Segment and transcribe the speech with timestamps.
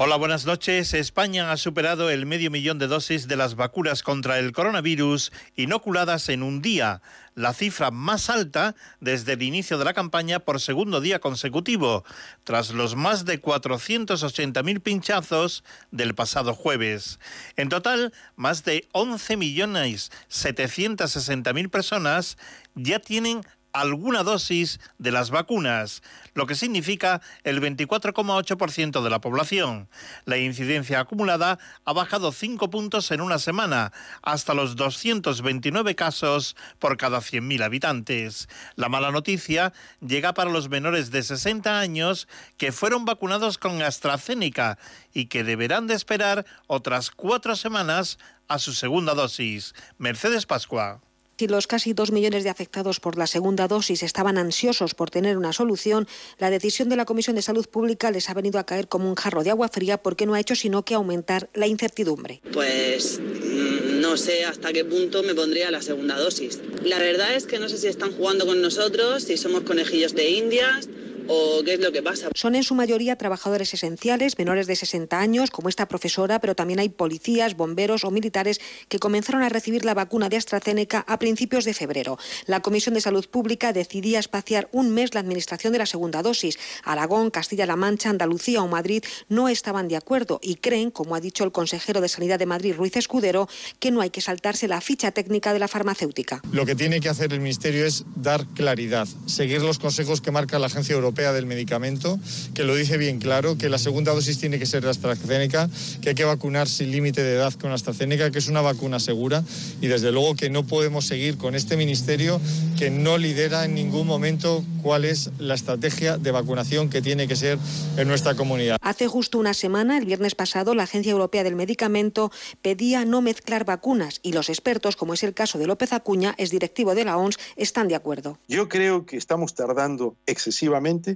[0.00, 0.94] Hola, buenas noches.
[0.94, 6.28] España ha superado el medio millón de dosis de las vacunas contra el coronavirus inoculadas
[6.28, 7.02] en un día,
[7.34, 12.04] la cifra más alta desde el inicio de la campaña por segundo día consecutivo,
[12.44, 17.18] tras los más de 480.000 pinchazos del pasado jueves.
[17.56, 22.38] En total, más de 11.760.000 personas
[22.76, 23.40] ya tienen
[23.80, 26.02] alguna dosis de las vacunas,
[26.34, 29.88] lo que significa el 24,8% de la población.
[30.24, 36.96] La incidencia acumulada ha bajado 5 puntos en una semana, hasta los 229 casos por
[36.96, 38.48] cada 100.000 habitantes.
[38.76, 44.78] La mala noticia llega para los menores de 60 años que fueron vacunados con AstraZeneca
[45.12, 49.74] y que deberán de esperar otras cuatro semanas a su segunda dosis.
[49.98, 51.00] Mercedes Pascua.
[51.38, 55.38] Si los casi dos millones de afectados por la segunda dosis estaban ansiosos por tener
[55.38, 56.08] una solución,
[56.40, 59.14] la decisión de la Comisión de Salud Pública les ha venido a caer como un
[59.14, 62.40] jarro de agua fría porque no ha hecho sino que aumentar la incertidumbre.
[62.52, 66.58] Pues mm, no sé hasta qué punto me pondría la segunda dosis.
[66.82, 70.30] La verdad es que no sé si están jugando con nosotros, si somos conejillos de
[70.30, 70.88] indias
[71.28, 72.28] o qué es lo que pasa.
[72.34, 76.80] Son en su mayoría trabajadores esenciales, menores de 60 años, como esta profesora, pero también
[76.80, 81.64] hay policías, bomberos o militares que comenzaron a recibir la vacuna de AstraZeneca a principios
[81.64, 82.18] de febrero.
[82.46, 86.58] La Comisión de Salud Pública decidía espaciar un mes la administración de la segunda dosis.
[86.84, 91.44] Aragón, Castilla-La Mancha, Andalucía o Madrid no estaban de acuerdo y creen, como ha dicho
[91.44, 95.10] el consejero de Sanidad de Madrid, Ruiz Escudero, que no hay que saltarse la ficha
[95.10, 96.40] técnica de la farmacéutica.
[96.52, 100.58] Lo que tiene que hacer el Ministerio es dar claridad, seguir los consejos que marca
[100.58, 102.20] la Agencia Europea del Medicamento,
[102.54, 105.68] que lo dice bien claro, que la segunda dosis tiene que ser la AstraZeneca,
[106.00, 109.42] que hay que vacunar sin límite de edad con AstraZeneca, que es una vacuna segura
[109.80, 112.40] y desde luego que no podemos seguir con este ministerio
[112.78, 117.34] que no lidera en ningún momento cuál es la estrategia de vacunación que tiene que
[117.34, 117.58] ser
[117.96, 118.76] en nuestra comunidad.
[118.80, 122.30] Hace justo una semana, el viernes pasado, la Agencia Europea del Medicamento
[122.62, 126.50] pedía no mezclar vacunas y los expertos, como es el caso de López Acuña, es
[126.50, 128.38] directivo de la OMS, están de acuerdo.
[128.46, 131.07] Yo creo que estamos tardando excesivamente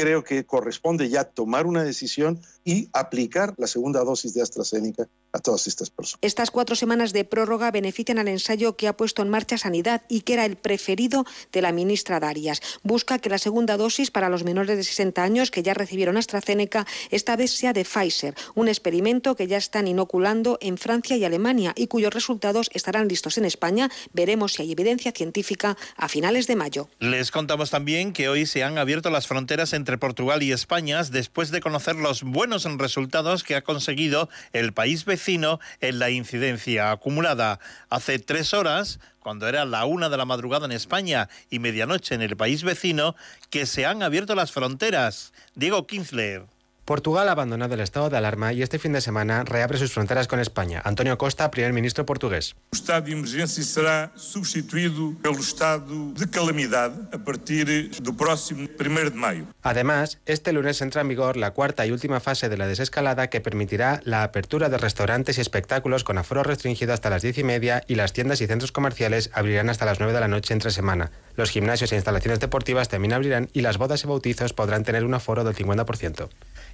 [0.00, 5.38] creo que corresponde ya tomar una decisión y aplicar la segunda dosis de AstraZeneca a
[5.38, 6.18] todas estas personas.
[6.22, 10.22] Estas cuatro semanas de prórroga benefician al ensayo que ha puesto en marcha Sanidad y
[10.22, 12.60] que era el preferido de la ministra Darias.
[12.82, 16.86] Busca que la segunda dosis para los menores de 60 años que ya recibieron AstraZeneca
[17.10, 21.72] esta vez sea de Pfizer, un experimento que ya están inoculando en Francia y Alemania
[21.76, 23.90] y cuyos resultados estarán listos en España.
[24.12, 26.88] Veremos si hay evidencia científica a finales de mayo.
[26.98, 31.50] Les contamos también que hoy se han abierto las fronteras entre Portugal y España después
[31.50, 37.60] de conocer los buenos resultados que ha conseguido el país vecino en la incidencia acumulada.
[37.88, 42.22] Hace tres horas, cuando era la una de la madrugada en España y medianoche en
[42.22, 43.14] el país vecino,
[43.50, 45.32] que se han abierto las fronteras.
[45.54, 46.44] Diego Kinsler.
[46.90, 50.26] Portugal ha abandonado el estado de alarma y este fin de semana reabre sus fronteras
[50.26, 50.82] con España.
[50.84, 52.56] Antonio Costa, primer ministro portugués.
[52.72, 59.00] El estado de emergencia será sustituido pelo estado de calamidad a partir del próximo 1
[59.04, 59.44] de mayo.
[59.62, 63.40] Además, este lunes entra en vigor la cuarta y última fase de la desescalada que
[63.40, 67.84] permitirá la apertura de restaurantes y espectáculos con aforo restringido hasta las diez y media
[67.86, 71.12] y las tiendas y centros comerciales abrirán hasta las 9 de la noche entre semana.
[71.36, 75.14] Los gimnasios e instalaciones deportivas también abrirán y las bodas y bautizos podrán tener un
[75.14, 76.28] aforo del 50%.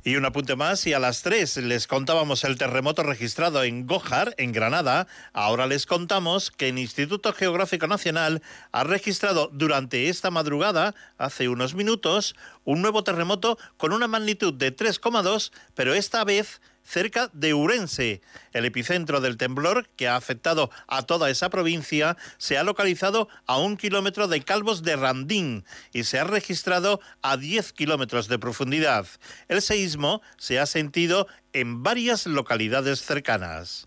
[0.06, 4.36] Y un apunte más, y a las 3 les contábamos el terremoto registrado en Gojar,
[4.38, 5.08] en Granada.
[5.32, 8.40] Ahora les contamos que el Instituto Geográfico Nacional
[8.70, 14.76] ha registrado durante esta madrugada, hace unos minutos, un nuevo terremoto con una magnitud de
[14.76, 18.20] 3,2, pero esta vez cerca de Urense.
[18.52, 23.58] El epicentro del temblor, que ha afectado a toda esa provincia, se ha localizado a
[23.58, 29.06] un kilómetro de Calvos de Randín y se ha registrado a 10 kilómetros de profundidad.
[29.48, 33.86] El seísmo se ha sentido en varias localidades cercanas.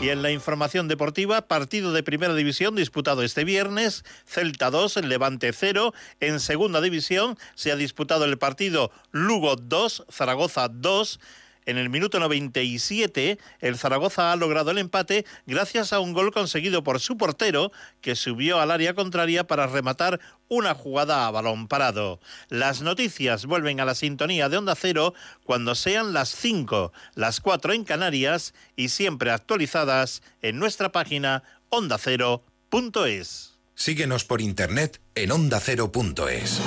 [0.00, 5.52] Y en la información deportiva, partido de primera división disputado este viernes, Celta 2, Levante
[5.52, 5.92] 0.
[6.20, 11.20] En segunda división se ha disputado el partido Lugo 2, Zaragoza 2.
[11.70, 16.82] En el minuto 97, el Zaragoza ha logrado el empate gracias a un gol conseguido
[16.82, 17.70] por su portero,
[18.00, 20.18] que subió al área contraria para rematar
[20.48, 22.18] una jugada a balón parado.
[22.48, 25.14] Las noticias vuelven a la sintonía de Onda Cero
[25.44, 33.60] cuando sean las 5, las 4 en Canarias y siempre actualizadas en nuestra página ondacero.es.
[33.76, 36.60] Síguenos por internet en ondacero.es.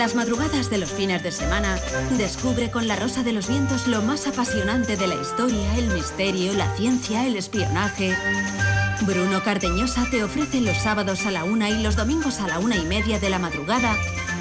[0.00, 1.78] las madrugadas de los fines de semana,
[2.16, 6.54] descubre con La Rosa de los Vientos lo más apasionante de la historia, el misterio,
[6.54, 8.16] la ciencia, el espionaje.
[9.02, 12.76] Bruno Cardeñosa te ofrece los sábados a la una y los domingos a la una
[12.76, 13.94] y media de la madrugada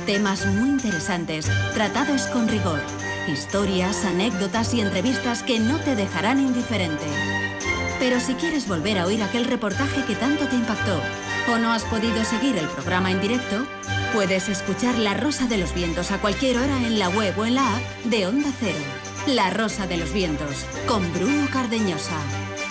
[0.06, 2.80] temas muy interesantes, tratados con rigor,
[3.28, 7.06] historias, anécdotas y entrevistas que no te dejarán indiferente.
[8.00, 11.02] Pero si quieres volver a oír aquel reportaje que tanto te impactó
[11.52, 13.66] o no has podido seguir el programa en directo,
[14.14, 17.56] puedes escuchar La Rosa de los Vientos a cualquier hora en la web o en
[17.56, 18.80] la app de Onda Cero.
[19.28, 22.18] La Rosa de los Vientos, con Bruno Cardeñosa.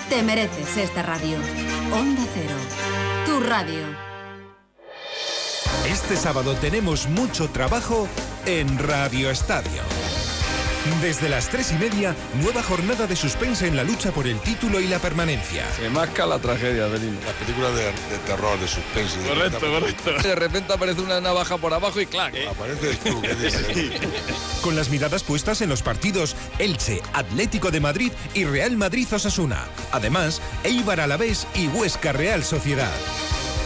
[0.09, 1.37] Te mereces esta radio.
[1.93, 2.55] Onda Cero,
[3.27, 3.85] tu radio.
[5.87, 8.09] Este sábado tenemos mucho trabajo
[8.47, 10.08] en Radio Estadio.
[11.03, 14.81] Desde las tres y media, nueva jornada de suspense en la lucha por el título
[14.81, 15.65] y la permanencia.
[15.77, 17.17] Se masca la tragedia, Belín.
[17.25, 19.19] La película de, de terror, de suspense.
[19.21, 20.13] de Correcto, correcto.
[20.29, 22.35] De repente aparece una navaja por abajo y clac.
[22.51, 23.67] Aparece tú, ¿qué dices?
[24.63, 29.65] Con las miradas puestas en los partidos Elche, Atlético de Madrid y Real Madrid Osasuna.
[29.93, 32.93] Además, Eibar Alavés y Huesca Real Sociedad.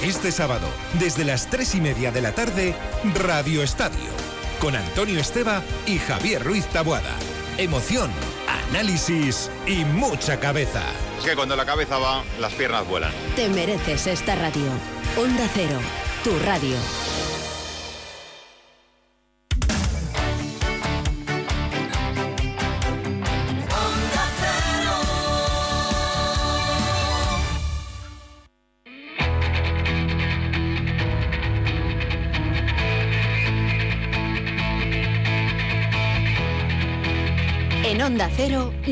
[0.03, 0.67] Este sábado,
[0.99, 2.75] desde las tres y media de la tarde,
[3.15, 4.32] Radio Estadio.
[4.63, 7.17] Con Antonio Esteba y Javier Ruiz Tabuada.
[7.59, 8.13] Emoción,
[8.71, 10.85] análisis y mucha cabeza.
[11.19, 13.11] Es que cuando la cabeza va, las piernas vuelan.
[13.35, 14.71] Te mereces esta radio.
[15.17, 15.81] Onda Cero,
[16.23, 16.77] tu radio.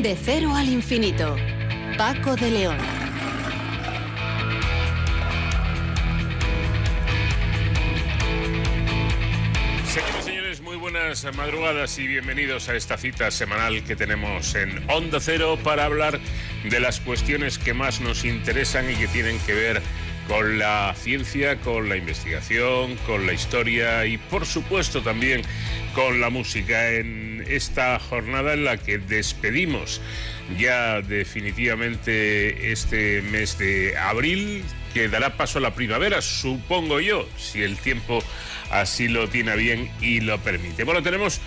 [0.01, 1.35] De cero al infinito.
[1.95, 2.77] Paco de León.
[9.85, 14.83] Señoras y señores, muy buenas madrugadas y bienvenidos a esta cita semanal que tenemos en
[14.89, 16.19] Onda Cero para hablar
[16.63, 19.81] de las cuestiones que más nos interesan y que tienen que ver
[20.29, 25.41] la ciencia, con la investigación, con la historia y por supuesto también
[25.93, 30.01] con la música en esta jornada en la que despedimos
[30.57, 34.63] ya definitivamente este mes de abril
[34.93, 38.23] que dará paso a la primavera, supongo yo, si el tiempo
[38.69, 40.83] así lo tiene bien y lo permite.
[40.83, 41.41] Bueno, tenemos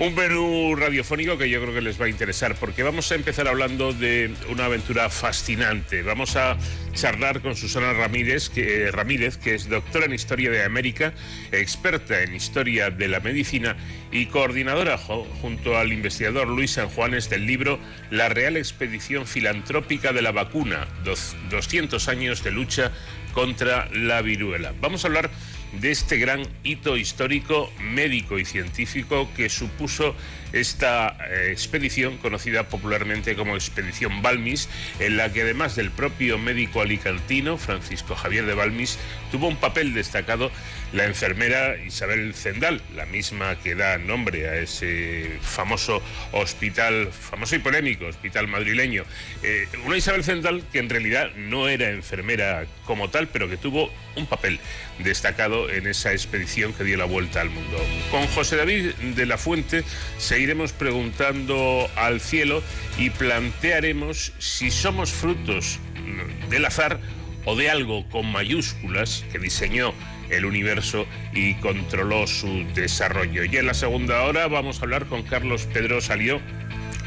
[0.00, 3.46] un menú radiofónico que yo creo que les va a interesar porque vamos a empezar
[3.46, 6.00] hablando de una aventura fascinante.
[6.02, 6.56] Vamos a
[6.94, 11.12] charlar con Susana Ramírez que, Ramírez, que es doctora en Historia de América,
[11.52, 13.76] experta en Historia de la Medicina
[14.10, 17.78] y coordinadora junto al investigador Luis San Juanes del libro
[18.10, 22.90] La Real Expedición Filantrópica de la Vacuna, dos- 200 años de lucha
[23.34, 24.72] contra la viruela.
[24.80, 25.30] Vamos a hablar
[25.72, 30.14] de este gran hito histórico médico y científico que supuso
[30.52, 34.68] esta eh, expedición conocida popularmente como Expedición Balmis,
[34.98, 38.98] en la que además del propio médico alicantino Francisco Javier de Balmis
[39.30, 40.50] tuvo un papel destacado
[40.92, 46.02] la enfermera Isabel Zendal, la misma que da nombre a ese famoso
[46.32, 49.04] hospital, famoso y polémico hospital madrileño.
[49.42, 53.90] Eh, una Isabel Zendal que en realidad no era enfermera como tal, pero que tuvo
[54.16, 54.58] un papel
[54.98, 57.78] destacado en esa expedición que dio la vuelta al mundo.
[58.10, 59.84] Con José David de la Fuente
[60.40, 62.62] seguiremos preguntando al cielo
[62.96, 65.78] y plantearemos si somos frutos
[66.48, 66.98] del azar
[67.44, 69.92] o de algo con mayúsculas que diseñó
[70.30, 71.04] el universo
[71.34, 73.44] y controló su desarrollo.
[73.44, 76.40] Y en la segunda hora vamos a hablar con Carlos Pedro Salió,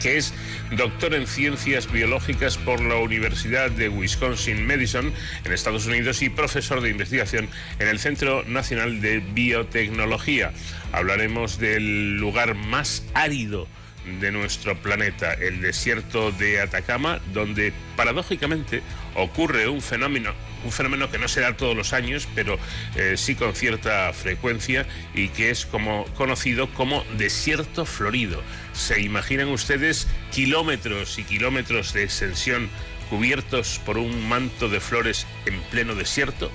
[0.03, 0.33] que es
[0.71, 5.13] doctor en ciencias biológicas por la Universidad de Wisconsin Madison
[5.45, 7.47] en Estados Unidos y profesor de investigación
[7.79, 10.51] en el Centro Nacional de Biotecnología.
[10.91, 13.65] Hablaremos del lugar más árido
[14.05, 18.81] de nuestro planeta, el desierto de Atacama, donde paradójicamente
[19.15, 20.33] ocurre un fenómeno,
[20.63, 22.57] un fenómeno que no se da todos los años, pero
[22.95, 28.41] eh, sí con cierta frecuencia y que es como conocido como desierto florido.
[28.73, 32.69] ¿Se imaginan ustedes kilómetros y kilómetros de extensión
[33.09, 36.51] cubiertos por un manto de flores en pleno desierto?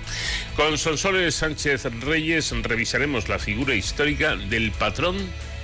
[0.56, 5.16] Con Sonsoles Sánchez Reyes revisaremos la figura histórica del patrón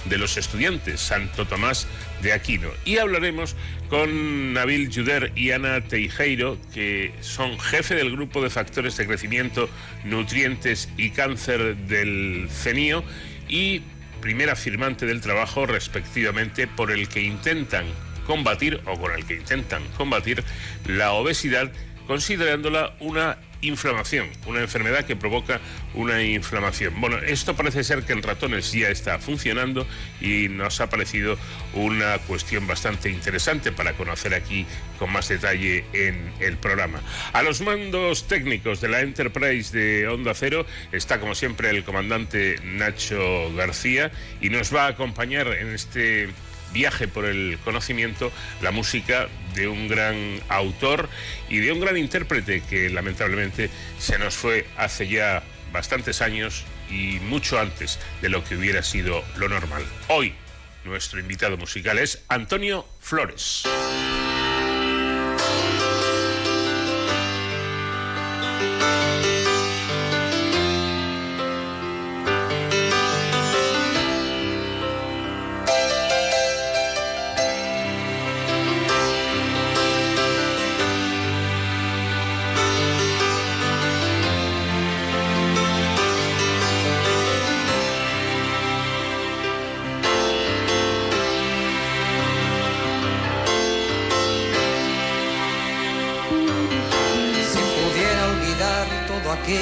[0.04, 1.86] de los estudiantes, Santo Tomás
[2.22, 2.68] de Aquino.
[2.84, 3.56] Y hablaremos
[3.88, 9.68] con Nabil Juder y Ana Teijeiro, que son jefe del grupo de factores de crecimiento,
[10.04, 13.04] nutrientes y cáncer del CENIO
[13.48, 13.82] y
[14.20, 17.84] primera firmante del trabajo respectivamente por el que intentan
[18.26, 20.42] combatir o con el que intentan combatir
[20.86, 21.70] la obesidad
[22.06, 25.60] considerándola una inflamación, una enfermedad que provoca
[25.94, 27.00] una inflamación.
[27.00, 29.86] Bueno, esto parece ser que en ratones ya está funcionando
[30.20, 31.38] y nos ha parecido
[31.74, 34.66] una cuestión bastante interesante para conocer aquí
[34.98, 37.00] con más detalle en el programa.
[37.32, 42.56] A los mandos técnicos de la Enterprise de Onda Cero está como siempre el comandante
[42.62, 46.28] Nacho García y nos va a acompañar en este
[46.74, 51.08] viaje por el conocimiento la música de un gran autor
[51.48, 57.18] y de un gran intérprete que lamentablemente se nos fue hace ya bastantes años y
[57.20, 59.84] mucho antes de lo que hubiera sido lo normal.
[60.08, 60.34] Hoy
[60.84, 63.64] nuestro invitado musical es Antonio Flores.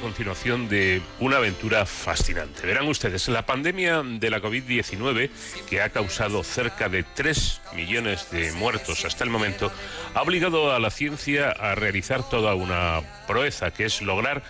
[0.00, 2.66] continuación de una aventura fascinante.
[2.66, 5.28] Verán ustedes, la pandemia de la COVID-19,
[5.68, 9.72] que ha causado cerca de 3 millones de muertos hasta el momento,
[10.14, 14.44] ha obligado a la ciencia a realizar toda una proeza, que es lograr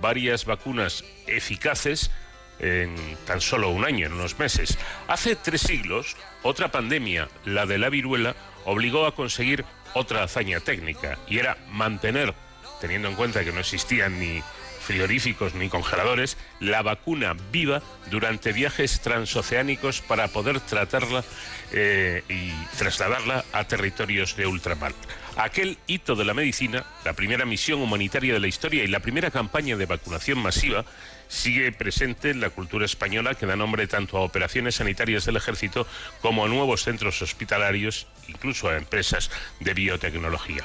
[0.00, 2.10] varias vacunas eficaces
[2.58, 2.94] en
[3.24, 4.78] tan solo un año, en unos meses.
[5.06, 11.18] Hace tres siglos, otra pandemia, la de la viruela, obligó a conseguir otra hazaña técnica,
[11.28, 12.34] y era mantener
[12.80, 14.42] teniendo en cuenta que no existían ni
[14.86, 21.24] frigoríficos ni congeladores, la vacuna viva durante viajes transoceánicos para poder tratarla
[21.72, 24.92] eh, y trasladarla a territorios de ultramar.
[25.36, 29.30] Aquel hito de la medicina, la primera misión humanitaria de la historia y la primera
[29.30, 30.84] campaña de vacunación masiva,
[31.28, 35.86] sigue presente en la cultura española que da nombre tanto a operaciones sanitarias del ejército
[36.22, 40.64] como a nuevos centros hospitalarios, incluso a empresas de biotecnología.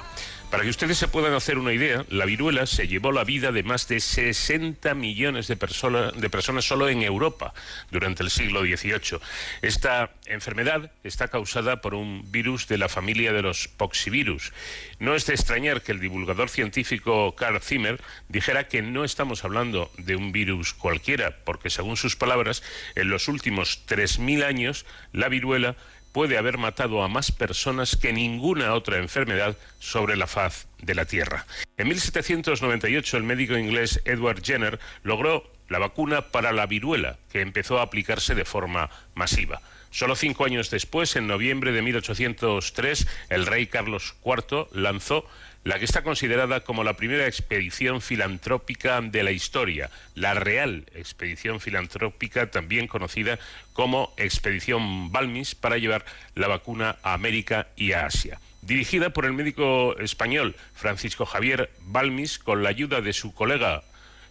[0.51, 3.63] Para que ustedes se puedan hacer una idea, la viruela se llevó la vida de
[3.63, 7.53] más de 60 millones de, personas solo en Europa
[7.89, 9.21] durante el siglo XVIII.
[9.61, 14.51] Esta enfermedad está causada por un virus de la familia de los poxivirus.
[14.99, 19.89] No es de extrañar que el divulgador científico Carl Zimmer dijera que no estamos hablando
[19.97, 22.61] de un virus cualquiera, porque según sus palabras,
[22.95, 25.77] en los últimos 3.000 años la viruela
[26.11, 31.05] puede haber matado a más personas que ninguna otra enfermedad sobre la faz de la
[31.05, 31.45] Tierra.
[31.77, 37.79] En 1798 el médico inglés Edward Jenner logró la vacuna para la viruela, que empezó
[37.79, 39.61] a aplicarse de forma masiva.
[39.89, 45.25] Solo cinco años después, en noviembre de 1803, el rey Carlos IV lanzó
[45.63, 51.59] la que está considerada como la primera expedición filantrópica de la historia, la Real Expedición
[51.59, 53.37] Filantrópica, también conocida
[53.73, 56.03] como Expedición Balmis, para llevar
[56.35, 58.39] la vacuna a América y a Asia.
[58.63, 63.83] Dirigida por el médico español Francisco Javier Balmis, con la ayuda de su colega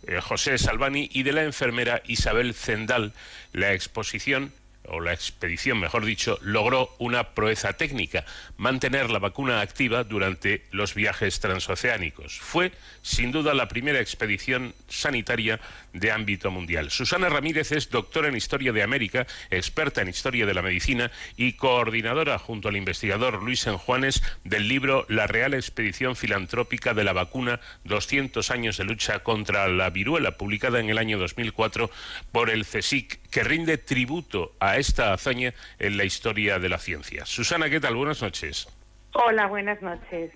[0.06, 3.12] eh, José Salvani y de la enfermera Isabel Zendal,
[3.52, 4.52] la exposición
[4.90, 8.25] o la expedición, mejor dicho, logró una proeza técnica,
[8.56, 12.38] mantener la vacuna activa durante los viajes transoceánicos.
[12.38, 15.61] Fue, sin duda, la primera expedición sanitaria
[15.92, 16.90] de ámbito mundial.
[16.90, 21.54] Susana Ramírez es doctora en Historia de América, experta en Historia de la Medicina y
[21.54, 27.61] coordinadora junto al investigador Luis Enjuanes del libro La Real Expedición Filantrópica de la Vacuna,
[27.85, 31.90] 200 años de lucha contra la viruela, publicada en el año 2004
[32.32, 37.26] por el CSIC que rinde tributo a esta hazaña en la historia de la ciencia.
[37.26, 37.97] Susana, ¿qué tal?
[37.97, 38.68] Buenas noches.
[39.12, 40.30] Hola, buenas noches.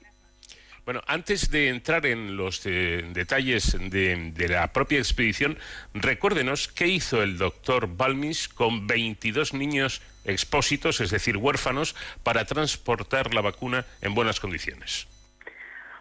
[0.84, 5.56] Bueno, antes de entrar en los eh, detalles de, de, la propia expedición,
[5.94, 13.32] recuérdenos qué hizo el doctor Balmis con 22 niños expósitos, es decir, huérfanos, para transportar
[13.32, 15.08] la vacuna en buenas condiciones.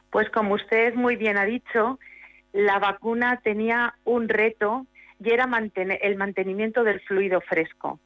[0.10, 1.98] Pues como usted muy bien ha dicho,
[2.52, 4.86] la vacuna tenía un reto
[5.24, 8.00] y era mantener, el mantenimiento del fluido fresco.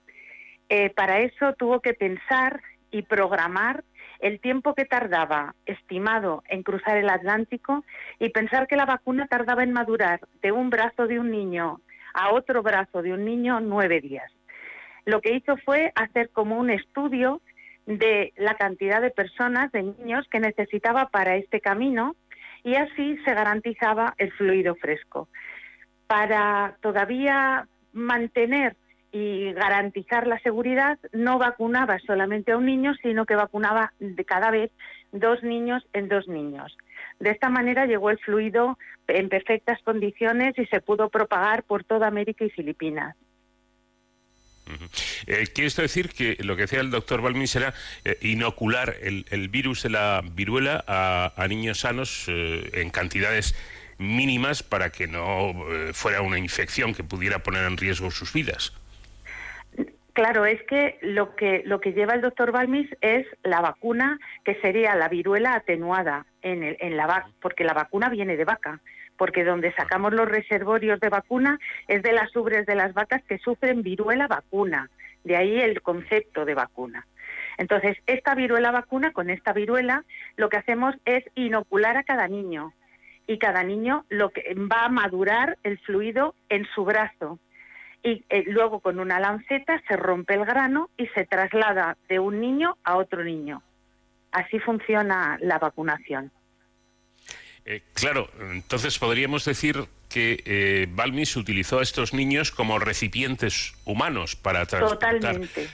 [0.70, 3.84] Eh, para eso tuvo que pensar y programar
[4.20, 7.84] el tiempo que tardaba estimado en cruzar el Atlántico
[8.20, 11.82] y pensar que la vacuna tardaba en madurar de un brazo de un niño
[12.14, 14.32] a otro brazo de un niño nueve días.
[15.06, 17.42] Lo que hizo fue hacer como un estudio
[17.86, 22.16] de la cantidad de personas, de niños que necesitaba para este camino
[22.64, 25.30] y así se garantizaba el fluido fresco.
[26.08, 28.76] Para todavía mantener
[29.12, 33.94] y garantizar la seguridad, no vacunaba solamente a un niño, sino que vacunaba
[34.26, 34.72] cada vez
[35.12, 36.76] dos niños en dos niños.
[37.20, 42.08] De esta manera llegó el fluido en perfectas condiciones y se pudo propagar por toda
[42.08, 43.16] América y Filipinas.
[45.28, 47.74] Eh, quiere esto decir que lo que decía el doctor Balmis era
[48.04, 53.56] eh, inocular el, el, virus de la viruela a, niños sanos eh, en cantidades
[53.98, 55.54] mínimas para que no
[55.94, 58.74] fuera una infección que pudiera poner en riesgo sus vidas.
[60.18, 64.56] Claro, es que lo que lo que lleva el doctor Balmis es la vacuna que
[64.62, 68.82] sería la viruela atenuada en, el, en la vaca, porque la vacuna viene de vaca,
[69.16, 73.38] porque donde sacamos los reservorios de vacuna es de las ubres de las vacas que
[73.38, 74.90] sufren viruela vacuna,
[75.24, 77.06] de ahí el concepto de vacuna.
[77.60, 80.04] Entonces, esta viruela vacuna, con esta viruela,
[80.36, 82.74] lo que hacemos es inocular a cada niño
[83.28, 87.38] y cada niño lo que va a madurar el fluido en su brazo
[88.04, 92.40] y eh, luego con una lanceta se rompe el grano y se traslada de un
[92.40, 93.62] niño a otro niño.
[94.32, 96.32] Así funciona la vacunación.
[97.66, 104.38] Eh, claro, entonces podríamos decir que eh, Balmis utilizó a estos niños como recipientes humanos
[104.38, 105.68] para transportar Totalmente.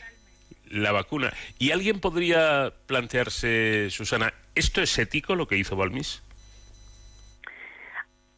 [0.70, 1.32] la vacuna.
[1.60, 6.24] ¿Y alguien podría plantearse, Susana, ¿esto es ético lo que hizo Balmis?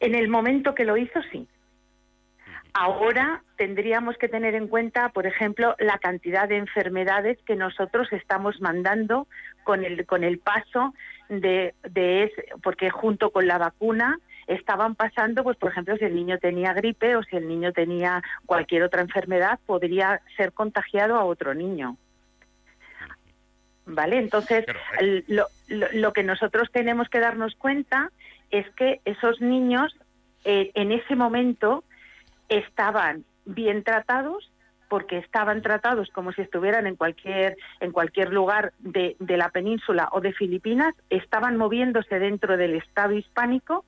[0.02, 1.48] En el momento que lo hizo, sí.
[2.78, 8.60] Ahora tendríamos que tener en cuenta, por ejemplo, la cantidad de enfermedades que nosotros estamos
[8.60, 9.30] mandando
[9.64, 10.94] con el, con el paso
[11.30, 12.30] de, de
[12.62, 17.16] porque junto con la vacuna estaban pasando, pues por ejemplo, si el niño tenía gripe
[17.16, 21.96] o si el niño tenía cualquier otra enfermedad, podría ser contagiado a otro niño.
[23.86, 24.18] ¿Vale?
[24.18, 24.66] Entonces,
[25.28, 28.12] lo, lo, lo que nosotros tenemos que darnos cuenta
[28.52, 29.96] es que esos niños
[30.44, 31.86] eh, en ese momento
[32.50, 34.52] estaban bien tratados
[34.90, 40.10] porque estaban tratados como si estuvieran en cualquier en cualquier lugar de, de, la península
[40.12, 43.84] o de Filipinas, estaban moviéndose dentro del Estado hispánico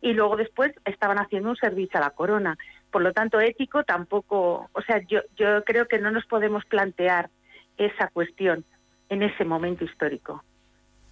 [0.00, 2.56] y luego después estaban haciendo un servicio a la corona.
[2.90, 7.28] Por lo tanto, ético tampoco, o sea, yo, yo creo que no nos podemos plantear
[7.76, 8.64] esa cuestión
[9.08, 10.44] en ese momento histórico.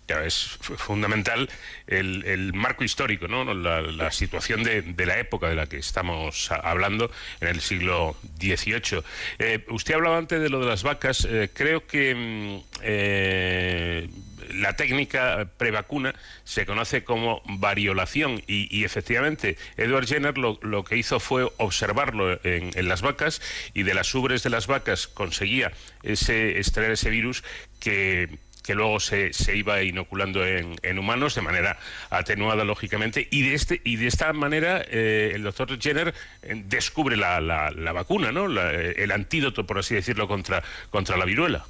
[0.07, 1.49] Es fundamental
[1.87, 3.55] el, el marco histórico, ¿no?
[3.55, 9.03] la, situación de, de, la época de la que estamos hablando en el siglo XVIII.
[9.39, 11.27] Eh, usted hablaba antes de lo de las vacas.
[11.29, 14.11] Eh, creo que eh,
[14.53, 16.15] la técnica prevacuna
[16.45, 22.33] se conoce como variolación y, y efectivamente Edward Jenner lo, lo, que hizo fue observarlo
[22.45, 23.41] en, en, las vacas
[23.73, 27.43] y de las ubres de las vacas conseguía ese, extraer ese virus
[27.81, 31.77] que que luego se, se iba inoculando en, en, humanos de manera
[32.11, 37.17] atenuada, lógicamente, y de, este, y de esta manera eh, el doctor Jenner eh, descubre
[37.17, 38.49] la, la, la vacuna, ¿no?
[38.49, 41.65] La, el antídoto, por así decirlo, contra, contra la viruela.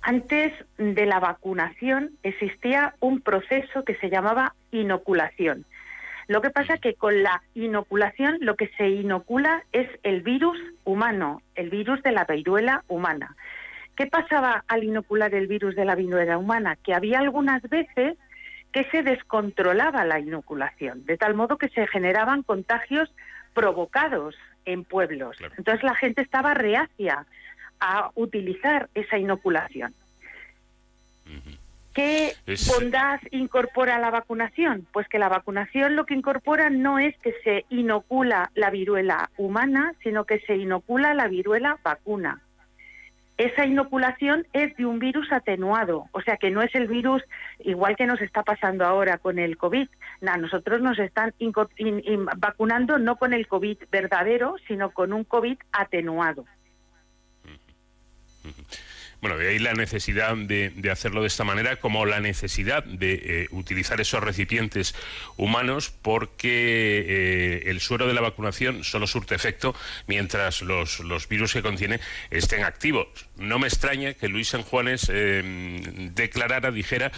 [0.00, 5.64] Antes de la vacunación existía un proceso que se llamaba inoculación.
[6.26, 11.42] Lo que pasa que con la inoculación lo que se inocula es el virus humano,
[11.54, 13.36] el virus de la viruela humana.
[13.96, 16.76] ¿Qué pasaba al inocular el virus de la viruela humana?
[16.76, 18.16] Que había algunas veces
[18.72, 23.08] que se descontrolaba la inoculación, de tal modo que se generaban contagios
[23.54, 25.36] provocados en pueblos.
[25.36, 25.54] Claro.
[25.56, 27.24] Entonces la gente estaba reacia
[27.78, 29.94] a utilizar esa inoculación.
[31.26, 31.58] Uh -huh.
[31.94, 32.66] ¿Qué es...
[32.66, 34.88] bondad incorpora la vacunación?
[34.92, 39.94] Pues que la vacunación lo que incorpora no es que se inocula la viruela humana,
[40.02, 42.40] sino que se inocula la viruela vacuna
[43.36, 47.22] esa inoculación es de un virus atenuado, o sea que no es el virus
[47.60, 49.88] igual que nos está pasando ahora con el COVID.
[50.38, 51.34] nosotros nos están
[52.36, 56.44] vacunando no con el COVID verdadero, sino con un COVID atenuado.
[59.24, 63.48] Bueno, de ahí la necesidad de, hacerlo de esta manera, como la necesidad de eh,
[63.52, 64.94] utilizar esos recipientes
[65.38, 69.74] humanos, porque eh, el suero de la vacunación solo surte efecto
[70.06, 73.06] mientras los, virus que contiene estén activos.
[73.38, 75.40] No me extraña que Luis San Juanes eh,
[76.12, 77.10] declarara, dijera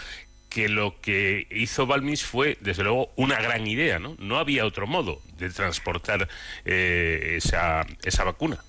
[0.49, 4.15] que lo que hizo Balmis fue, desde luego, una gran idea, ¿no?
[4.21, 6.29] No había otro modo de transportar
[6.65, 8.61] esa, esa vacuna.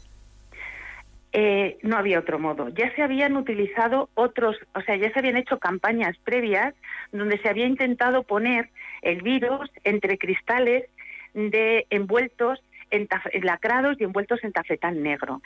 [1.39, 2.69] Eh, no había otro modo.
[2.69, 6.73] Ya se habían utilizado otros, o sea, ya se habían hecho campañas previas
[7.11, 8.71] donde se había intentado poner
[9.03, 10.85] el virus entre cristales
[11.35, 13.07] de envueltos en
[13.43, 15.43] lacrados y envueltos en tafetán negro.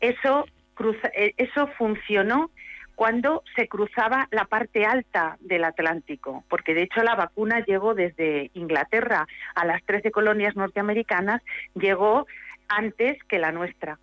[0.00, 0.46] Eso,
[1.12, 2.50] eh, eso funcionó
[2.94, 8.50] cuando se cruzaba la parte alta del Atlántico, porque de hecho la vacuna llegó desde
[8.54, 11.42] Inglaterra a las 13 colonias norteamericanas,
[11.74, 12.26] llegó
[12.66, 13.98] antes que la nuestra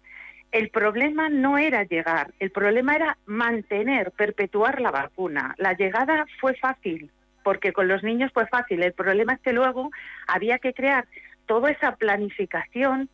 [0.51, 5.55] el problema no era llegar, el problema era mantener, perpetuar la vacuna.
[5.57, 7.09] La llegada fue fácil,
[7.43, 8.83] porque con los niños fue fácil.
[8.83, 9.89] El problema es que luego
[10.27, 11.07] había que crear
[11.45, 13.09] toda esa planificación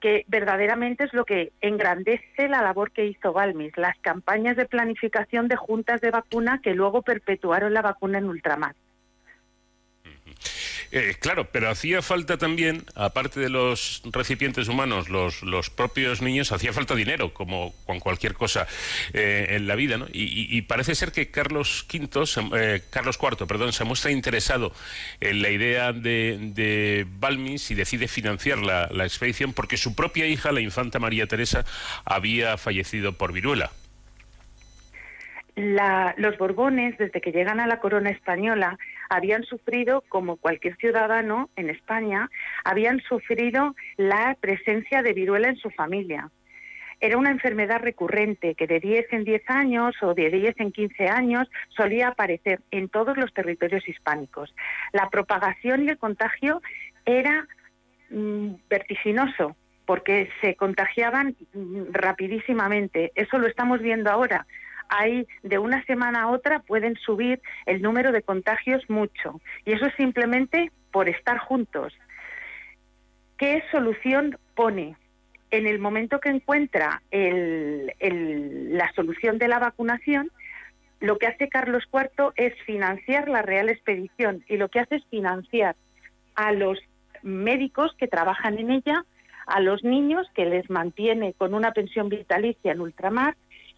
[0.00, 5.46] que verdaderamente es lo que engrandece la labor que hizo Balmis, las campañas de planificación
[5.46, 8.74] de juntas de vacuna que luego perpetuaron la vacuna en ultramar.
[10.94, 16.52] Eh, claro, pero hacía falta también, aparte de los recipientes humanos, los, los propios niños,
[16.52, 18.66] hacía falta dinero, como con cualquier cosa
[19.14, 20.06] eh, en la vida, ¿no?
[20.12, 22.24] Y, parece ser que Carlos V,
[22.58, 24.72] eh, Carlos IV, perdón, se muestra interesado
[25.20, 30.26] en la idea de, de Balmis y decide financiar la, la expedición porque su propia
[30.26, 31.64] hija, la infanta María Teresa,
[32.04, 33.72] había fallecido por viruela
[35.54, 38.78] los Borbones, desde que llegan a la corona española,
[39.10, 42.30] habían sufrido, como cualquier ciudadano en España,
[42.64, 46.30] habían sufrido la presencia de viruela en su familia.
[47.00, 51.08] Era una enfermedad recurrente que de 10 en 10 años o de 10 en 15
[51.08, 54.54] años solía aparecer en todos los territorios hispánicos.
[54.92, 56.62] La propagación y el contagio
[57.04, 57.48] era
[58.10, 63.10] mm, vertiginoso porque se contagiaban mm, rapidísimamente.
[63.16, 64.46] Eso lo estamos viendo ahora
[64.92, 69.40] hay de una semana a otra pueden subir el número de contagios mucho.
[69.64, 71.94] Y eso es simplemente por estar juntos.
[73.38, 74.96] ¿Qué solución pone?
[75.50, 80.30] En el momento que encuentra la solución de la vacunación,
[81.00, 85.04] lo que hace Carlos IV es financiar la Real Expedición y lo que hace es
[85.10, 85.74] financiar
[86.34, 86.78] a los
[87.22, 89.04] médicos que trabajan en ella,
[89.46, 93.36] a los niños que les mantiene con una pensión vitalicia en ultramar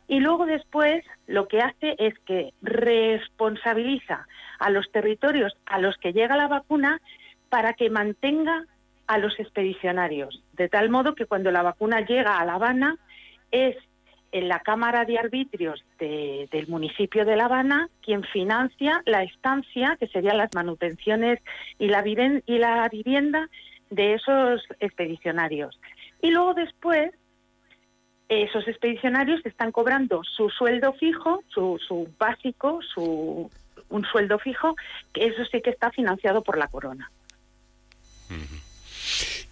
[0.09, 4.27] y luego después lo que hace es que responsabiliza
[4.59, 7.01] a los territorios a los que llega la vacuna
[7.49, 8.65] para que mantenga
[9.07, 12.97] a los expedicionarios, de tal modo que cuando la vacuna llega a La Habana
[13.51, 13.77] es
[14.33, 20.09] en la Cámara de Arbitrios del municipio de La Habana quien financia la estancia, que
[20.09, 21.41] serían las manutenciones
[21.79, 23.49] y la, y la vivienda
[23.91, 25.79] de esos expedicionarios.
[26.21, 27.13] Y luego después
[28.29, 33.51] esos expedicionarios están cobrando su sueldo fijo, su, su básico, su,
[33.89, 34.75] un sueldo fijo,
[35.13, 37.11] que eso sí que está financiado por la corona.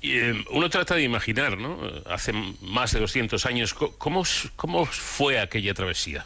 [0.00, 1.78] Y, eh, uno trata de imaginar, ¿no?
[2.06, 2.32] Hace
[2.62, 4.24] más de 200 años, ¿cómo,
[4.56, 6.24] cómo fue aquella travesía?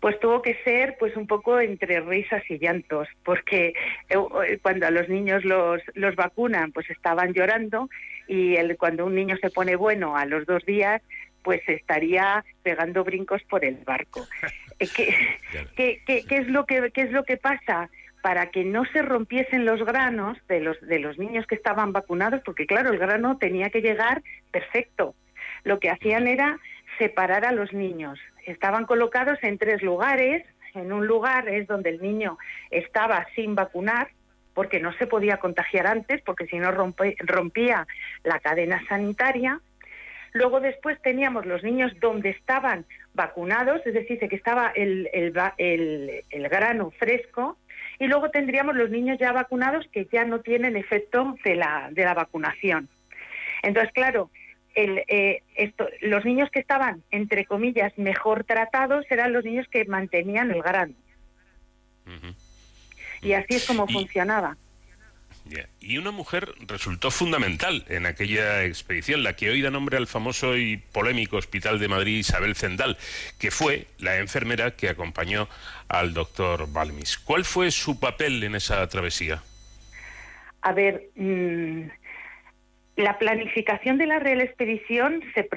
[0.00, 3.74] pues tuvo que ser pues un poco entre risas y llantos, porque
[4.08, 7.90] eh, cuando a los niños los, los vacunan, pues estaban llorando
[8.30, 11.02] y el, cuando un niño se pone bueno a los dos días,
[11.42, 14.26] pues estaría pegando brincos por el barco.
[14.82, 14.88] Eh,
[15.76, 17.90] ¿Qué, qué, qué, es lo que, ¿Qué es lo que pasa?
[18.22, 22.40] para que no se rompiesen los granos de los, de los niños que estaban vacunados,
[22.46, 25.14] porque claro, el grano tenía que llegar perfecto.
[25.64, 26.58] Lo que hacían era
[26.98, 28.18] separar a los niños.
[28.46, 30.46] Estaban colocados en tres lugares.
[30.74, 32.38] En un lugar es donde el niño
[32.70, 34.08] estaba sin vacunar,
[34.54, 37.86] porque no se podía contagiar antes, porque si no rompía
[38.24, 39.60] la cadena sanitaria.
[40.32, 42.84] Luego después teníamos los niños donde estaban
[43.14, 47.56] vacunados, es decir, que estaba el, el, grano fresco,
[47.98, 52.04] y luego tendríamos los niños ya vacunados que ya no tienen efecto de la, de
[52.04, 52.88] la vacunación.
[53.62, 54.30] Entonces, claro,
[54.74, 59.84] el, eh, esto, los niños que estaban, entre comillas, mejor tratados eran los niños que
[59.84, 60.94] mantenían el grano.
[63.22, 64.56] Y así es como funcionaba.
[65.80, 70.56] Y una mujer resultó fundamental en aquella expedición, la que hoy da nombre al famoso
[70.56, 72.96] y polémico Hospital de Madrid Isabel Zendal,
[73.38, 75.48] que fue la enfermera que acompañó
[75.88, 77.18] al doctor Balmis.
[77.18, 79.42] ¿Cuál fue su papel en esa travesía?
[80.62, 81.88] A ver, mm,
[83.00, 85.48] la planificación de la Real Expedición se,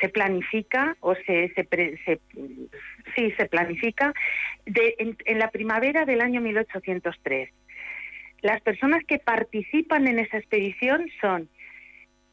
[0.00, 2.20] se, planifica o se, se,
[3.16, 4.12] sí se planifica
[4.66, 7.50] de, en, la primavera del año 1803.
[8.42, 11.48] Las personas que participan en esa expedición son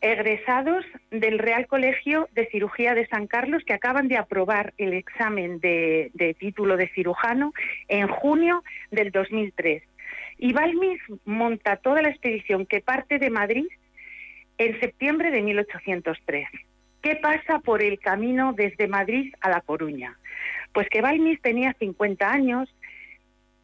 [0.01, 5.59] egresados del Real Colegio de Cirugía de San Carlos que acaban de aprobar el examen
[5.59, 7.53] de, de título de cirujano
[7.87, 9.83] en junio del 2003.
[10.39, 13.67] Y Balmis monta toda la expedición que parte de Madrid
[14.65, 16.47] en septiembre de 1803.
[17.01, 20.19] ¿Qué pasa por el camino desde Madrid a La Coruña?
[20.71, 22.69] Pues que Balmis tenía 50 años,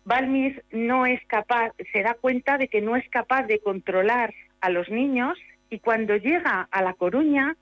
[0.06, 4.72] Balmis no es capaz, se da cuenta de que no es capaz de controlar a
[4.72, 5.38] los niños
[5.70, 7.56] y cuando llega a La Coruña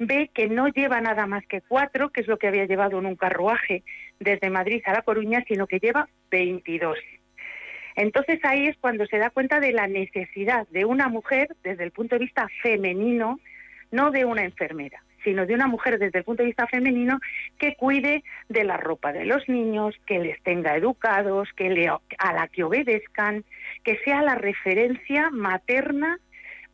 [0.00, 3.06] ve que no lleva nada más que cuatro, que es lo que había llevado en
[3.06, 3.84] un carruaje
[4.18, 6.98] desde Madrid a La Coruña, sino que lleva 22.
[8.00, 11.90] Entonces ahí es cuando se da cuenta de la necesidad de una mujer desde el
[11.90, 13.38] punto de vista femenino,
[13.90, 17.20] no de una enfermera, sino de una mujer desde el punto de vista femenino
[17.58, 22.32] que cuide de la ropa de los niños, que les tenga educados, que le, a
[22.32, 23.44] la que obedezcan,
[23.84, 26.18] que sea la referencia materna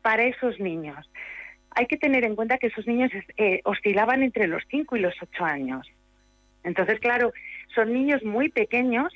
[0.03, 1.11] para esos niños.
[1.73, 5.15] Hay que tener en cuenta que esos niños eh, oscilaban entre los 5 y los
[5.21, 5.91] 8 años.
[6.62, 7.33] Entonces, claro,
[7.75, 9.12] son niños muy pequeños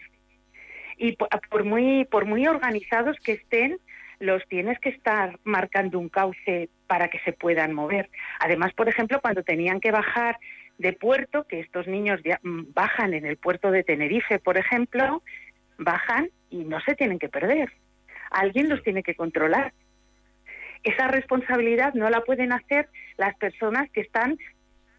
[1.00, 3.78] y por muy, por muy organizados que estén,
[4.18, 8.10] los tienes que estar marcando un cauce para que se puedan mover.
[8.38, 10.36] Además, por ejemplo, cuando tenían que bajar
[10.76, 15.22] de puerto, que estos niños mm, bajan en el puerto de Tenerife, por ejemplo,
[15.78, 17.72] bajan y no se tienen que perder.
[18.30, 19.72] Alguien los tiene que controlar.
[20.82, 24.36] Esa responsabilidad no la pueden hacer las personas que están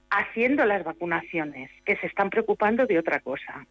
[0.09, 3.67] haciendo las vacunaciones, que se están preocupando de otra cosa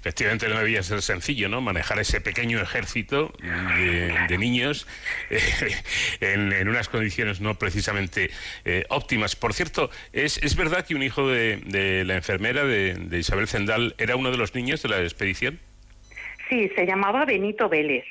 [0.00, 1.60] efectivamente no debía ser sencillo, ¿no?
[1.60, 4.86] Manejar ese pequeño ejército de, niños
[5.28, 5.40] eh,
[6.20, 8.30] en, unas condiciones no precisamente
[8.64, 9.36] eh, óptimas.
[9.36, 13.94] Por cierto, ¿es, ¿es, verdad que un hijo de, la enfermera de, de Isabel Zendal
[13.98, 15.60] era uno de los niños de la expedición?
[16.48, 18.04] Sí, se llamaba Benito Vélez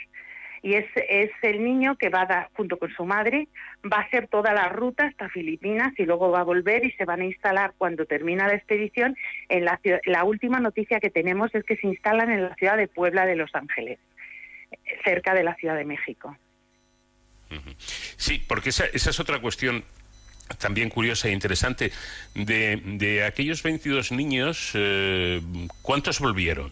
[0.62, 3.48] y es, es el niño que va a junto con su madre,
[3.92, 7.06] va a hacer toda la ruta hasta Filipinas y luego va a volver y se
[7.06, 9.16] van a instalar cuando termina la expedición.
[9.48, 12.88] En la, la última noticia que tenemos es que se instalan en la ciudad de
[12.88, 14.00] Puebla de Los Ángeles,
[15.04, 16.38] cerca de la Ciudad de México.
[17.78, 19.84] Sí, porque esa, esa es otra cuestión
[20.58, 21.92] también curiosa e interesante.
[22.34, 25.42] De, de aquellos 22 niños, eh,
[25.82, 26.72] ¿cuántos volvieron?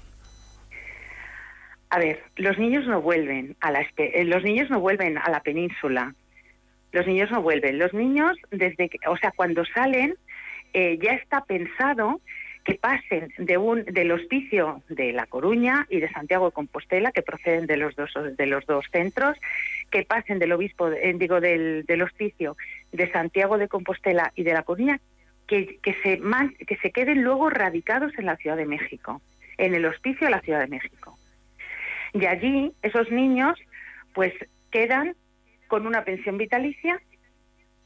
[1.89, 5.41] A ver, los niños no vuelven a la eh, los niños no vuelven a la
[5.41, 6.13] península.
[6.91, 7.79] Los niños no vuelven.
[7.79, 10.15] Los niños desde que, o sea, cuando salen
[10.73, 12.21] eh, ya está pensado
[12.65, 17.21] que pasen de un del hospicio de La Coruña y de Santiago de Compostela, que
[17.21, 19.37] proceden de los dos de los dos centros,
[19.89, 22.57] que pasen del obispo, eh, digo del, del hospicio
[22.91, 24.99] de Santiago de Compostela y de La Coruña,
[25.47, 26.19] que, que se
[26.67, 29.21] que se queden luego radicados en la Ciudad de México,
[29.57, 31.16] en el hospicio de la Ciudad de México.
[32.19, 33.59] Y allí esos niños
[34.13, 34.33] pues
[34.71, 35.15] quedan
[35.67, 36.99] con una pensión vitalicia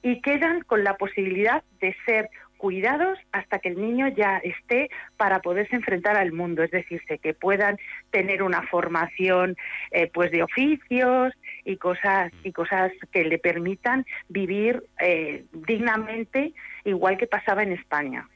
[0.02, 5.42] y quedan con la posibilidad de ser cuidados hasta que el niño ya esté para
[5.42, 7.78] poderse enfrentar al mundo, es decir, que puedan
[8.12, 9.58] tener una formación
[9.90, 11.34] eh, pues de oficios
[11.66, 16.54] y cosas y cosas que le permitan vivir eh, dignamente
[16.86, 18.30] igual que pasaba en España.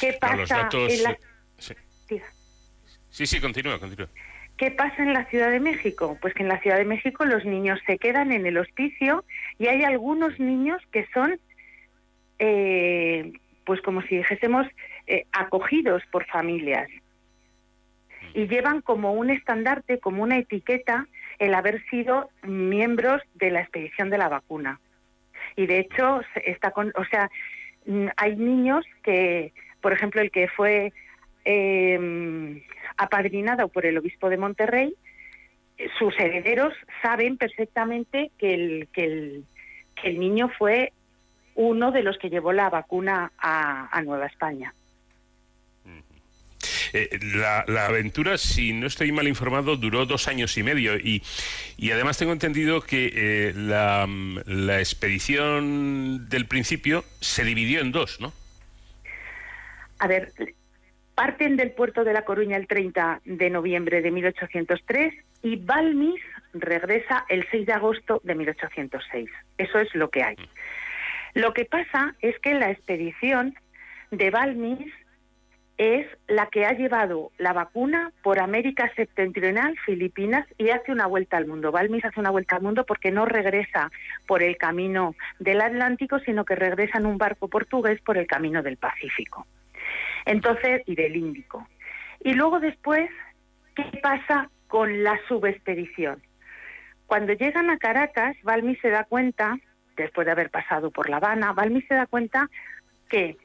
[0.00, 1.18] ¿Qué pasa en la...
[1.58, 2.20] Sí,
[3.10, 4.08] sí, continúa, continúa.
[4.58, 6.18] ¿Qué pasa en la Ciudad de México?
[6.20, 9.24] Pues que en la Ciudad de México los niños se quedan en el hospicio
[9.56, 11.38] y hay algunos niños que son,
[12.40, 13.32] eh,
[13.64, 14.66] pues como si dijésemos,
[15.06, 16.88] eh, acogidos por familias.
[18.34, 21.06] Y llevan como un estandarte, como una etiqueta,
[21.38, 24.80] el haber sido miembros de la expedición de la vacuna.
[25.54, 27.30] Y de hecho, está con, o sea,
[27.86, 30.92] mm, hay niños que, por ejemplo, el que fue
[31.44, 32.60] eh,
[32.98, 34.94] apadrinado por el obispo de Monterrey,
[35.98, 39.44] sus herederos saben perfectamente que el, que el,
[40.00, 40.92] que el niño fue
[41.54, 44.72] uno de los que llevó la vacuna a, Nueva España.
[46.92, 51.22] Eh, la, aventura, si no estoy mal informado, duró dos años y medio y,
[51.76, 54.08] y además tengo entendido que eh, la,
[54.46, 58.32] la, expedición del principio se dividió en dos, ¿no?
[59.98, 60.32] A ver,
[61.18, 67.24] Parten del puerto de La Coruña el 30 de noviembre de 1803 y Balmis regresa
[67.28, 69.28] el 6 de agosto de 1806.
[69.58, 70.36] Eso es lo que hay.
[71.34, 73.56] Lo que pasa es que la expedición
[74.12, 74.94] de Balmis
[75.76, 81.36] es la que ha llevado la vacuna por América Septentrional, Filipinas y hace una vuelta
[81.36, 81.72] al mundo.
[81.72, 83.90] Balmis hace una vuelta al mundo porque no regresa
[84.28, 88.62] por el camino del Atlántico, sino que regresa en un barco portugués por el camino
[88.62, 89.48] del Pacífico.
[90.24, 91.66] Entonces, y del Índico.
[92.20, 93.08] Y luego después,
[93.74, 96.22] ¿qué pasa con la subexpedición?
[97.06, 99.58] Cuando llegan a Caracas, Balmi se da cuenta,
[99.96, 102.50] después de haber pasado por La Habana, Balmi se da cuenta
[103.08, 103.36] que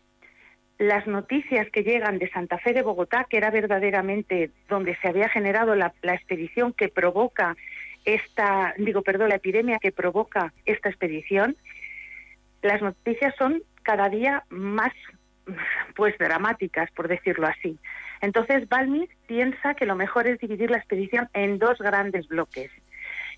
[0.78, 5.30] las noticias que llegan de Santa Fe de Bogotá, que era verdaderamente donde se había
[5.30, 7.56] generado la, la, expedición que provoca
[8.06, 11.56] esta, digo, perdón, la epidemia que provoca esta expedición,
[12.62, 14.92] las noticias son cada día más
[15.96, 17.78] pues dramáticas, por decirlo así.
[18.22, 22.72] Entonces Balmis piensa que lo mejor es dividir la expedición en dos grandes bloques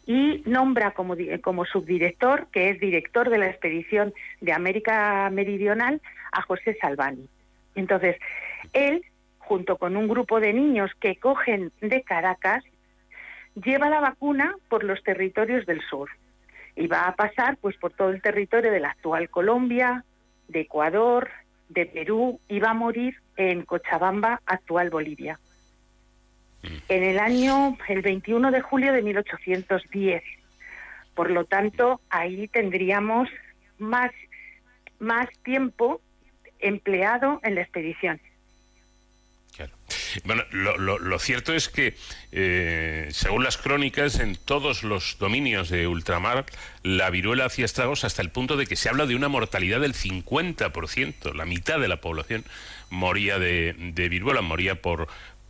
[0.06, 6.42] y nombra como, como subdirector, que es director de la expedición de América Meridional, a
[6.44, 7.28] José Salvani.
[7.74, 8.18] Entonces,
[8.74, 9.04] él,
[9.40, 12.64] junto con un grupo de niños que cogen de Caracas,
[13.56, 16.10] lleva la vacuna por los territorios del sur
[16.76, 20.04] y va a pasar pues por todo el territorio de la actual Colombia,
[20.48, 21.30] de Ecuador,
[21.70, 25.40] de Perú iba a morir en Cochabamba, actual Bolivia.
[26.90, 30.24] En el año, el 21 de julio de 1810.
[31.14, 33.30] Por lo tanto, ahí tendríamos
[33.78, 34.12] más,
[35.00, 36.02] más tiempo
[36.60, 38.20] empleado en la expedición.
[40.24, 41.96] Bueno, lo, cierto es que,
[42.32, 46.46] eh, según las crónicas, en todos los dominios de ultramar,
[46.84, 49.94] la viruela hacía estragos hasta el punto de que se habla de una mortalidad del
[49.94, 51.34] 50%.
[51.34, 52.46] La mitad de la población
[52.90, 53.74] moría de,
[54.10, 55.08] viruela, moría por,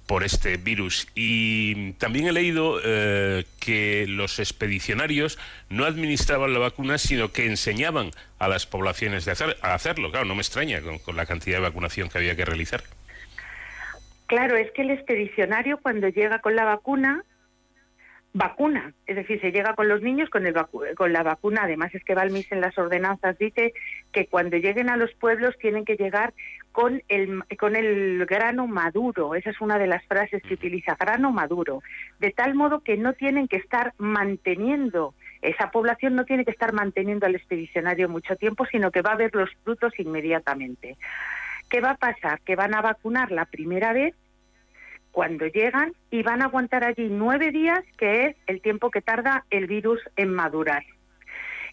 [0.08, 1.08] por este virus.
[1.14, 5.38] Y también he leído eh, que los expedicionarios
[5.70, 10.10] no administraban la vacuna, sino que enseñaban a las poblaciones de hacer, a hacerlo.
[10.12, 12.84] Claro, no me extraña con la cantidad de vacunación que había que realizar.
[14.28, 17.24] Claro, es que el expedicionario cuando llega con la vacuna,
[18.34, 20.54] vacuna, es decir, se llega con los niños con, el
[20.96, 21.62] con la vacuna.
[21.64, 23.74] Además es que Balmis en las ordenanzas dice
[24.12, 26.34] que cuando lleguen a los pueblos tienen que llegar
[26.72, 29.36] con el, con el grano maduro.
[29.36, 31.82] Esa es una de las frases que utiliza, grano maduro.
[32.20, 36.74] De tal modo que no tienen que estar manteniendo, esa población no tiene que estar
[36.74, 40.98] manteniendo al expedicionario mucho tiempo, sino que va a ver los frutos inmediatamente.
[41.70, 42.42] ¿Qué va a pasar?
[42.42, 44.14] Que van a vacunar la primera vez
[45.12, 49.46] cuando llegan y van a aguantar allí nueve días, que es el tiempo que tarda
[49.50, 50.84] el virus en madurar.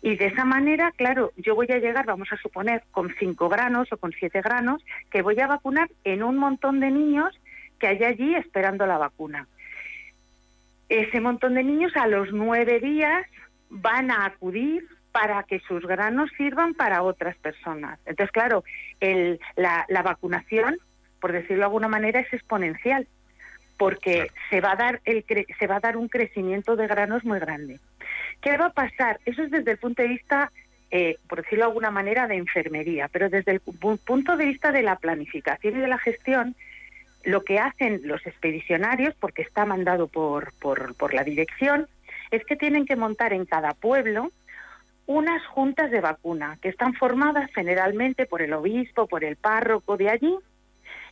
[0.00, 3.92] Y de esa manera, claro, yo voy a llegar, vamos a suponer, con cinco granos
[3.92, 7.38] o con siete granos, que voy a vacunar en un montón de niños
[7.78, 9.46] que hay allí esperando la vacuna.
[10.88, 13.26] Ese montón de niños a los nueve días
[13.70, 17.98] van a acudir para que sus granos sirvan para otras personas.
[18.06, 18.64] Entonces, claro,
[19.00, 20.78] el, la, vacunación,
[21.20, 23.06] por decirlo de alguna manera, es exponencial,
[23.76, 25.24] porque se va a dar el
[25.58, 27.78] se va a dar un crecimiento de granos muy grande.
[28.40, 29.20] ¿Qué va a pasar?
[29.26, 30.50] Eso es desde el punto de vista,
[30.90, 34.82] eh, por decirlo de alguna manera, de enfermería, pero desde el punto de vista de
[34.82, 36.56] la planificación y de la gestión,
[37.24, 41.86] lo que hacen los expedicionarios, porque está mandado por, por, por la dirección,
[42.30, 44.32] es que tienen que montar en cada pueblo
[45.06, 50.10] unas juntas de vacuna que están formadas generalmente por el obispo, por el párroco de
[50.10, 50.36] allí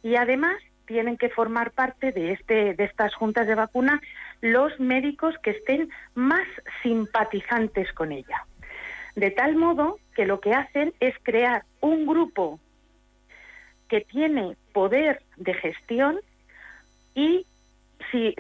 [0.03, 4.01] y además tienen que formar parte de este de estas juntas de vacuna
[4.41, 6.47] los médicos que estén más
[6.83, 8.47] simpatizantes con ella.
[9.15, 12.59] De tal modo que lo que hacen es crear un grupo
[13.89, 16.21] que tiene poder de gestión
[17.15, 17.45] y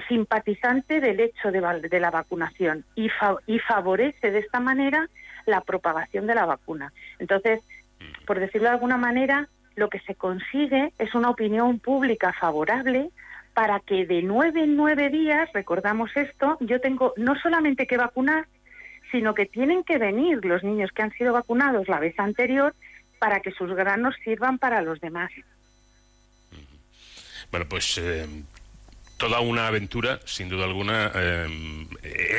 [0.08, 3.08] simpatizante del hecho de, la vacunación y,
[3.46, 5.08] y favorece de esta manera
[5.46, 6.92] la propagación de la vacuna.
[7.18, 7.60] Entonces,
[8.26, 13.10] por decirlo de alguna manera, lo que se consigue es una opinión pública favorable
[13.54, 18.46] para que de nueve en nueve días, recordamos esto, yo tengo no solamente que vacunar,
[19.10, 22.74] sino que tienen que venir los niños que han sido vacunados la vez anterior
[23.18, 25.30] para que sus granos sirvan para los demás.
[27.50, 28.26] Bueno, pues eh,
[29.20, 31.46] toda una aventura, sin duda alguna, eh,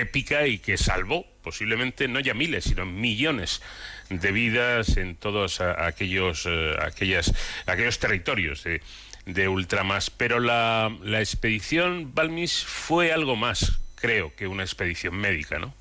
[0.01, 3.61] épica y que salvó posiblemente no ya miles, sino millones
[4.09, 7.35] de vidas en todos aquellos, eh, aquellas,
[7.67, 8.81] aquellos territorios de,
[9.27, 10.09] de ultramás.
[10.09, 15.75] Pero la, la expedición Balmis fue algo más, creo, que una expedición médica, ¿no?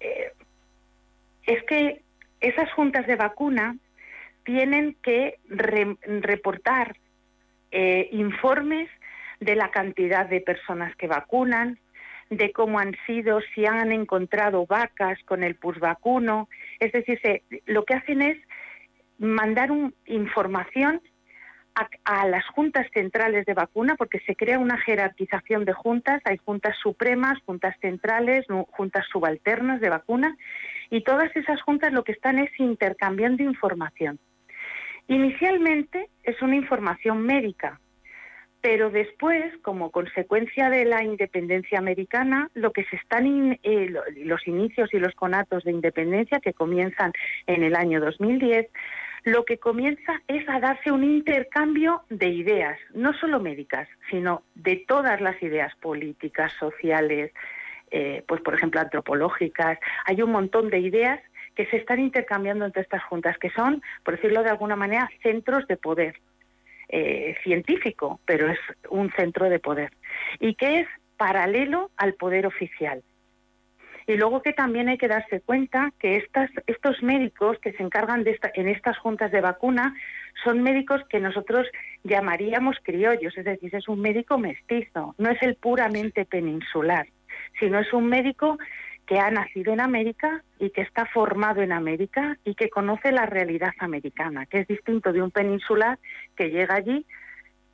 [0.00, 0.32] Eh,
[1.46, 2.02] es que
[2.42, 3.74] esas juntas de vacuna
[4.44, 6.94] tienen que reportar
[8.10, 8.90] informes
[9.40, 11.78] de la cantidad de personas que vacunan,
[12.28, 16.48] de cómo han sido, si han encontrado vacas con el pus vacuno.
[16.78, 17.20] Es decir,
[17.66, 18.38] lo que hacen es
[19.18, 21.00] mandar un, información
[22.04, 26.76] a, las juntas centrales de vacuna, porque se crea una jerarquización de juntas, hay juntas
[26.82, 30.36] supremas, juntas centrales, juntas subalternas de vacuna,
[30.90, 34.18] y todas esas juntas lo que están es intercambiando información.
[35.08, 37.80] Inicialmente es una información médica,
[38.60, 44.92] pero después, como consecuencia de la independencia americana, lo que se están eh, los inicios
[44.92, 47.12] y los conatos de independencia que comienzan
[47.46, 48.68] en el año 2010,
[49.24, 54.84] lo que comienza es a darse un intercambio de ideas, no solo médicas, sino de
[54.86, 57.32] todas las ideas políticas, sociales,
[57.90, 59.78] eh, pues por ejemplo antropológicas.
[60.06, 61.20] Hay un montón de ideas
[61.54, 65.66] que se están intercambiando entre estas juntas, que son, por decirlo de alguna manera, centros
[65.66, 66.16] de poder
[66.92, 69.90] eh, científico, pero es un centro de poder
[70.38, 73.02] y que es paralelo al poder oficial.
[74.06, 78.24] Y luego que también hay que darse cuenta que estas, estos médicos que se encargan
[78.24, 79.94] de esta, en estas juntas de vacuna
[80.42, 81.66] son médicos que nosotros
[82.02, 87.06] llamaríamos criollos, es decir, es un médico mestizo, no es el puramente peninsular,
[87.60, 88.58] sino es un médico
[89.10, 93.26] que ha nacido en América y que está formado en América y que conoce la
[93.26, 95.98] realidad americana, que es distinto de un peninsular
[96.36, 97.04] que llega allí,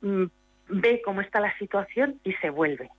[0.01, 0.23] mm,
[0.69, 2.89] ve cómo está la situación y se vuelve.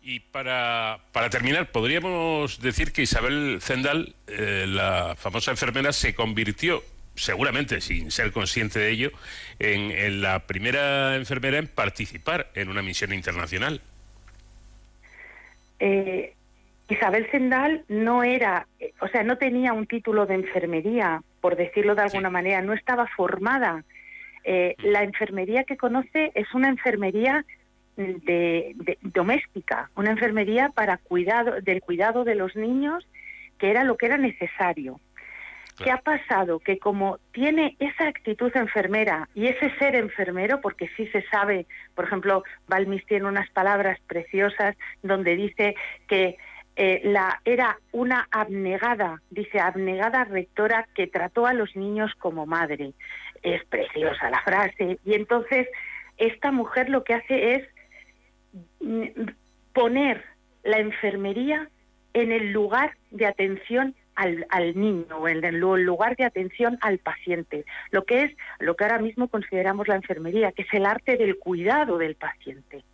[0.00, 6.84] Y para, para terminar, podríamos decir que Isabel Zendal, eh, la famosa enfermera, se convirtió,
[7.16, 9.10] seguramente sin ser consciente de ello,
[9.58, 13.82] en la primera enfermera en participar en una misión internacional.
[15.80, 16.34] Eh,
[16.88, 18.66] Isabel Sendal no era,
[19.00, 23.06] o sea, no tenía un título de enfermería, por decirlo de alguna manera, no estaba
[23.06, 23.84] formada.
[24.44, 24.86] Eh, mm.
[24.86, 27.44] la enfermería que conoce es una enfermería
[27.96, 33.06] de, doméstica, una enfermería para cuidado del cuidado de los niños,
[33.58, 35.00] que era lo que era necesario.
[35.82, 36.58] ¿Qué ha pasado?
[36.58, 42.04] Que como tiene esa actitud enfermera y ese ser enfermero, porque sí se sabe, por
[42.04, 45.74] ejemplo, Balmis tiene unas palabras preciosas donde dice
[46.06, 46.36] que
[46.76, 52.92] eh, la, era una abnegada, dice abnegada rectora que trató a los niños como madre.
[53.42, 54.98] Es preciosa la frase.
[55.04, 55.66] Y entonces
[56.16, 57.68] esta mujer lo que hace es
[58.80, 59.30] mm,
[59.72, 60.24] poner
[60.62, 61.68] la enfermería
[62.12, 68.04] en el lugar de atención al, niño, en el lugar de atención al paciente, lo
[68.04, 71.98] que es lo que ahora mismo consideramos la enfermería, que es el arte del cuidado
[71.98, 72.84] del paciente.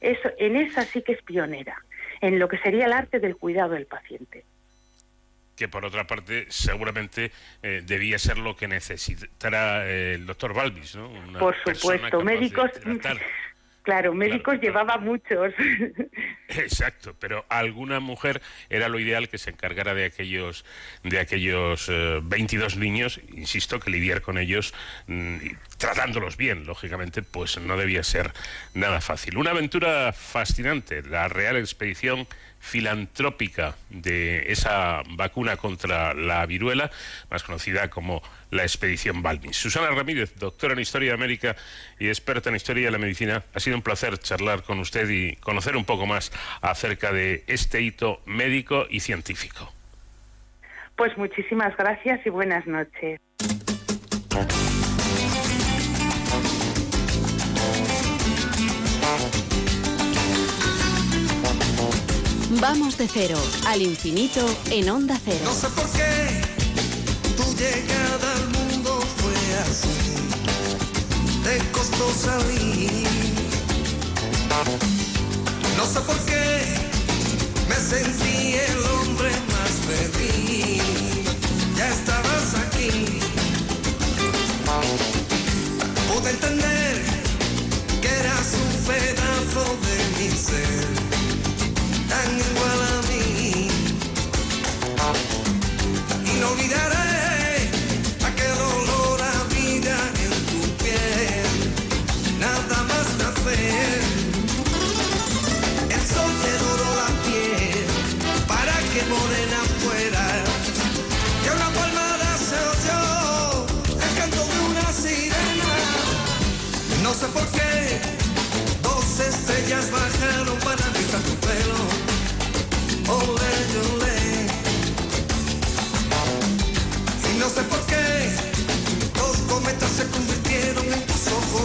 [0.00, 1.76] Eso, en esa sí que es pionera,
[2.20, 4.44] en lo que sería el arte del cuidado del paciente
[5.56, 7.30] que por otra parte seguramente
[7.62, 11.08] eh, debía ser lo que necesitara eh, el doctor Balbis, ¿no?
[11.38, 12.72] por supuesto, médicos,
[13.84, 15.52] Claro, médicos llevaba muchos.
[16.48, 20.64] Exacto, pero alguna mujer era lo ideal que se encargara de aquellos
[21.02, 21.90] de aquellos
[22.22, 24.72] 22 eh, niños, insisto que lidiar con ellos
[25.06, 25.36] mm,
[25.76, 28.32] tratándolos bien, lógicamente, pues no debía ser
[28.72, 29.36] nada fácil.
[29.36, 32.26] Una aventura fascinante, la Real Expedición
[32.64, 36.90] filantrópica de esa vacuna contra la viruela,
[37.30, 39.56] más conocida como la expedición Balmis.
[39.56, 41.56] Susana Ramírez, doctora en Historia de América
[41.98, 45.36] y experta en Historia de la Medicina, ha sido un placer charlar con usted y
[45.36, 49.70] conocer un poco más acerca de este hito médico y científico.
[50.96, 53.20] Pues muchísimas gracias y buenas noches.
[62.60, 63.36] Vamos de cero
[63.66, 64.40] al infinito
[64.70, 65.40] en onda cero.
[65.44, 66.40] No sé por qué
[67.36, 69.88] tu llegada al mundo fue así.
[71.42, 73.08] Te costó salir.
[75.76, 76.64] No sé por qué
[77.68, 80.82] me sentí el hombre más feliz.
[81.76, 83.20] Ya estabas aquí.
[86.08, 87.02] Pude entender
[88.00, 89.23] que eras un pedazo
[96.56, 97.03] Y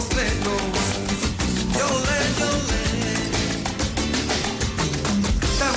[0.00, 0.28] Yolé,
[1.76, 2.80] yo le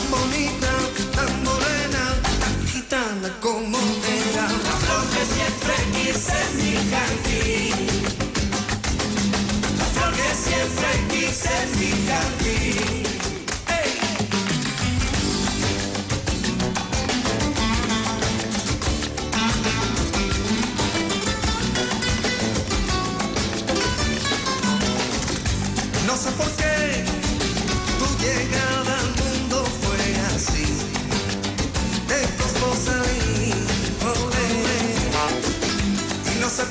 [0.10, 0.74] bonita,
[1.14, 2.04] tan morena,
[2.40, 4.46] tan gitana como deja.
[4.48, 7.44] La flor que siempre quise fijar en ti,
[9.78, 12.43] la flor que siempre quise fijar.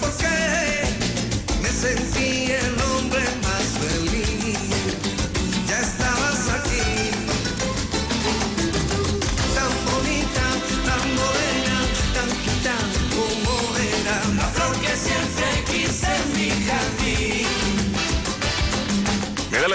[0.02, 0.61] Por qué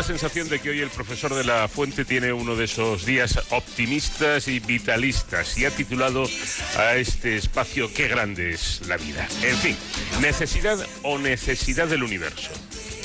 [0.07, 4.47] sensación de que hoy el profesor de la Fuente tiene uno de esos días optimistas
[4.47, 6.23] y vitalistas y ha titulado
[6.77, 9.27] a este espacio Qué grande es la vida.
[9.43, 9.75] En fin,
[10.21, 12.51] necesidad o necesidad del universo.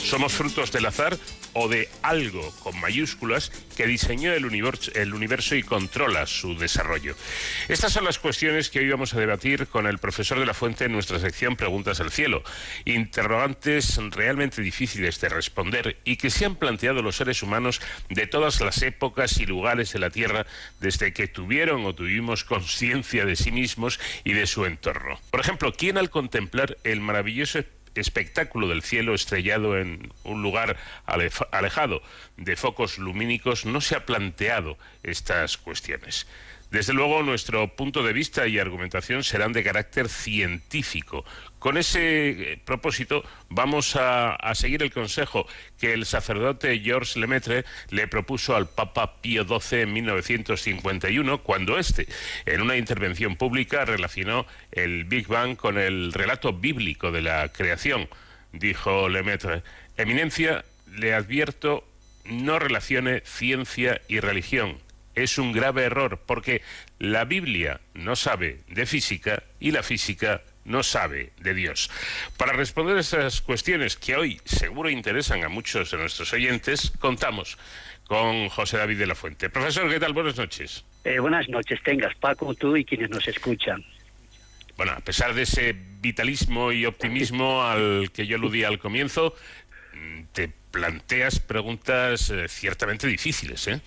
[0.03, 1.16] ¿Somos frutos del azar
[1.55, 7.14] o de algo con mayúsculas que diseñó el universo, y controla su desarrollo?
[7.68, 10.84] Estas son las cuestiones que hoy vamos a debatir con el profesor de la Fuente
[10.84, 12.42] en nuestra sección Preguntas al Cielo.
[12.84, 17.80] Interrogantes realmente difíciles de responder y que se han planteado los seres humanos
[18.11, 20.46] de todas las épocas y lugares de la Tierra
[20.80, 25.18] desde que tuvieron o tuvimos conciencia de sí mismos y de su entorno.
[25.30, 27.61] Por ejemplo, ¿quién al contemplar el maravilloso
[27.95, 32.03] espectáculo del cielo estrellado en un lugar alejado
[32.36, 36.26] de focos lumínicos no se ha planteado estas cuestiones.
[36.72, 41.22] Desde luego, nuestro punto de vista y argumentación serán de carácter científico.
[41.58, 45.46] Con ese eh, propósito, vamos a, seguir el consejo
[45.78, 52.08] que el sacerdote Georges Lemaitre le propuso al Papa Pío XII en 1951, cuando éste,
[52.46, 58.08] en una intervención pública, relacionó el Big Bang con el relato bíblico de la creación.
[58.54, 59.62] Dijo Lemaitre,
[59.98, 61.86] Eminencia, le advierto,
[62.24, 64.78] no relacione ciencia y religión
[65.14, 66.62] es un grave error porque
[66.98, 71.90] la Biblia no sabe de física y la física no sabe de Dios.
[72.36, 77.58] Para responder a esas cuestiones que hoy seguro interesan a muchos de nuestros oyentes, contamos
[78.04, 79.50] con José David de la Fuente.
[79.50, 80.12] Profesor, ¿qué tal?
[80.12, 80.84] Buenas noches.
[81.04, 83.84] Eh, buenas noches, tengas Paco, tú y quienes nos escuchan.
[84.76, 89.34] Bueno, a pesar de ese vitalismo y optimismo al que yo aludí al comienzo,
[89.94, 93.80] mm, te planteas preguntas eh, ciertamente difíciles, ¿eh?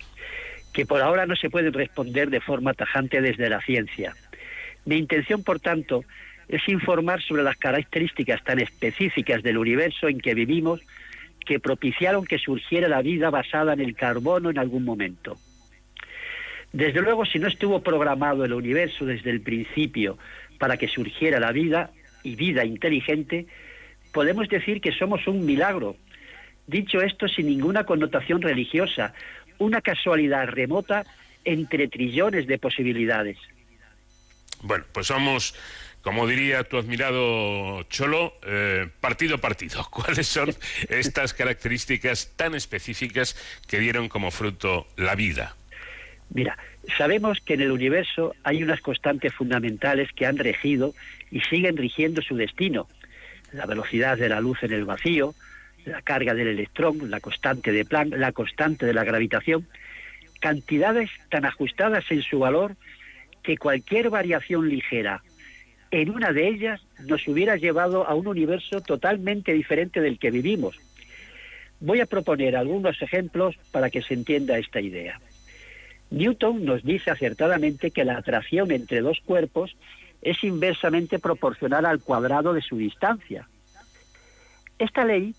[0.76, 4.14] Que por ahora no se pueden responder de forma tajante desde la ciencia.
[4.84, 6.04] Mi intención, por tanto,
[6.48, 10.82] es informar sobre las características tan específicas del universo en que vivimos
[11.46, 15.38] que propiciaron que surgiera la vida basada en el carbono en algún momento.
[16.74, 20.18] Desde luego, si no estuvo programado el universo desde el principio
[20.58, 21.90] para que surgiera la vida
[22.22, 23.46] y vida inteligente,
[24.12, 25.96] podemos decir que somos un milagro.
[26.66, 29.14] Dicho esto sin ninguna connotación religiosa,
[29.58, 31.04] una casualidad remota
[31.44, 33.38] entre trillones de posibilidades.
[34.62, 35.54] Bueno, pues somos,
[36.02, 39.86] como diría tu admirado Cholo, eh, partido partido.
[39.90, 40.54] ¿Cuáles son
[40.88, 43.36] estas características tan específicas
[43.68, 45.56] que dieron como fruto la vida?
[46.30, 46.58] Mira,
[46.98, 50.94] sabemos que en el universo hay unas constantes fundamentales que han regido
[51.30, 52.88] y siguen rigiendo su destino.
[53.52, 55.34] La velocidad de la luz en el vacío,
[55.86, 59.66] la carga del electrón, la constante de Planck, la constante de la gravitación,
[60.40, 62.76] cantidades tan ajustadas en su valor
[63.42, 65.22] que cualquier variación ligera
[65.90, 70.76] en una de ellas nos hubiera llevado a un universo totalmente diferente del que vivimos.
[71.80, 75.20] Voy a proponer algunos ejemplos para que se entienda esta idea.
[76.10, 79.76] Newton nos dice acertadamente que la atracción entre dos cuerpos
[80.22, 83.48] es inversamente proporcional al cuadrado de su distancia.
[84.78, 85.34] Esta ley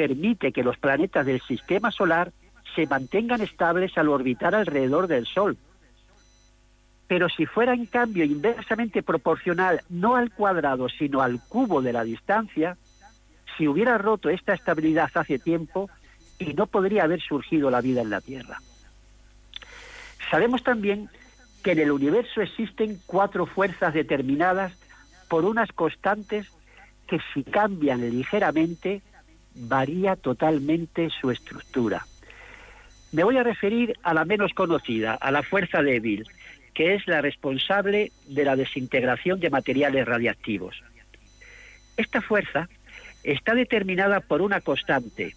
[0.00, 2.32] permite que los planetas del sistema solar
[2.74, 5.58] se mantengan estables al orbitar alrededor del Sol.
[7.06, 12.02] Pero si fuera en cambio inversamente proporcional no al cuadrado, sino al cubo de la
[12.02, 12.78] distancia,
[13.58, 15.90] si hubiera roto esta estabilidad hace tiempo
[16.38, 18.56] y no podría haber surgido la vida en la Tierra.
[20.30, 21.10] Sabemos también
[21.62, 24.72] que en el universo existen cuatro fuerzas determinadas
[25.28, 26.46] por unas constantes
[27.06, 29.02] que si cambian ligeramente
[29.54, 32.06] varía totalmente su estructura.
[33.12, 36.24] Me voy a referir a la menos conocida, a la fuerza débil,
[36.74, 40.82] que es la responsable de la desintegración de materiales radiactivos.
[41.96, 42.68] Esta fuerza
[43.24, 45.34] está determinada por una constante.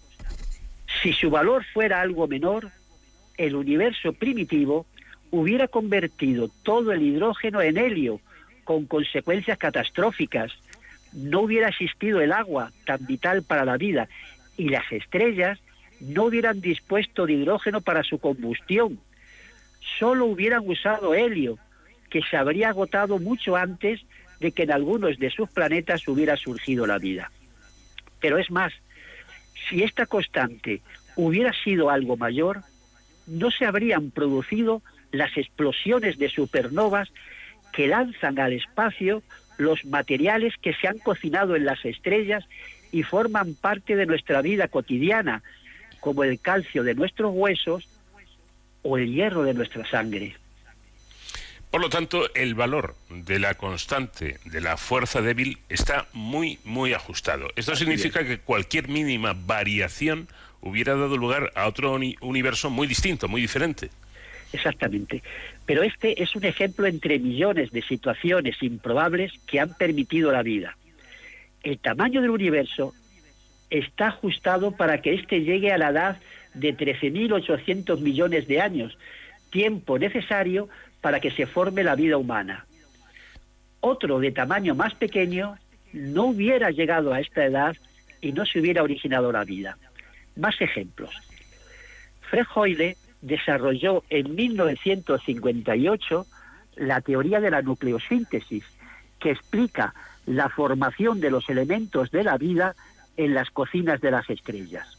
[1.02, 2.70] Si su valor fuera algo menor,
[3.38, 4.86] el universo primitivo
[5.32, 8.22] hubiera convertido todo el hidrógeno en helio,
[8.64, 10.52] con consecuencias catastróficas.
[11.14, 14.08] No hubiera existido el agua, tan vital para la vida,
[14.58, 15.60] y las estrellas
[16.00, 19.00] no hubieran dispuesto de hidrógeno para su combustión.
[20.00, 21.58] Solo hubieran usado helio,
[22.10, 24.02] que se habría agotado mucho antes
[24.40, 27.32] de que en algunos de sus planetas hubiera surgido la vida.
[28.20, 28.74] Pero es más,
[29.70, 30.82] si esta constante
[31.16, 32.62] hubiera sido algo mayor,
[33.28, 37.10] no se habrían producido las explosiones de supernovas
[37.72, 39.24] que lanzan al espacio
[39.58, 42.44] los materiales que se han cocinado en las estrellas
[42.92, 45.42] y forman parte de nuestra vida cotidiana,
[46.00, 47.88] como el calcio de nuestros huesos
[48.82, 50.36] o el hierro de nuestra sangre.
[51.72, 56.94] Por lo tanto, el valor de la constante de la fuerza débil está muy, muy
[56.94, 57.48] ajustado.
[57.56, 60.28] Esto significa que cualquier mínima variación
[60.62, 63.90] hubiera dado lugar a otro uni- universo muy distinto, muy diferente.
[64.54, 65.24] Exactamente.
[65.66, 70.78] Pero este es un ejemplo entre millones de situaciones improbables que han permitido la vida.
[71.64, 72.94] El tamaño del universo
[73.72, 76.18] está ajustado para que éste llegue a la edad
[76.54, 78.98] de 13.800 millones de años,
[79.50, 80.70] tiempo necesario
[81.02, 82.68] para que se forme la vida humana.
[83.80, 85.58] Otro de tamaño más pequeño
[85.94, 87.76] no hubiera llegado a esta edad
[88.22, 89.78] y no se hubiera originado la vida.
[90.36, 91.12] Más ejemplos.
[92.30, 96.26] Fred Hoyle desarrolló en 1958
[96.76, 98.64] la teoría de la nucleosíntesis,
[99.20, 99.94] que explica
[100.26, 102.76] la formación de los elementos de la vida
[103.16, 104.98] en las cocinas de las estrellas.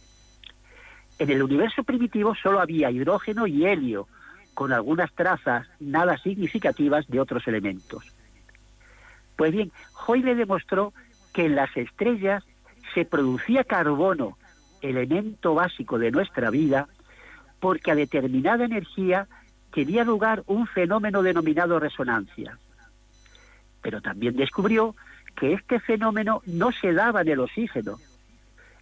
[1.18, 4.08] En el universo primitivo solo había hidrógeno y helio,
[4.54, 8.14] con algunas trazas nada significativas de otros elementos.
[9.36, 9.70] Pues bien,
[10.06, 10.94] Hoyle demostró
[11.32, 12.44] que en las estrellas
[12.94, 14.38] se producía carbono,
[14.80, 16.88] elemento básico de nuestra vida,
[17.64, 19.26] porque a determinada energía
[19.72, 22.58] tenía lugar un fenómeno denominado resonancia.
[23.80, 24.94] Pero también descubrió
[25.34, 27.96] que este fenómeno no se daba en el oxígeno.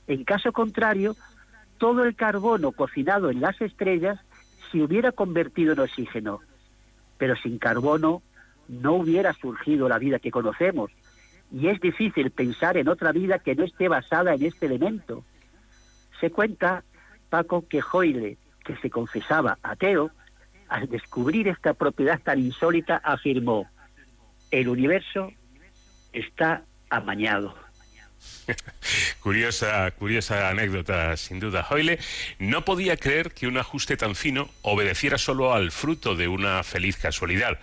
[0.09, 1.15] En caso contrario,
[1.79, 4.19] todo el carbono cocinado en las estrellas
[4.73, 6.41] se hubiera convertido en oxígeno.
[7.19, 8.21] Pero sin carbono
[8.67, 10.91] no hubiera surgido la vida que conocemos.
[11.53, 15.23] Y es difícil pensar en otra vida que no esté basada en este elemento.
[16.21, 16.83] Se cuenta,
[17.31, 20.11] Paco, que Hoyle, que se confesaba ateo,
[20.69, 23.69] al descubrir esta propiedad tan insólita afirmó,
[24.51, 25.31] el universo
[26.13, 27.55] está amañado.
[29.21, 31.67] Curiosa, curiosa anécdota, sin duda.
[31.69, 31.99] Hoyle
[32.39, 36.97] no podía creer que un ajuste tan fino obedeciera solo al fruto de una feliz
[36.97, 37.59] casualidad.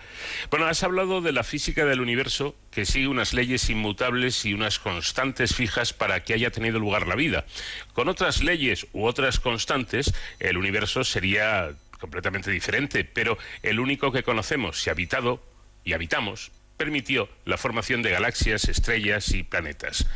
[0.50, 4.78] Bueno, has hablado de la física del universo que sigue unas leyes inmutables y unas
[4.78, 7.44] constantes fijas para que haya tenido lugar la vida.
[7.92, 14.22] Con otras leyes u otras constantes, el universo sería completamente diferente, pero el único que
[14.22, 15.42] conocemos y habitado
[15.84, 16.50] y habitamos
[16.80, 20.08] permitió la formación de galaxias, estrellas y planetas.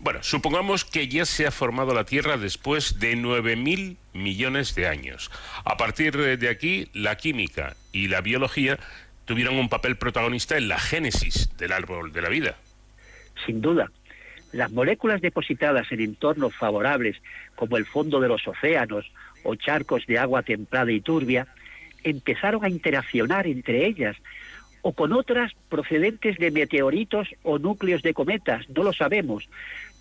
[0.00, 5.30] Bueno, supongamos que ya se ha formado la Tierra después de 9.000 millones de años.
[5.64, 8.78] A partir de aquí, la química y la biología
[9.24, 12.56] tuvieron un papel protagonista en la génesis del árbol de la vida.
[13.46, 13.90] Sin duda,
[14.52, 17.16] las moléculas depositadas en entornos favorables,
[17.54, 19.10] como el fondo de los océanos
[19.42, 21.46] o charcos de agua templada y turbia,
[22.04, 24.16] empezaron a interaccionar entre ellas
[24.82, 29.48] o con otras procedentes de meteoritos o núcleos de cometas, no lo sabemos,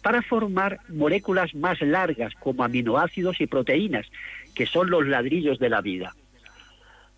[0.02, 4.08] para formar moléculas más largas como aminoácidos y proteínas,
[4.56, 6.16] que son los ladrillos de la vida.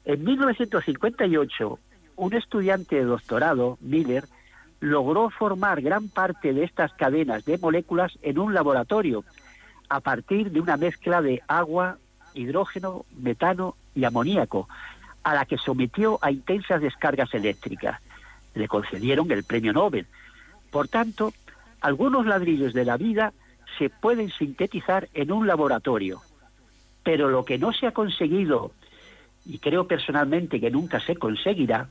[0.05, 1.79] En 1958,
[2.15, 4.25] un estudiante de doctorado, Miller,
[4.79, 9.23] logró formar gran parte de estas cadenas de moléculas en un laboratorio,
[9.89, 11.97] a partir de una mezcla de agua,
[12.33, 14.67] hidrógeno, metano y amoníaco,
[15.23, 18.01] a la que sometió a intensas descargas eléctricas.
[18.53, 20.07] Le concedieron el premio Nobel.
[20.71, 21.33] Por tanto,
[21.81, 23.33] algunos ladrillos de la vida
[23.77, 26.21] se pueden sintetizar en un laboratorio,
[27.03, 28.71] pero lo que no se ha conseguido,
[29.45, 31.89] y creo personalmente que nunca se conseguirá,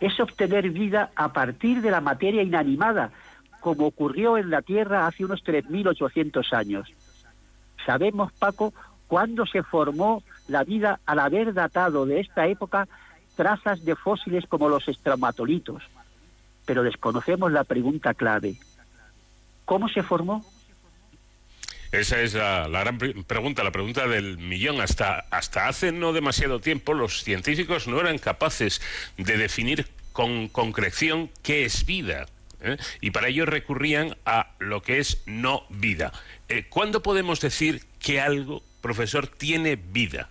[0.00, 3.10] es obtener vida a partir de la materia inanimada,
[3.60, 6.92] como ocurrió en la Tierra hace unos 3.800 años.
[7.86, 8.74] Sabemos, Paco,
[9.06, 12.88] cuándo se formó la vida al haber datado de esta época
[13.36, 15.82] trazas de fósiles como los estromatolitos.
[16.66, 18.56] Pero desconocemos la pregunta clave.
[19.64, 20.44] ¿Cómo se formó?
[21.92, 24.80] Esa es la, gran pre- pregunta, la pregunta del millón.
[24.80, 28.82] Hasta, hasta hace no demasiado tiempo los científicos no eran capaces
[29.16, 32.26] de definir con concreción qué es vida.
[32.60, 32.76] ¿eh?
[33.00, 36.12] Y para ello recurrían a lo que es no vida.
[36.48, 40.28] Eh, ¿Cuándo podemos decir que algo, profesor, tiene vida?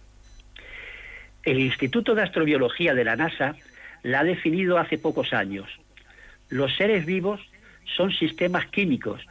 [1.42, 3.56] El Instituto de Astrobiología de la NASA
[4.04, 5.68] la ha definido hace pocos años.
[6.50, 7.42] Los seres vivos
[7.98, 9.22] son sistemas químicos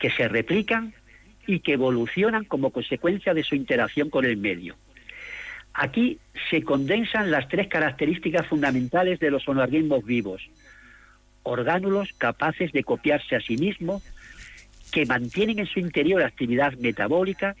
[0.00, 0.94] que se replican
[1.46, 4.74] y que evolucionan como consecuencia de su interacción con el medio.
[5.74, 6.18] Aquí
[6.48, 10.48] se condensan las tres características fundamentales de los organismos vivos.
[11.42, 14.02] Orgánulos capaces de copiarse a sí mismos,
[14.90, 17.54] que mantienen en su interior actividad metabólica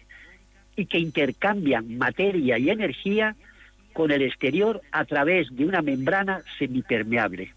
[0.76, 3.36] y que intercambian materia y energía
[3.92, 7.52] con el exterior a través de una membrana semipermeable.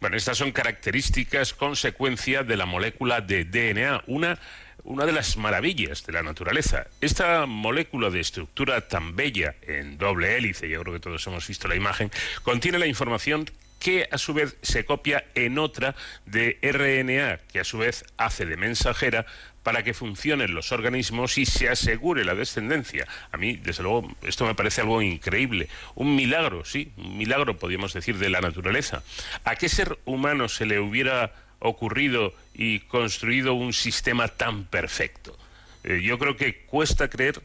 [0.00, 4.38] Bueno, estas son características, consecuencia de la molécula de DNA, una,
[4.84, 6.86] una de las maravillas de la naturaleza.
[7.00, 11.66] Esta molécula de estructura tan bella en doble hélice, yo creo que todos hemos visto
[11.66, 12.10] la imagen,
[12.42, 13.46] contiene la información
[13.78, 15.94] que a su vez se copia en otra
[16.24, 19.26] de RNA, que a su vez hace de mensajera
[19.66, 23.04] para que funcionen los organismos y se asegure la descendencia.
[23.32, 25.66] A mí, desde luego, esto me parece algo increíble.
[25.96, 29.02] Un milagro, sí, un milagro, podríamos decir, de la naturaleza.
[29.42, 35.36] ¿A qué ser humano se le hubiera ocurrido y construido un sistema tan perfecto?
[35.82, 37.42] Eh, yo creo que cuesta creer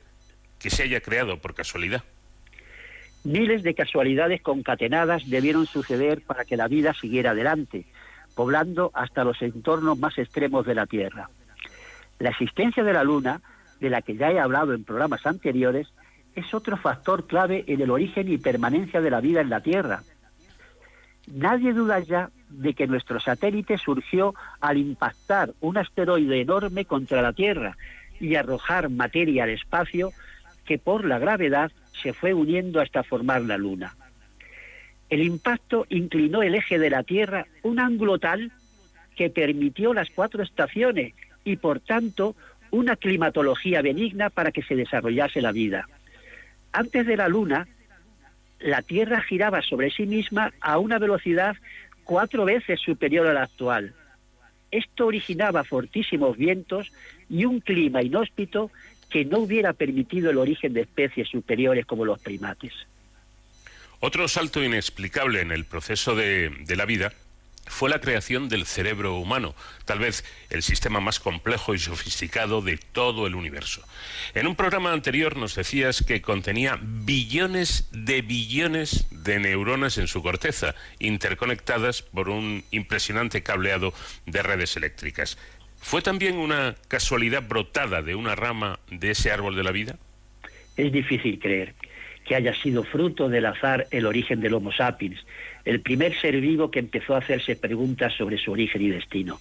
[0.59, 2.03] que se haya creado por casualidad.
[3.24, 7.86] Miles de casualidades concatenadas debieron suceder para que la vida siguiera adelante,
[8.36, 11.28] poblando hasta los entornos más extremos de la Tierra.
[12.22, 13.41] La existencia de la Luna,
[13.80, 15.91] de la que ya he hablado en programas anteriores,
[16.36, 20.03] es otro factor clave en el origen y permanencia de la vida en la Tierra.
[21.26, 27.34] Nadie duda ya de que nuestro satélite surgió al impactar un asteroide enorme contra la
[27.34, 27.76] Tierra
[28.19, 30.11] y arrojar materia al espacio
[30.63, 31.72] que por la gravedad
[32.03, 33.95] se fue uniendo hasta formar la Luna.
[35.09, 38.51] El impacto inclinó el eje de la Tierra un ángulo tal
[39.15, 42.36] que permitió las cuatro estaciones y por tanto
[42.72, 45.88] una climatología benigna para que se desarrollase la vida.
[46.72, 47.68] Antes de la Luna,
[48.60, 51.58] la Tierra giraba sobre sí misma a una velocidad
[52.04, 53.94] cuatro veces superior a la actual.
[54.72, 56.92] Esto originaba fortísimos vientos
[57.30, 58.72] y un clima inhóspito
[59.10, 62.72] que no hubiera permitido el origen de especies superiores como los primates.
[64.00, 67.12] Otro salto inexplicable en el proceso de, de la vida
[67.68, 69.55] fue la creación del cerebro humano,
[69.86, 73.82] tal vez el sistema más complejo y sofisticado de todo el universo.
[74.34, 80.22] En un programa anterior nos decías que contenía billones de billones de neuronas en su
[80.22, 83.93] corteza, interconectadas por un impresionante cableado
[84.26, 85.38] de redes eléctricas.
[85.78, 89.97] ¿Fue también una casualidad brotada de una rama de ese árbol de la vida?
[90.78, 91.74] Es difícil creer
[92.26, 95.26] que haya sido fruto del azar el origen del Homo sapiens,
[95.66, 99.39] el primer ser vivo que empezó a hacerse preguntas sobre su origen y destino.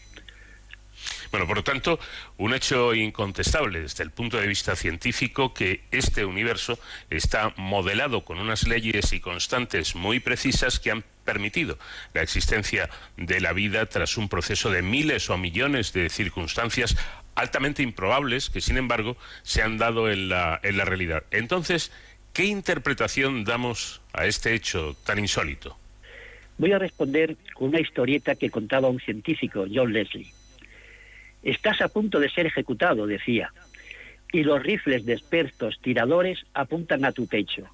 [1.30, 2.00] Bueno, por lo tanto,
[2.38, 8.38] un hecho incontestable desde el punto de vista científico que este universo está modelado con
[8.38, 11.78] unas leyes y constantes muy precisas que han permitido
[12.14, 16.96] la existencia de la vida tras un proceso de miles o millones de circunstancias
[17.36, 21.22] altamente improbables que, sin embargo, se han dado en la, en la realidad.
[21.30, 21.92] Entonces,
[22.32, 25.78] ¿qué interpretación damos a este hecho tan insólito?
[26.60, 30.30] Voy a responder con una historieta que contaba un científico, John Leslie.
[31.42, 33.50] Estás a punto de ser ejecutado, decía,
[34.30, 37.64] y los rifles de expertos tiradores apuntan a tu pecho.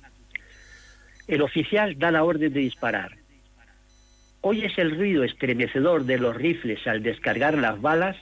[1.27, 3.17] El oficial da la orden de disparar.
[4.41, 8.17] Oyes el ruido estremecedor de los rifles al descargar las balas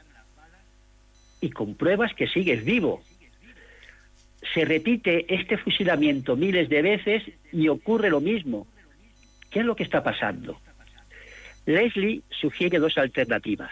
[1.43, 3.03] y compruebas que sigues vivo.
[4.55, 8.67] Se repite este fusilamiento miles de veces y ocurre lo mismo.
[9.55, 10.61] ¿Qué es lo que está pasando?
[11.65, 13.71] Leslie sugiere dos alternativas.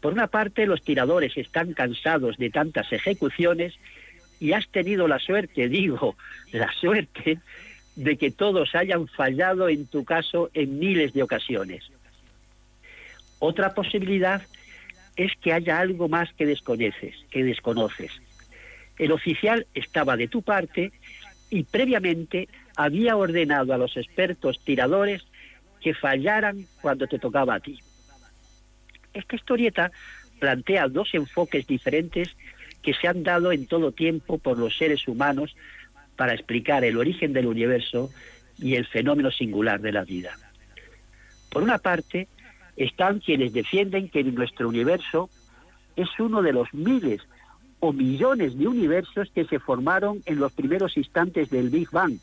[0.00, 3.74] Por una parte, los tiradores están cansados de tantas ejecuciones
[4.38, 6.16] y has tenido la suerte, digo,
[6.52, 7.40] la suerte
[7.96, 11.90] de que todos hayan fallado en tu caso en miles de ocasiones.
[13.40, 14.42] Otra posibilidad
[15.16, 18.12] es que haya algo más que desconoces, que desconoces.
[18.96, 20.92] El oficial estaba de tu parte
[21.50, 25.24] y previamente había ordenado a los expertos tiradores
[25.80, 27.78] que fallaran cuando te tocaba a ti.
[29.12, 29.90] Esta historieta
[30.38, 32.36] plantea dos enfoques diferentes
[32.82, 35.56] que se han dado en todo tiempo por los seres humanos
[36.16, 38.10] para explicar el origen del universo
[38.58, 40.32] y el fenómeno singular de la vida.
[41.50, 42.28] Por una parte,
[42.76, 45.30] están quienes defienden que nuestro universo
[45.96, 47.22] es uno de los miles
[47.80, 52.18] o millones de universos que se formaron en los primeros instantes del Big Bang,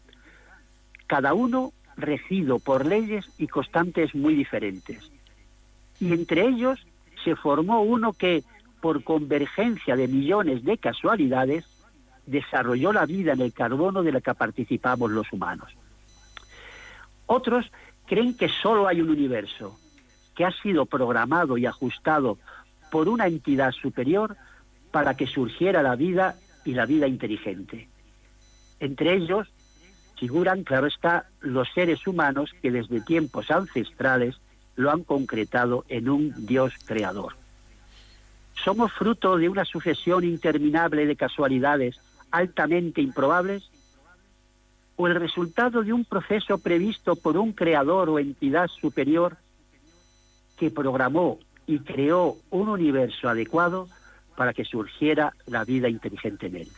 [1.07, 5.11] cada uno regido por leyes y constantes muy diferentes.
[5.99, 6.85] Y entre ellos
[7.23, 8.43] se formó uno que,
[8.81, 11.65] por convergencia de millones de casualidades,
[12.25, 15.69] desarrolló la vida en el carbono de la que participamos los humanos.
[17.25, 17.71] Otros
[18.05, 19.77] creen que solo hay un universo,
[20.35, 22.37] que ha sido programado y ajustado
[22.91, 24.35] por una entidad superior
[24.91, 26.35] para que surgiera la vida
[26.65, 27.87] y la vida inteligente.
[28.79, 29.51] Entre ellos
[30.23, 34.39] figuran, claro está, los seres humanos que desde tiempos ancestrales
[34.77, 37.35] lo han concretado en un Dios creador.
[38.63, 41.99] ¿Somos fruto de una sucesión interminable de casualidades
[42.31, 43.69] altamente improbables?
[44.95, 49.35] ¿O el resultado de un proceso previsto por un creador o entidad superior
[50.57, 53.89] que programó y creó un universo adecuado
[54.37, 56.69] para que surgiera la vida inteligente en él?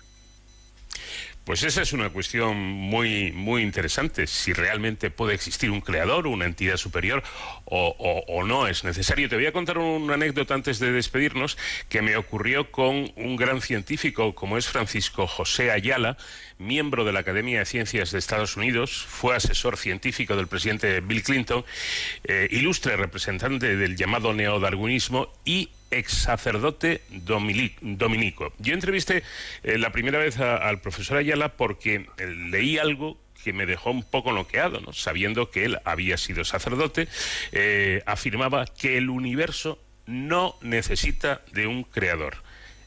[1.46, 6.46] Pues esa es una cuestión muy, muy interesante, si realmente puede existir un creador, una
[6.46, 7.22] entidad superior
[7.66, 9.30] o, no es necesario.
[9.30, 11.56] Te voy a contar una anécdota antes de despedirnos
[11.88, 16.18] que me ocurrió con un gran científico como es Francisco José Ayala,
[16.58, 21.22] miembro de la Academia de Ciencias de Estados Unidos, fue asesor científico del presidente Bill
[21.22, 21.64] Clinton,
[22.24, 28.53] eh, ilustre representante del llamado neodarwinismo y ex sacerdote dominico.
[28.59, 29.23] Yo entrevisté
[29.63, 34.03] eh, la primera vez al profesor Ayala porque eh, leí algo que me dejó un
[34.03, 34.91] poco noqueado, ¿no?
[34.93, 37.07] sabiendo que él había sido sacerdote,
[37.51, 42.38] eh, afirmaba que el universo no necesita de un creador.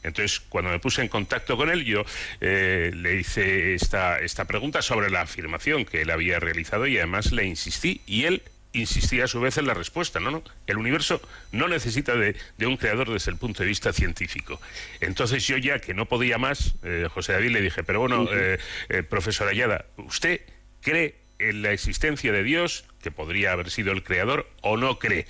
[0.03, 2.05] Entonces, cuando me puse en contacto con él, yo
[2.39, 7.43] le hice esta, esta pregunta sobre la afirmación que él había realizado y además le
[7.43, 8.41] insistí y él
[8.73, 10.19] insistía a su vez en la respuesta.
[10.19, 13.93] No, no, el universo no necesita de, de un creador desde el punto de vista
[13.93, 14.59] científico.
[14.99, 18.59] Entonces yo ya que no podía más, eh, José David le dije, pero bueno, eh,
[18.89, 20.41] eh, profesor Ayada, ¿usted
[20.81, 25.25] cree en la existencia de Dios, que podría haber sido el creador, o no cree?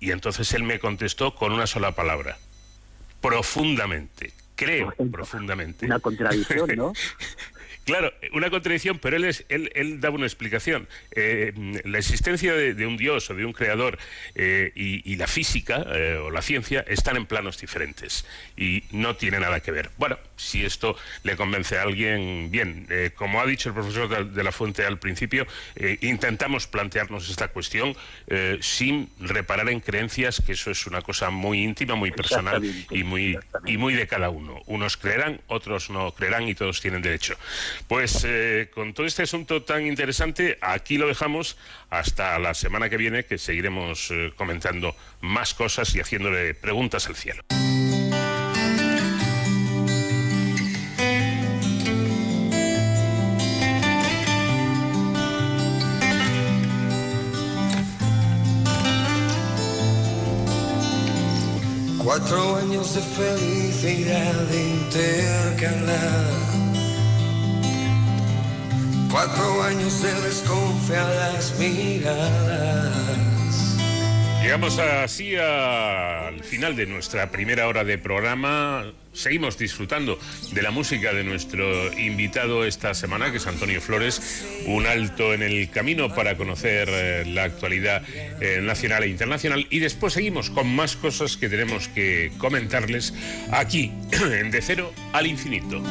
[0.00, 2.38] Y entonces él me contestó con una sola palabra,
[3.20, 4.32] profundamente.
[4.54, 5.86] Creo profundamente.
[5.86, 6.92] Una contradicción, ¿no?
[7.88, 10.86] Claro, una contradicción, pero él, es, él, él daba una explicación.
[11.12, 13.98] Eh, la existencia de, de un Dios o de un creador
[14.34, 18.26] eh, y, y la física eh, o la ciencia están en planos diferentes
[18.58, 19.88] y no tiene nada que ver.
[19.96, 22.86] Bueno, si esto le convence a alguien, bien.
[22.90, 27.48] Eh, como ha dicho el profesor de, la Fuente al principio, eh, intentamos plantearnos esta
[27.48, 27.94] cuestión
[28.28, 33.02] eh, sin reparar en creencias, que eso es una cosa muy íntima, muy personal y
[33.02, 34.62] muy, y muy de cada uno.
[34.66, 37.36] Unos creerán, otros no creerán y todos tienen derecho.
[37.86, 41.56] Pues eh, con todo este asunto tan interesante, aquí lo dejamos
[41.90, 47.16] hasta la semana que viene, que seguiremos eh, comentando más cosas y haciéndole preguntas al
[47.16, 47.44] cielo.
[62.08, 66.47] Cuatro años de felicidad intercalar.
[69.10, 73.08] Cuatro años de desconfiadas miradas.
[74.42, 78.92] Llegamos así al final de nuestra primera hora de programa.
[79.12, 80.18] Seguimos disfrutando
[80.52, 84.46] de la música de nuestro invitado esta semana, que es Antonio Flores.
[84.66, 88.02] Un alto en el camino para conocer eh, la actualidad
[88.40, 89.66] eh, nacional e internacional.
[89.70, 93.12] Y después seguimos con más cosas que tenemos que comentarles
[93.50, 95.82] aquí, en De Cero al Infinito.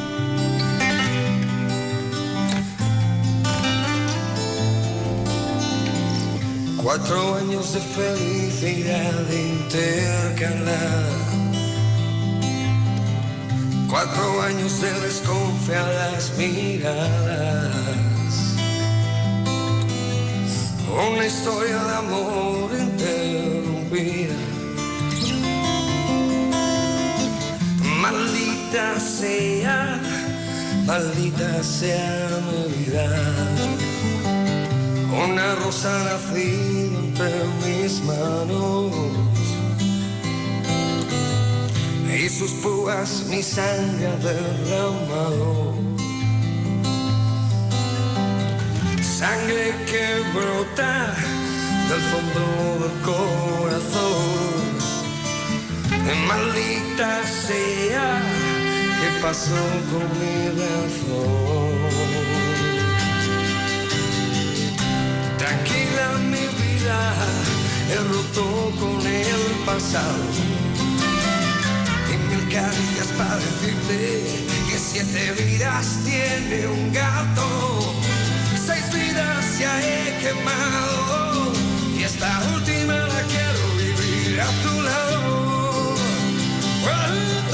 [6.82, 11.06] Cuatro años de felicidad intercalar.
[13.90, 17.74] Cuatro años de desconfiadas miradas.
[21.10, 24.36] Una historia de amor interrumpida.
[28.02, 30.00] Maldita sea,
[30.86, 33.97] maldita sea mi vida.
[35.24, 37.34] Una rosa nacida entre
[37.66, 38.92] mis manos
[42.08, 45.74] y sus púas mi sangre derramado.
[49.02, 51.16] Sangre que brota
[51.90, 52.44] del fondo
[52.84, 54.38] del corazón.
[56.28, 58.22] Maldita sea,
[59.00, 62.27] ¿qué pasó con mi razón?
[65.48, 67.00] Tranquila mi vida,
[67.90, 70.26] he roto con el pasado.
[72.12, 74.26] Y mil caricias para decirte
[74.70, 77.96] que siete vidas tiene un gato.
[78.58, 81.54] Seis vidas ya he quemado.
[81.98, 85.96] Y esta última la quiero vivir a tu lado.
[86.84, 87.47] Oh,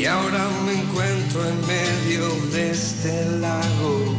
[0.00, 4.16] Y ahora me encuentro en medio de este lago,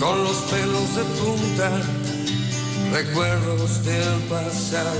[0.00, 1.82] con los pelos de punta,
[2.94, 4.96] recuerdos del pasado.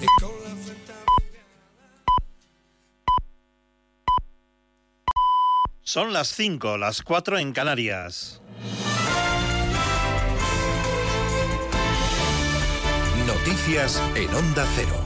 [0.00, 0.54] Y con la
[5.82, 8.40] Son las 5, las 4 en Canarias.
[13.26, 15.05] Noticias en Onda Cero.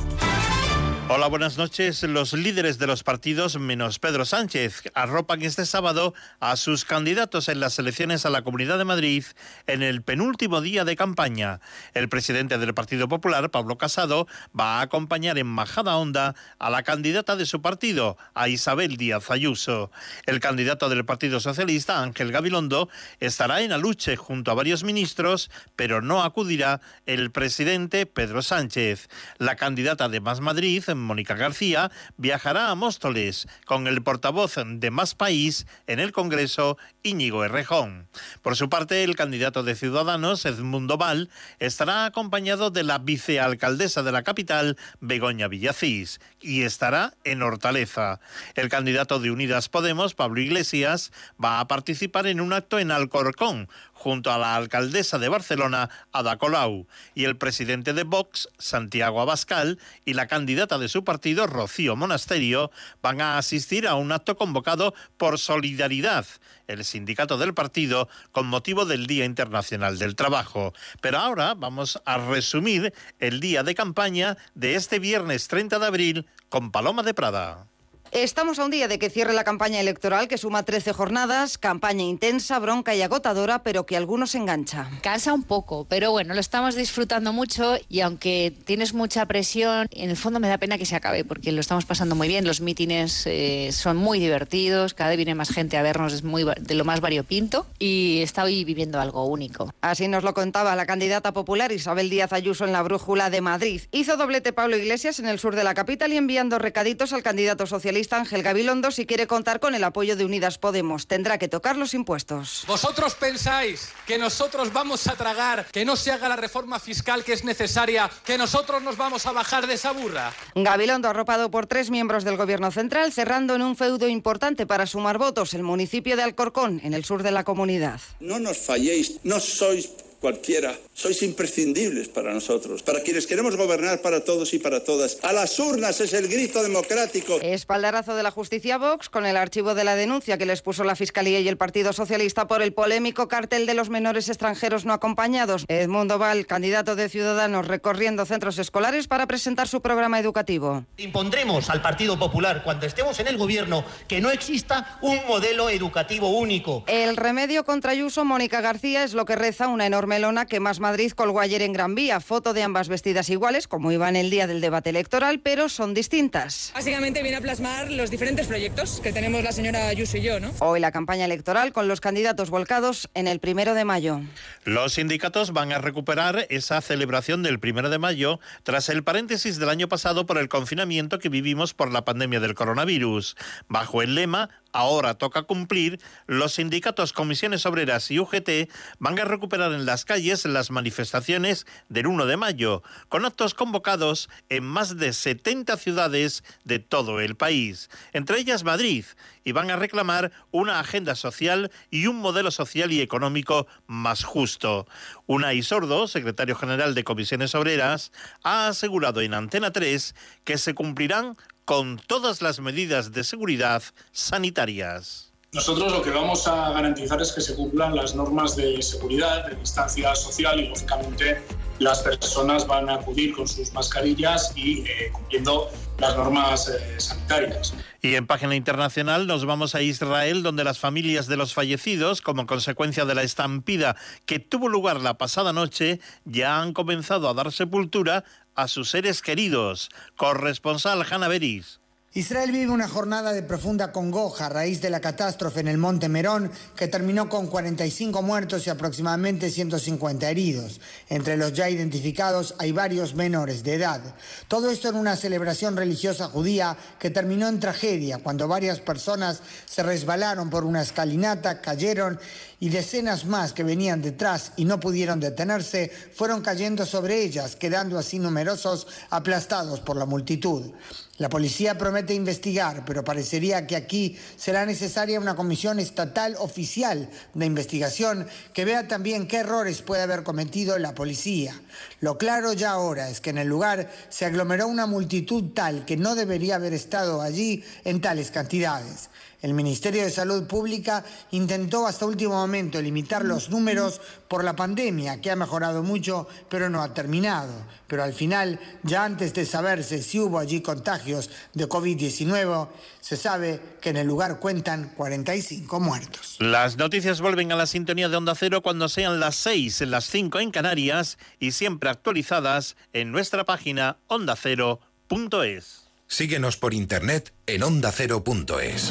[1.13, 2.05] Hola, buenas noches.
[2.05, 7.59] Los líderes de los partidos, menos Pedro Sánchez, arropan este sábado a sus candidatos en
[7.59, 9.25] las elecciones a la Comunidad de Madrid
[9.67, 11.59] en el penúltimo día de campaña.
[11.95, 16.85] El presidente del Partido Popular, Pablo Casado, va a acompañar en Majada Honda a la
[16.85, 19.91] candidata de su partido, a Isabel Díaz Ayuso.
[20.27, 22.89] El candidato del Partido Socialista, Ángel Gabilondo,
[23.19, 29.09] estará en Aluche junto a varios ministros, pero no acudirá el presidente Pedro Sánchez.
[29.39, 35.15] La candidata de Más Madrid, Mónica García, viajará a Móstoles con el portavoz de Más
[35.15, 38.09] País en el Congreso, Íñigo Errejón.
[38.43, 44.13] Por su parte, el candidato de Ciudadanos, Edmundo Val, estará acompañado de la vicealcaldesa de
[44.13, 48.21] la capital, Begoña Villacís, y estará en Hortaleza.
[48.55, 53.69] El candidato de Unidas Podemos, Pablo Iglesias, va a participar en un acto en Alcorcón,
[54.01, 59.79] junto a la alcaldesa de Barcelona, Ada Colau, y el presidente de Vox, Santiago Abascal,
[60.07, 62.71] y la candidata de su partido, Rocío Monasterio,
[63.03, 66.25] van a asistir a un acto convocado por Solidaridad,
[66.67, 70.73] el sindicato del partido, con motivo del Día Internacional del Trabajo.
[71.03, 76.27] Pero ahora vamos a resumir el día de campaña de este viernes 30 de abril
[76.49, 77.70] con Paloma de Prada.
[78.13, 82.03] Estamos a un día de que cierre la campaña electoral que suma 13 jornadas, campaña
[82.03, 84.91] intensa, bronca y agotadora, pero que algunos engancha.
[85.01, 90.11] Cansa un poco, pero bueno, lo estamos disfrutando mucho y aunque tienes mucha presión, en
[90.11, 92.61] el fondo me da pena que se acabe porque lo estamos pasando muy bien, los
[92.61, 96.75] mítines eh, son muy divertidos, cada vez viene más gente a vernos, es muy de
[96.75, 99.73] lo más variopinto y estoy viviendo algo único.
[99.83, 103.83] Así nos lo contaba la candidata popular Isabel Díaz Ayuso en la Brújula de Madrid.
[103.93, 107.67] Hizo doblete Pablo Iglesias en el sur de la capital y enviando recaditos al candidato
[107.69, 111.07] socialista Ángel Gabilondo si quiere contar con el apoyo de Unidas Podemos.
[111.07, 112.65] Tendrá que tocar los impuestos.
[112.67, 117.33] ¿Vosotros pensáis que nosotros vamos a tragar, que no se haga la reforma fiscal que
[117.33, 120.33] es necesaria, que nosotros nos vamos a bajar de esa burra?
[120.55, 125.19] Gabilondo arropado por tres miembros del Gobierno Central, cerrando en un feudo importante para sumar
[125.19, 128.01] votos el municipio de Alcorcón, en el sur de la comunidad.
[128.21, 129.91] No nos falléis, no sois
[130.21, 130.77] cualquiera.
[130.93, 135.19] Sois imprescindibles para nosotros, para quienes queremos gobernar para todos y para todas.
[135.23, 137.41] A las urnas es el grito democrático.
[137.41, 140.95] Espaldarazo de la justicia Vox con el archivo de la denuncia que les puso la
[140.95, 145.65] Fiscalía y el Partido Socialista por el polémico cartel de los menores extranjeros no acompañados.
[145.69, 150.85] Edmundo Val, candidato de Ciudadanos, recorriendo centros escolares para presentar su programa educativo.
[150.99, 156.29] Impondremos al Partido Popular, cuando estemos en el gobierno, que no exista un modelo educativo
[156.29, 156.85] único.
[156.87, 160.81] El remedio contra Ayuso, Mónica García, es lo que reza una enorme lona que Más
[160.81, 162.21] Madrid colgó ayer en Gran Vía.
[162.21, 166.73] Foto de ambas vestidas iguales, como iban el día del debate electoral, pero son distintas.
[166.75, 170.51] Básicamente viene a plasmar los diferentes proyectos que tenemos la señora Ayuso y yo, ¿no?
[170.59, 174.21] Hoy la campaña electoral con los candidatos volcados en el primero de mayo.
[174.65, 179.69] Los sindicatos van a recuperar esa celebración del primero de mayo tras el paréntesis del
[179.69, 183.37] año pasado por el confinamiento que vivimos por la pandemia del coronavirus.
[183.69, 189.73] Bajo el lema Ahora toca cumplir, los sindicatos Comisiones Obreras y UGT van a recuperar
[189.73, 195.13] en las calles las manifestaciones del 1 de mayo, con actos convocados en más de
[195.13, 199.05] 70 ciudades de todo el país, entre ellas Madrid,
[199.43, 204.87] y van a reclamar una agenda social y un modelo social y económico más justo.
[205.27, 208.13] Unai Sordo, secretario general de Comisiones Obreras,
[208.45, 210.15] ha asegurado en Antena 3
[210.45, 211.37] que se cumplirán
[211.71, 215.31] con todas las medidas de seguridad sanitarias.
[215.53, 219.55] Nosotros lo que vamos a garantizar es que se cumplan las normas de seguridad, de
[219.55, 221.41] distancia social y, lógicamente,
[221.79, 227.73] las personas van a acudir con sus mascarillas y eh, cumpliendo las normas eh, sanitarias.
[228.03, 232.47] Y en página internacional nos vamos a Israel, donde las familias de los fallecidos, como
[232.47, 233.95] consecuencia de la estampida
[234.25, 238.25] que tuvo lugar la pasada noche, ya han comenzado a dar sepultura
[238.55, 239.91] a sus seres queridos.
[240.17, 241.81] Corresponsal Hanna Beris.
[242.13, 246.09] Israel vive una jornada de profunda congoja a raíz de la catástrofe en el Monte
[246.09, 250.81] Merón que terminó con 45 muertos y aproximadamente 150 heridos.
[251.09, 254.01] Entre los ya identificados hay varios menores de edad.
[254.49, 259.85] Todo esto en una celebración religiosa judía que terminó en tragedia cuando varias personas se
[259.85, 262.19] resbalaron por una escalinata, cayeron
[262.61, 267.99] y decenas más que venían detrás y no pudieron detenerse fueron cayendo sobre ellas, quedando
[267.99, 270.71] así numerosos aplastados por la multitud.
[271.17, 277.47] La policía promete investigar, pero parecería que aquí será necesaria una comisión estatal oficial de
[277.47, 281.61] investigación que vea también qué errores puede haber cometido la policía.
[282.01, 285.99] Lo claro ya ahora es que en el lugar se aglomeró una multitud tal que
[285.99, 289.11] no debería haber estado allí en tales cantidades.
[289.43, 295.21] El Ministerio de Salud Pública intentó hasta último momento limitar los números por la pandemia,
[295.21, 297.53] que ha mejorado mucho, pero no ha terminado.
[297.87, 302.69] Pero al final, ya antes de saberse si hubo allí contagios de COVID-19,
[303.01, 306.37] se sabe que en el lugar cuentan 45 muertos.
[306.39, 310.41] Las noticias vuelven a la sintonía de Onda Cero cuando sean las 6, las 5
[310.41, 315.91] en Canarias y siempre actualizadas en nuestra página ondacero.es.
[316.07, 318.91] Síguenos por internet en ondacero.es.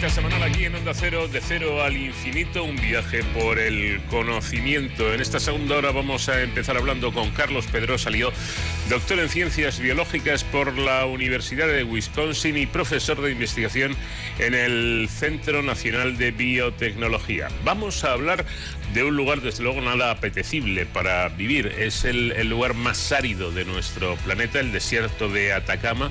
[0.00, 5.12] Cita semanal aquí en Onda Cero, de cero al infinito, un viaje por el conocimiento.
[5.12, 8.32] En esta segunda hora vamos a empezar hablando con Carlos Pedro Salió,
[8.88, 13.94] doctor en ciencias biológicas por la Universidad de Wisconsin y profesor de investigación
[14.38, 17.48] en el Centro Nacional de Biotecnología.
[17.62, 18.46] Vamos a hablar
[18.94, 21.66] de un lugar, desde luego, nada apetecible para vivir.
[21.78, 26.10] Es el, el lugar más árido de nuestro planeta, el desierto de Atacama,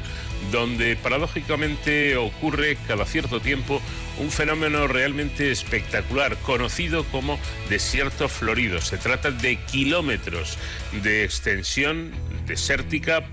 [0.51, 3.81] donde paradójicamente ocurre cada cierto tiempo
[4.19, 8.81] un fenómeno realmente espectacular, conocido como desierto florido.
[8.81, 10.57] Se trata de kilómetros
[11.03, 12.11] de extensión
[12.45, 13.23] desértica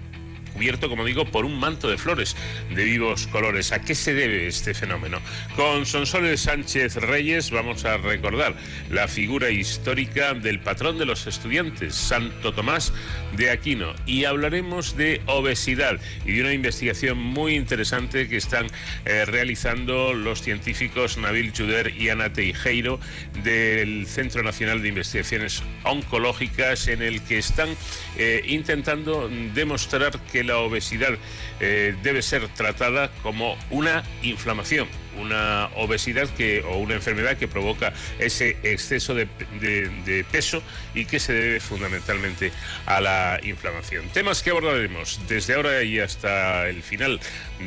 [0.57, 2.35] cubierto, como digo, por un manto de flores
[2.75, 3.73] de vivos colores.
[3.73, 5.21] ¿A qué se debe este fenómeno?
[5.55, 8.55] Con Sonsoles Sánchez Reyes vamos a recordar
[8.91, 12.95] la figura histórica del patrón de los estudiantes, Santo Tomás
[13.37, 18.69] de Aquino, y hablaremos de obesidad y de una investigación muy interesante que están
[19.05, 22.99] eh, realizando los científicos Nabil Chuder y Ana Teijeiro
[23.45, 27.69] del Centro Nacional de Investigaciones Oncológicas, en el que están
[28.17, 31.19] eh, intentando demostrar que la obesidad
[31.61, 34.89] eh, debe ser tratada como una inflamación,
[35.19, 39.27] una obesidad que, o una enfermedad que provoca ese exceso de,
[40.31, 40.63] peso
[40.95, 42.53] y que se debe fundamentalmente
[42.87, 44.09] a la inflamación.
[44.11, 47.21] Temas que abordaremos desde ahora y hasta el final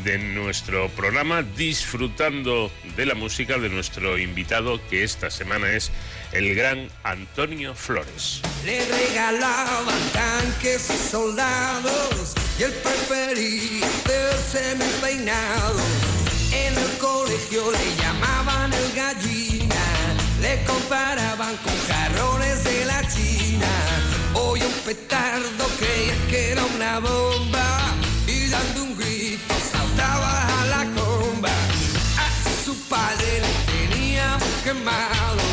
[0.04, 5.92] de nuestro programa, disfrutando de la música de nuestro invitado, que esta semana es
[6.32, 8.42] el gran Antonio Flores.
[8.66, 15.80] Le regalaban tanques soldados y él prefería hacerse mi peinado.
[16.51, 19.86] En el colegio le llamaban el gallina,
[20.41, 23.68] le comparaban con jarrones de la China.
[24.34, 27.95] Hoy un petardo creía que era una bomba
[28.28, 31.55] y dando un grito saltaba a la comba.
[32.26, 35.43] A su padre le tenía muy quemado,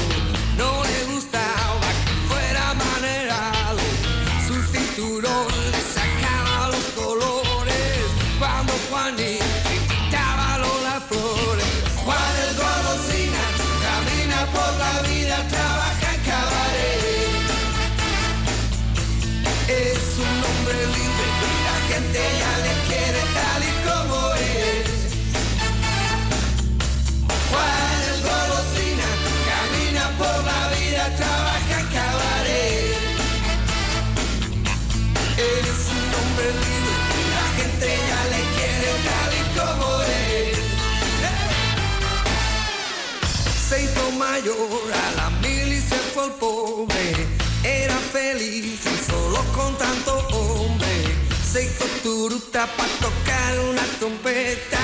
[44.46, 47.26] mayor a la mil y se fue el pobre.
[47.64, 51.16] Era feliz solo con tanto hombre.
[51.52, 54.78] Se hizo turuta para tocar una trompeta.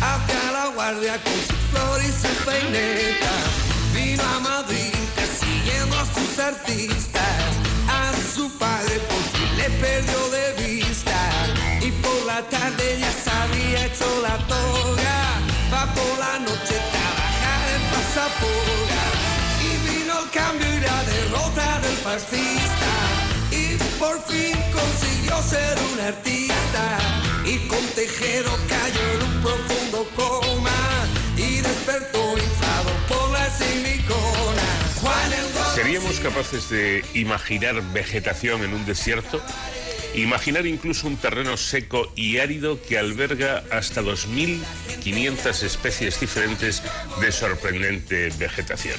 [0.00, 3.32] Hacia la guardia con su flor y su peineta.
[3.94, 7.38] Vino a Madrid persiguiendo a sus artistas.
[7.88, 11.18] A su padre por fin le perdió de vista.
[11.80, 15.40] Y por la tarde ya se había hecho la toga.
[15.72, 18.81] Va por la noche trabajar en pasaporga.
[22.12, 22.92] Fascista.
[23.50, 26.98] Y por fin consiguió ser un artista.
[27.44, 30.70] Y con Tejero cayó en un profundo coma.
[31.36, 34.62] Y despertó inflado por la silicona.
[35.74, 39.40] ¿Seríamos capaces de imaginar vegetación en un desierto?
[40.14, 46.82] Imaginar incluso un terreno seco y árido que alberga hasta 2.500 especies diferentes
[47.20, 48.98] de sorprendente vegetación.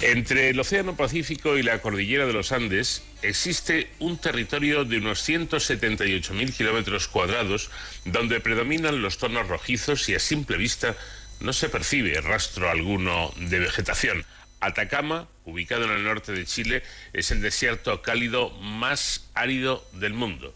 [0.00, 5.26] Entre el Océano Pacífico y la cordillera de los Andes existe un territorio de unos
[5.28, 7.70] 178.000 kilómetros cuadrados
[8.04, 10.96] donde predominan los tonos rojizos y a simple vista
[11.40, 14.24] no se percibe rastro alguno de vegetación.
[14.60, 20.54] Atacama, ubicado en el norte de Chile, es el desierto cálido más árido del mundo.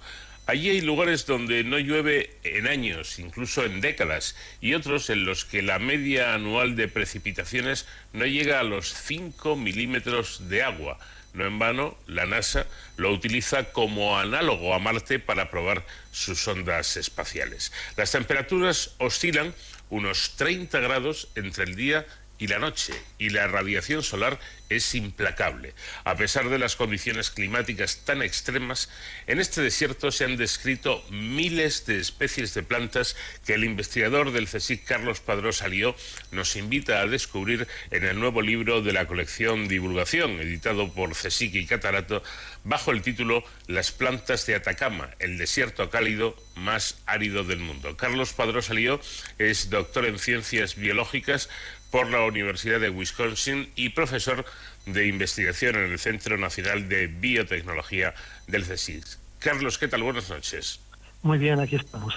[0.48, 5.44] Allí hay lugares donde no llueve en años, incluso en décadas, y otros en los
[5.44, 10.98] que la media anual de precipitaciones no llega a los 5 milímetros de agua.
[11.34, 12.66] No en vano, la NASA
[12.96, 17.70] lo utiliza como análogo a Marte para probar sus ondas espaciales.
[17.98, 19.54] Las temperaturas oscilan
[19.90, 22.06] unos 30 grados entre el día
[22.38, 24.38] y la noche, y la radiación solar
[24.68, 25.74] es implacable.
[26.04, 28.88] A pesar de las condiciones climáticas tan extremas,
[29.26, 33.16] en este desierto se han descrito miles de especies de plantas
[33.46, 35.96] que el investigador del CSIC Carlos Padrós Alió
[36.30, 41.54] nos invita a descubrir en el nuevo libro de la colección Divulgación, editado por CSIC
[41.54, 42.22] y Catarato,
[42.64, 47.96] bajo el título Las plantas de Atacama, el desierto cálido más árido del mundo.
[47.96, 49.00] Carlos Padrós Alió
[49.38, 51.48] es doctor en ciencias biológicas
[51.90, 54.44] por la Universidad de Wisconsin y profesor
[54.86, 58.14] de investigación en el Centro Nacional de Biotecnología
[58.46, 59.04] del CSIC.
[59.38, 60.02] Carlos, ¿qué tal?
[60.02, 60.80] Buenas noches.
[61.22, 62.14] Muy bien, aquí estamos.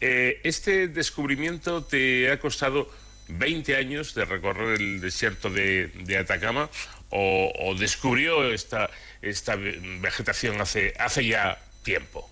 [0.00, 2.88] Eh, este descubrimiento te ha costado
[3.28, 6.68] 20 años de recorrer el desierto de, de Atacama
[7.10, 8.90] o, o, descubrió esta,
[9.22, 12.28] esta vegetación hace, hace ya tiempo.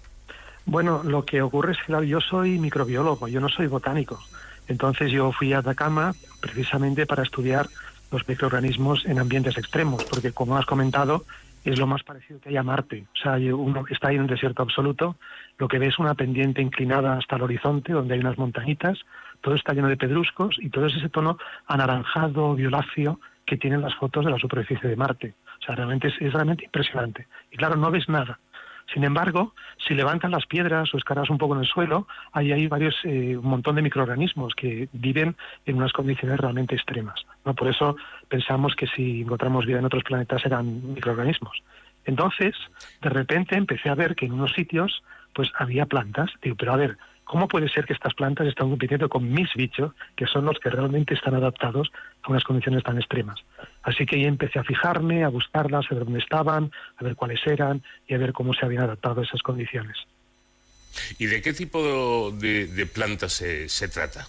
[0.66, 4.22] Bueno, lo que ocurre es que claro, yo soy microbiólogo, yo no soy botánico.
[4.68, 7.68] Entonces yo fui a Atacama precisamente para estudiar
[8.10, 11.24] los microorganismos en ambientes extremos, porque como has comentado,
[11.64, 13.06] es lo más parecido que hay a Marte.
[13.14, 15.16] O sea, uno está ahí en un desierto absoluto,
[15.58, 18.98] lo que ve es una pendiente inclinada hasta el horizonte, donde hay unas montañitas,
[19.40, 23.94] todo está lleno de pedruscos y todo es ese tono anaranjado, violáceo que tienen las
[23.94, 25.34] fotos de la superficie de Marte.
[25.60, 27.26] O sea, realmente es, es realmente impresionante.
[27.50, 28.38] Y claro, no ves nada.
[28.93, 29.55] Sin embargo,
[29.86, 33.36] si levantan las piedras o escaras un poco en el suelo, ahí hay varios, eh,
[33.36, 35.36] un montón de microorganismos que viven
[35.66, 37.24] en unas condiciones realmente extremas.
[37.44, 37.55] ¿no?
[37.55, 37.97] Por eso
[38.28, 41.62] pensamos que si encontramos vida en otros planetas eran microorganismos.
[42.05, 42.55] Entonces,
[43.01, 45.02] de repente empecé a ver que en unos sitios
[45.32, 46.31] pues había plantas.
[46.43, 49.92] Digo, pero a ver, ¿cómo puede ser que estas plantas están compitiendo con mis bichos,
[50.16, 51.90] que son los que realmente están adaptados
[52.22, 53.40] a unas condiciones tan extremas?
[53.82, 57.44] Así que ahí empecé a fijarme, a buscarlas, a ver dónde estaban, a ver cuáles
[57.46, 59.96] eran y a ver cómo se habían adaptado a esas condiciones.
[61.18, 64.26] ¿Y de qué tipo de, de plantas se, se, trata?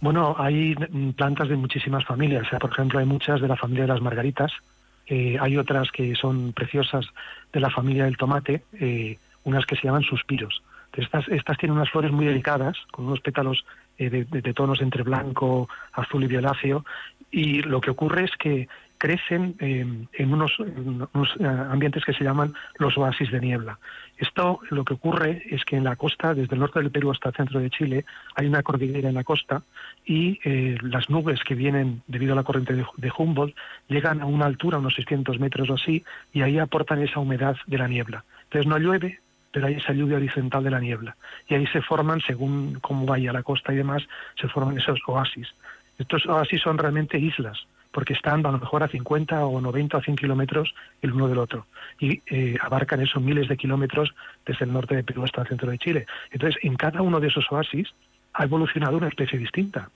[0.00, 0.74] Bueno, hay
[1.16, 2.46] plantas de muchísimas familias.
[2.46, 4.50] O sea, por ejemplo, hay muchas de la familia de las margaritas,
[5.06, 7.04] eh, hay otras que son preciosas
[7.52, 10.62] de la familia del tomate, eh, unas que se llaman suspiros.
[10.96, 13.64] Estas, estas tienen unas flores muy delicadas, con unos pétalos
[13.98, 16.84] eh, de, tonos entre blanco, azul y violáceo,
[17.30, 18.68] y lo que ocurre es que
[18.98, 23.78] crecen eh, en unos, uh, ambientes que se llaman los oasis de niebla.
[24.18, 27.30] Esto lo que ocurre es que en la costa, desde el norte del Perú hasta
[27.30, 28.04] el centro de Chile,
[28.34, 29.62] hay una cordillera en la costa
[30.04, 33.56] y eh, las nubes que vienen debido a la corriente de, de, Humboldt
[33.88, 36.04] llegan a una altura, unos 600 metros o así,
[36.34, 38.24] y ahí aportan esa humedad de la niebla.
[38.44, 39.20] Entonces no llueve,
[39.52, 41.16] pero hay esa lluvia horizontal de la niebla.
[41.48, 44.02] Y ahí se forman, según cómo vaya la costa y demás,
[44.40, 45.48] se forman esos oasis.
[45.98, 50.00] Estos oasis son realmente islas, porque están a lo mejor a 50 o 90 o
[50.00, 51.66] 100 kilómetros el uno del otro.
[51.98, 54.14] Y eh, abarcan esos miles de kilómetros
[54.46, 56.06] desde el norte de Perú hasta el centro de Chile.
[56.30, 57.88] Entonces, en cada uno de esos oasis
[58.32, 59.90] ha evolucionado una especie distinta.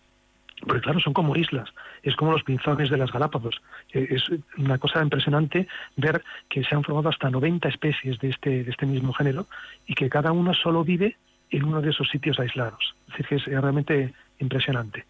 [0.67, 1.69] Porque claro, son como islas,
[2.03, 3.61] es como los pinzones de las Galápagos.
[3.93, 4.25] Es
[4.57, 5.67] una cosa impresionante
[5.97, 9.47] ver que se han formado hasta 90 especies de este, de este mismo género
[9.87, 11.17] y que cada una solo vive
[11.51, 12.95] en uno de esos sitios aislados.
[13.09, 15.05] Es decir, que es realmente impresionante.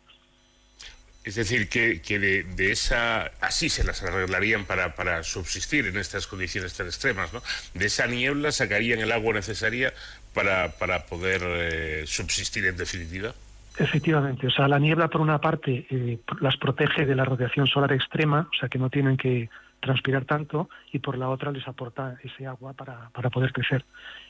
[1.25, 3.33] Es decir, que, de, esa...
[3.41, 7.43] Así se las arreglarían para, para, subsistir en estas condiciones tan extremas, ¿no?
[7.73, 9.95] De esa niebla sacarían el agua necesaria
[10.35, 13.35] para, para poder eh, subsistir en definitiva.
[13.77, 17.93] Efectivamente, o sea, la niebla por una parte eh, las protege de la radiación solar
[17.93, 22.17] extrema, o sea, que no tienen que transpirar tanto, y por la otra les aporta
[22.23, 23.85] ese agua para, para poder crecer.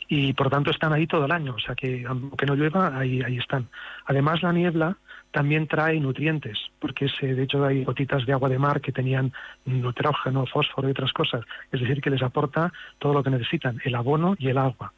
[0.09, 3.23] Y por tanto están ahí todo el año, o sea, que aunque no llueva, ahí,
[3.23, 3.69] ahí están.
[4.07, 4.97] Además, la niebla
[5.31, 9.33] también trae nutrientes, porque ese, de hecho hay gotitas de agua de mar que tenían
[9.65, 11.45] nitrógeno, fósforo y otras cosas.
[11.71, 14.93] Es decir, que les aporta todo lo que necesitan, el abono y el agua.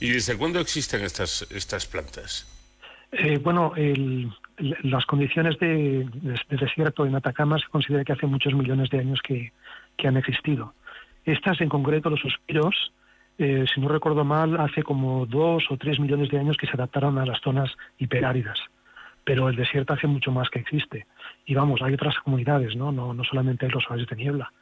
[0.00, 2.46] ¿Y desde cuándo existen estas, estas plantas?
[3.12, 3.72] Eh, bueno,
[4.82, 9.00] las condiciones de, de, de, desierto en Atacama se considera que hace muchos millones de
[9.00, 9.52] años que,
[9.96, 10.74] que han existido.
[11.24, 12.92] Estas en concreto, los suspiros,
[13.38, 16.74] eh, si no recuerdo mal, hace como dos o tres millones de años que se
[16.74, 18.58] adaptaron a las zonas hiperáridas.
[19.24, 21.06] Pero el desierto hace mucho más que existe.
[21.46, 22.92] Y vamos, hay otras comunidades, ¿no?
[22.92, 24.52] No, no solamente hay los oasis de niebla.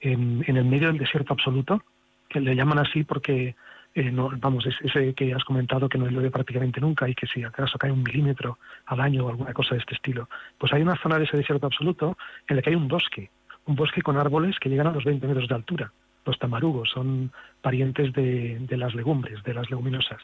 [0.00, 1.82] En, el medio del desierto absoluto,
[2.28, 3.54] que le llaman así porque
[3.94, 7.26] eh, no, vamos, es- ese que has comentado que no llueve prácticamente nunca y que
[7.26, 10.28] si acaso cae un milímetro al año o alguna cosa de este estilo,
[10.58, 12.16] pues hay una zona de ese desierto absoluto
[12.48, 13.30] en la que hay un bosque,
[13.66, 15.92] un bosque con árboles que llegan a los 20 metros de altura.
[16.24, 20.20] Los tamarugos son parientes de, las legumbres, de las leguminosas.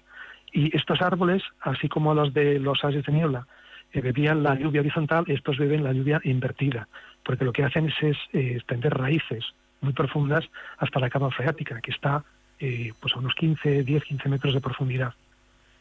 [0.52, 3.46] Y estos árboles, así como los de los ases de niebla,
[3.92, 6.88] eh, bebían la lluvia horizontal, estos beben la lluvia invertida,
[7.24, 9.44] porque lo que hacen es, es, eh, extender raíces
[9.80, 10.44] muy profundas
[10.78, 12.24] hasta la capa freática, que está
[12.60, 15.14] eh, pues a unos 15, 10, 15 metros de profundidad.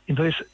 [0.07, 0.45] Entonces,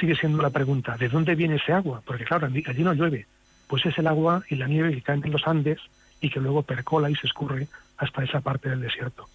[0.00, 2.02] sigue siendo la pregunta, ¿de dónde viene ese agua?
[2.04, 3.26] Porque claro, allí no llueve.
[3.66, 5.78] Pues es el agua y la nieve que caen en los Andes
[6.20, 7.68] y que luego percola y se escurre
[7.98, 9.28] hasta esa parte del desierto.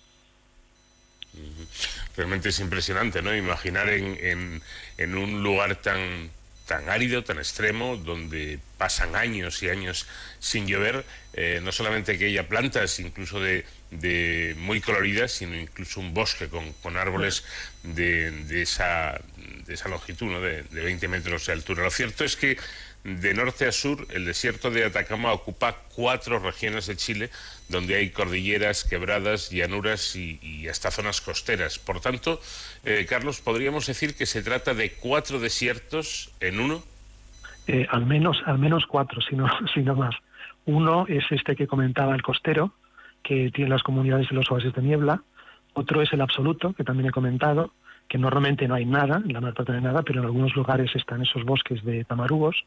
[2.16, 3.36] Realmente es impresionante, ¿no?
[3.36, 4.62] Imaginar en-
[4.98, 6.30] en un lugar tan,
[6.68, 10.06] tan árido, tan extremo, donde pasan años y años
[10.40, 13.66] sin llover, eh, no solamente que haya plantas incluso de,
[14.58, 17.46] muy coloridas, sino incluso un bosque con, con árboles
[17.84, 19.20] de, de esa,
[19.66, 20.42] de esa longitud, ¿no?
[20.42, 21.84] De 20 metros de altura.
[21.84, 22.58] Lo cierto es que
[23.04, 27.30] de norte a sur, el desierto de Atacama ocupa cuatro regiones de Chile,
[27.70, 31.80] donde hay cordilleras, quebradas, llanuras y, hasta zonas costeras.
[31.80, 32.42] Por tanto,
[32.84, 36.84] eh, Carlos, podríamos decir que se trata de cuatro desiertos en uno.
[37.68, 40.16] Eh, al menos al menos cuatro, si no, si no más.
[40.66, 42.74] Uno es este que comentaba el costero,
[43.24, 45.22] que tiene las comunidades de los oasis de niebla.
[45.74, 47.72] Otro es el absoluto, que también he comentado,
[48.08, 50.56] que normalmente no hay nada, en la mayor parte no hay nada, pero en algunos
[50.56, 52.66] lugares están esos bosques de tamarugos.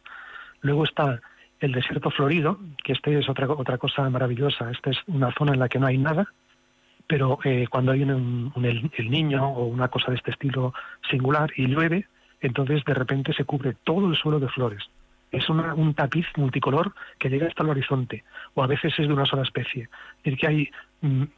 [0.61, 1.21] Luego está
[1.61, 4.71] el desierto florido, que este es otra, otra cosa maravillosa.
[4.71, 6.27] Esta es una zona en la que no hay nada,
[7.07, 10.73] pero eh, cuando hay un, el, niño o una cosa de este estilo
[11.11, 12.07] singular y llueve,
[12.41, 14.83] entonces de repente se cubre todo el suelo de flores.
[15.33, 19.27] Es un tapiz multicolor que llega hasta el horizonte, o a veces es de una
[19.27, 19.85] sola especie.
[19.85, 20.71] Es decir, que hay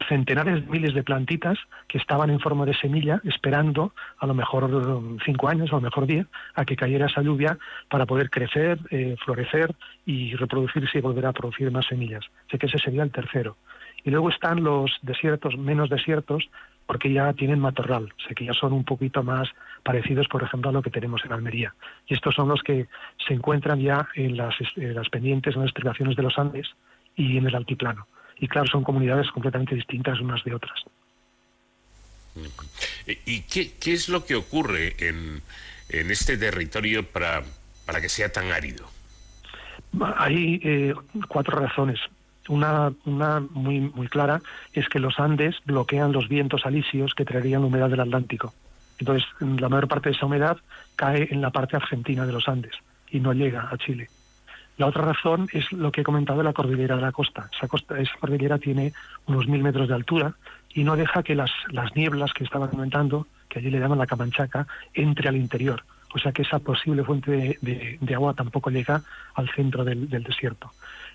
[0.09, 1.57] centenares de miles de plantitas
[1.87, 5.79] que estaban en forma de semilla esperando a lo mejor mm, cinco años o a
[5.79, 7.57] lo mejor diez a que cayera esa lluvia
[7.89, 9.73] para poder crecer, eh, florecer
[10.05, 12.25] y reproducirse y volver a producir más semillas.
[12.51, 13.55] Sé que ese sería el tercero.
[14.03, 16.49] Y luego están los desiertos menos desiertos
[16.85, 19.49] porque ya tienen matorral, o sea que ya son un poquito más
[19.83, 21.73] parecidos, por ejemplo, a lo que tenemos en Almería.
[22.07, 22.87] Y estos son los que
[23.25, 26.67] se encuentran ya en las, en las pendientes, en las estribaciones de los Andes
[27.15, 28.07] y en el altiplano.
[28.39, 30.83] Y claro, son comunidades completamente distintas unas de otras.
[33.25, 35.41] ¿Y qué, qué es lo que ocurre en,
[35.89, 37.43] en este territorio para,
[37.85, 38.87] para que sea tan árido?
[40.17, 40.93] Hay eh,
[41.27, 41.99] cuatro razones.
[42.49, 44.41] Una, una muy, muy clara
[44.73, 48.53] es que los Andes bloquean los vientos alisios que traerían la humedad del Atlántico.
[48.99, 50.57] Entonces, la mayor parte de esa humedad
[50.95, 52.73] cae en la parte argentina de los Andes
[53.09, 54.09] y no llega a Chile.
[54.77, 57.49] La otra razón es lo que he comentado de la cordillera de la costa.
[57.55, 57.67] Esa,
[58.19, 58.93] cordillera tiene
[59.27, 60.33] unos mil metros de altura
[60.73, 64.07] y no deja que las, las nieblas que estaba comentando, que allí le llaman la
[64.07, 65.83] Camanchaca, entre al interior.
[66.15, 69.03] O sea que esa posible fuente de, agua tampoco llega
[69.35, 70.71] al centro del, desierto.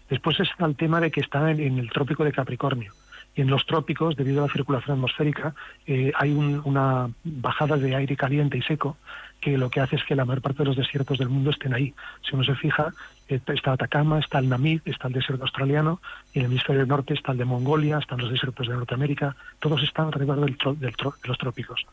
[0.09, 2.93] Después está el tema de que está en, el trópico de Capricornio.
[3.35, 5.55] Y en los trópicos, debido a la circulación atmosférica,
[5.86, 8.97] eh, hay un- una bajada de aire caliente y seco
[9.40, 11.74] que lo que hace es que la mayor parte de los desiertos del mundo estén
[11.74, 11.94] ahí.
[12.22, 12.93] Si uno se fija,
[13.28, 16.00] está Atacama, está el Namib, está el desierto australiano,
[16.32, 19.82] y en el hemisferio norte está el de Mongolia, están los desiertos de Norteamérica, todos
[19.82, 21.84] están alrededor del tro- del de los trópicos.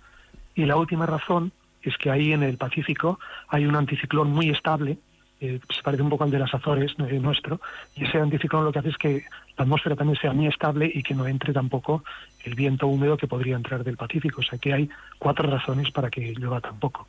[0.55, 1.51] Y la última razón
[1.81, 4.97] es que ahí en el Pacífico hay un anticiclón muy estable,
[5.41, 7.59] eh, se parece un poco al de las Azores eh, nuestro,
[7.95, 9.25] y ese anticiclón lo que hace es que
[9.57, 12.03] la atmósfera también sea muy estable y que no entre tampoco
[12.45, 14.39] el viento húmedo que podría entrar del Pacífico.
[14.39, 14.89] O sea que hay
[15.19, 17.07] cuatro razones para que llueva tan poco.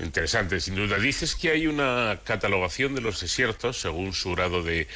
[0.00, 0.98] Interesante, sin duda.
[0.98, 4.88] Dices que hay una catalogación de los desiertos según su grado de,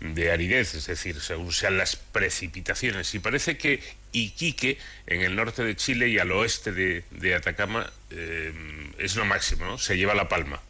[0.00, 3.14] de aridez, es decir, según sean las precipitaciones.
[3.14, 3.80] Y parece que
[4.12, 8.52] Iquique, en el norte de Chile y al oeste de, Atacama, eh,
[8.98, 9.78] es lo máximo, ¿no?
[9.78, 10.60] Se lleva la palma.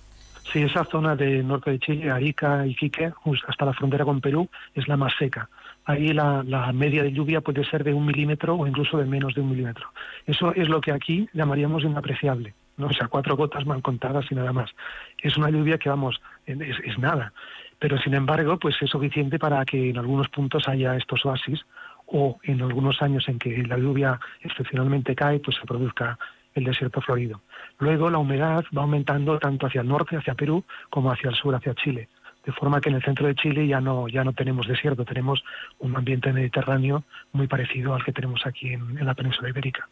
[0.52, 3.12] Sí, esa zona del norte de Chile, Arica, Iquique,
[3.48, 5.48] hasta la frontera con Perú, es la más seca.
[5.86, 6.42] Ahí la
[6.72, 9.86] media de lluvia puede ser de un milímetro o incluso de menos de un milímetro.
[10.26, 12.54] Eso es lo que aquí llamaríamos inapreciable.
[12.76, 12.86] ¿No?
[12.86, 14.70] O sea, cuatro gotas mal contadas y nada más.
[15.18, 17.32] Es una lluvia que, vamos, es, es nada.
[17.78, 21.64] Pero, sin embargo, pues es suficiente para que en algunos puntos haya estos oasis
[22.06, 26.18] o en algunos años en que la lluvia excepcionalmente cae, pues se produzca
[26.54, 27.40] el desierto florido.
[27.78, 31.54] Luego la humedad va aumentando tanto hacia el norte, hacia Perú, como hacia el sur,
[31.54, 32.08] hacia Chile.
[32.44, 35.42] De forma que en el centro de Chile ya no, ya no tenemos desierto, tenemos
[35.78, 39.88] un ambiente mediterráneo muy parecido al que tenemos aquí en, en la península ibérica.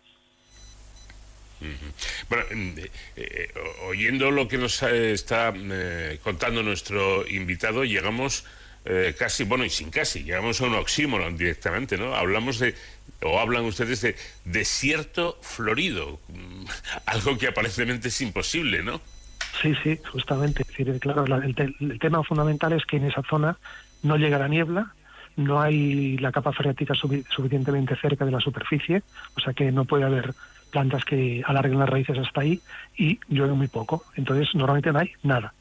[2.28, 3.48] Bueno, eh, eh,
[3.82, 8.44] o- oyendo lo que nos eh, está eh, contando nuestro invitado, llegamos
[8.84, 12.14] eh, casi, bueno, y sin casi, llegamos a un oxímoron directamente, ¿no?
[12.16, 12.74] Hablamos de
[13.24, 16.64] o hablan ustedes de desierto florido, mm,
[17.06, 19.01] algo que aparentemente es imposible, ¿no?
[19.60, 20.62] Sí, sí, justamente.
[20.62, 23.56] Es decir, claro, la- el, el tema fundamental es que en esa zona
[24.02, 24.93] no llega la niebla,
[25.36, 29.02] no hay la capa freática suficientemente cerca de la superficie,
[29.36, 30.34] o sea que no puede haber
[30.73, 32.61] plantas que alarguen las raíces hasta ahí
[32.97, 34.03] y llueve muy poco.
[34.16, 35.55] Entonces, normalmente no hay nada.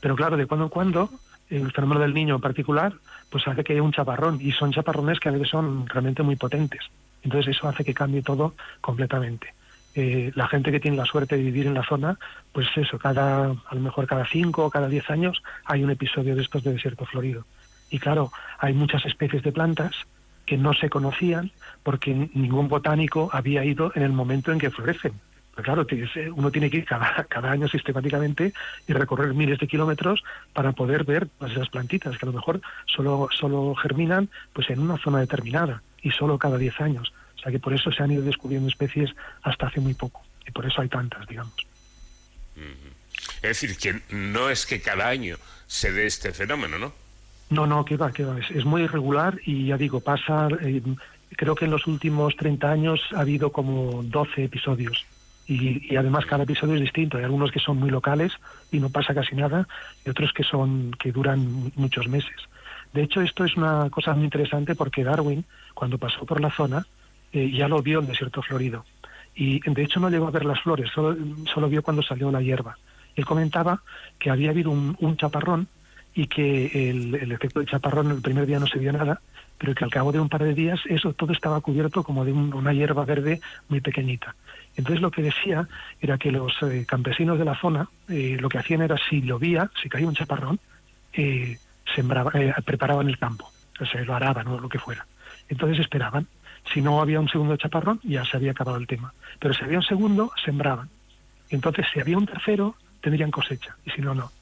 [0.00, 1.10] Pero claro, de cuando en cuando,
[1.50, 2.92] el fenómeno del niño en particular,
[3.30, 6.36] pues hace que haya un chaparrón y son chaparrones que a veces son realmente muy
[6.36, 6.82] potentes.
[7.24, 9.54] Entonces eso hace que cambie todo completamente.
[9.94, 12.18] Eh, la gente que tiene la suerte de vivir en la zona,
[12.52, 16.36] pues eso, cada, a lo mejor cada cinco o cada diez años hay un episodio
[16.36, 17.44] de estos de desierto florido.
[17.90, 19.92] Y claro, hay muchas especies de plantas
[20.48, 21.52] que no se conocían
[21.82, 25.12] porque ningún botánico había ido en el momento en que florecen.
[25.54, 25.86] Pero claro,
[26.36, 28.54] uno tiene que ir cada, cada año sistemáticamente
[28.86, 32.62] y recorrer miles de kilómetros para poder ver todas esas plantitas que a lo mejor
[32.86, 37.12] solo, solo germinan pues en una zona determinada y solo cada 10 años.
[37.36, 39.10] O sea que por eso se han ido descubriendo especies
[39.42, 41.54] hasta hace muy poco y por eso hay tantas, digamos.
[43.42, 47.07] Es decir, que no es que cada año se dé este fenómeno, ¿no?
[47.50, 48.38] No, no, que va, que va.
[48.38, 50.48] Es, muy irregular y ya digo, pasa.
[50.60, 50.82] eh,
[51.36, 55.06] creo que en los últimos 30 años ha habido como 12 episodios.
[55.46, 57.16] Y, además cada episodio es distinto.
[57.16, 58.32] Hay algunos que son muy locales
[58.70, 59.66] y no pasa casi nada,
[60.04, 62.36] y otros que son que duran mu- muchos meses.
[62.92, 65.44] De hecho, esto es una cosa muy interesante porque Darwin,
[65.74, 66.86] cuando pasó por la zona,
[67.32, 68.84] eh, ya lo vio el desierto florido.
[69.34, 71.16] Y de hecho no llegó a ver las flores, solo,
[71.52, 72.76] solo vio cuando salió la hierba.
[73.14, 73.82] Él comentaba
[74.18, 75.68] que había habido un, un chaparrón
[76.18, 79.20] y que el, efecto del chaparrón el primer día no se vio nada,
[79.56, 82.32] pero que al cabo de un par de días eso todo estaba cubierto como de
[82.32, 84.34] un- una hierba verde muy pequeñita.
[84.76, 85.68] Entonces lo que decía
[86.00, 89.70] era que los eh, campesinos de la zona eh, lo que hacían era si llovía,
[89.80, 90.58] si caía un chaparrón,
[91.12, 91.56] eh,
[91.94, 95.06] sembraba, eh, preparaban el campo, o sea, lo araban o lo que fuera.
[95.48, 96.26] Entonces esperaban.
[96.74, 99.12] Si no había un segundo chaparrón, ya se había acabado el tema.
[99.38, 100.88] Pero si había un segundo, sembraban.
[101.50, 104.32] Entonces, si había un tercero, tendrían cosecha, y si no, no.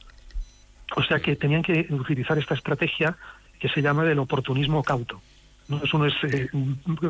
[0.95, 3.17] O sea que tenían que utilizar esta estrategia
[3.59, 5.21] que se llama del oportunismo cauto.
[5.69, 6.49] No uno es eh,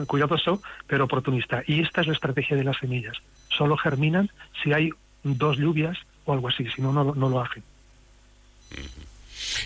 [0.06, 1.62] cuidadoso, pero oportunista.
[1.66, 3.18] Y esta es la estrategia de las semillas.
[3.50, 4.30] Solo germinan
[4.62, 4.90] si hay
[5.22, 7.62] dos lluvias o algo así, si no, no, no lo hacen.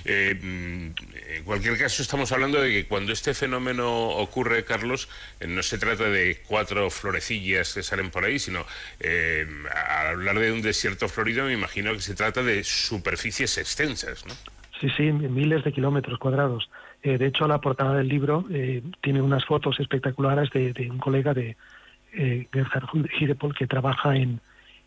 [0.04, 5.08] Eh, mm, en cualquier caso, estamos hablando de que cuando este fenómeno ocurre, Carlos,
[5.40, 8.64] eh, no se trata de cuatro florecillas que salen por ahí, sino
[9.00, 14.26] eh, al hablar de un desierto florido, me imagino que se trata de superficies extensas,
[14.26, 14.34] ¿no?
[14.80, 16.70] Sí, sí, miles de kilómetros cuadrados.
[17.02, 18.46] De hecho, la portada del libro
[19.02, 21.56] tiene unas fotos espectaculares de, un colega de
[22.12, 22.88] Gerhard
[23.18, 24.40] Hidepol que trabaja en,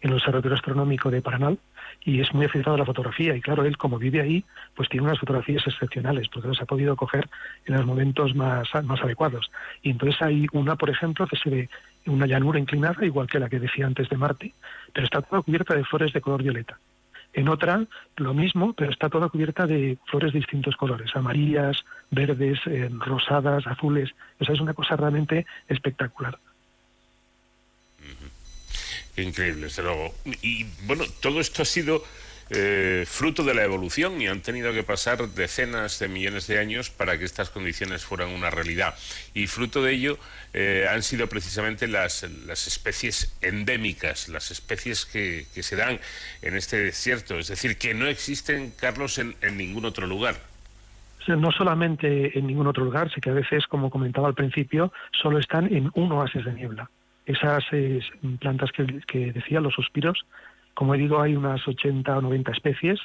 [0.04, 1.58] en el Observatorio Astronómico de Paranal
[2.04, 3.36] y es muy aficionado a la fotografía.
[3.36, 4.44] Y claro, él como vive ahí,
[4.76, 7.30] pues tiene unas fotografías excepcionales porque las ha podido coger
[7.66, 9.50] en los momentos más, más adecuados.
[9.82, 11.70] Y entonces hay una, por ejemplo, que se ve
[12.06, 14.54] una llanura inclinada, igual que la que decía antes de Marte,
[14.92, 16.78] pero está toda cubierta de flores de color violeta.
[17.32, 17.84] En otra,
[18.18, 23.66] lo mismo, pero está toda cubierta de flores de distintos colores, amarillas, verdes, eh, rosadas,
[23.66, 24.12] azules.
[24.40, 26.38] O sea, es una cosa realmente espectacular.
[29.18, 30.14] Increíble, desde luego.
[30.42, 32.04] Y bueno, todo esto ha sido
[32.50, 36.90] eh, fruto de la evolución y han tenido que pasar decenas de millones de años
[36.90, 38.96] para que estas condiciones fueran una realidad.
[39.34, 40.18] Y fruto de ello
[40.54, 46.00] eh, han sido precisamente las, las especies endémicas, las especies que, que se dan
[46.42, 47.40] en este desierto.
[47.40, 50.36] Es decir, que no existen, Carlos, en, en ningún otro lugar.
[51.28, 54.92] No solamente en ningún otro lugar, sí que a veces, como comentaba al principio,
[55.22, 56.90] solo están en un oasis de niebla.
[57.26, 57.64] Esas
[58.40, 60.26] plantas que, que decía, los suspiros,
[60.74, 63.00] como digo, hay unas 80 o 90 especies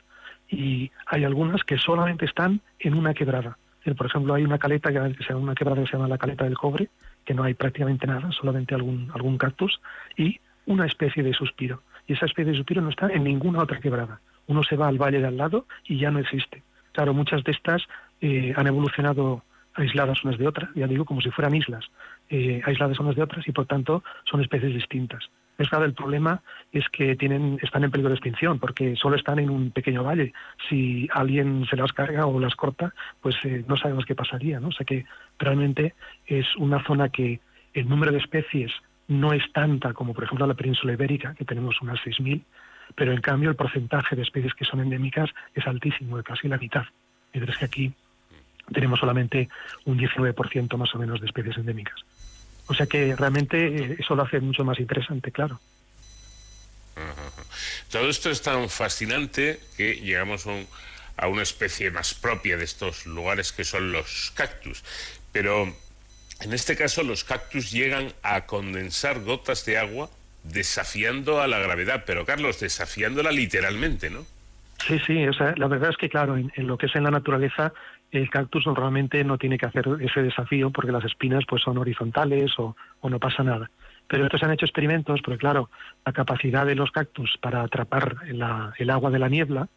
[0.49, 3.59] y hay algunas que solamente están en una quebrada.
[3.85, 6.19] Eh, Por ejemplo, hay una caleta, que se llama una quebrada que se llama la
[6.19, 6.89] caleta del cobre,
[7.25, 9.81] que no hay prácticamente nada, solamente algún, algún cactus,
[10.17, 11.83] y una especie de suspiro.
[12.07, 14.21] Y esa especie de suspiro no está en ninguna otra quebrada.
[14.47, 16.63] Uno se va al valle de al lado y ya no existe.
[16.93, 17.83] Claro, muchas de estas
[18.21, 19.43] eh, han evolucionado
[19.75, 21.85] aisladas unas de otras, ya digo, como si fueran islas,
[22.31, 25.29] eh, aisladas unas de otras y por tanto son especies distintas.
[25.59, 26.41] Es claro, el problema
[26.73, 30.33] es que tienen, están en peligro de extinción porque solo están en un pequeño valle.
[30.69, 34.61] Si alguien se las carga o las corta, pues eh, no sabemos qué pasaría.
[34.61, 34.69] ¿no?
[34.69, 35.05] O sea que
[35.37, 35.95] realmente
[36.27, 37.41] es una zona que
[37.75, 38.71] el número de especies
[39.09, 42.41] no es tanta como, por ejemplo, la península ibérica, que tenemos unas 6.000,
[42.95, 46.59] pero en cambio el porcentaje de especies que son endémicas es altísimo, de casi la
[46.59, 46.85] mitad.
[47.33, 47.93] Mientras que aquí
[48.73, 49.49] tenemos solamente
[49.87, 52.05] un 19% más o menos de especies endémicas.
[52.69, 55.61] O sea que realmente eh, eso lo hace mucho más interesante, claro.
[57.91, 60.67] Todo esto es tan fascinante que llegamos a, un-
[61.17, 64.83] a una especie más propia de estos lugares que son los cactus.
[65.33, 65.75] Pero
[66.41, 70.09] En este caso, los cactus llegan a condensar gotas de agua
[70.45, 74.25] desafiando a la gravedad, pero Carlos, desafiándola literalmente, ¿no?
[74.87, 77.03] Sí, sí, o sea, la verdad es que claro, en, en, lo que es en
[77.03, 77.73] la naturaleza,
[78.11, 82.53] el cactus normalmente no tiene que hacer ese desafío porque las espinas pues son horizontales
[82.59, 83.71] o, no pasa nada.
[84.07, 85.71] Pero estos han hecho experimentos porque claro,
[86.05, 89.69] la capacidad de los cactus para atrapar el agua de la niebla,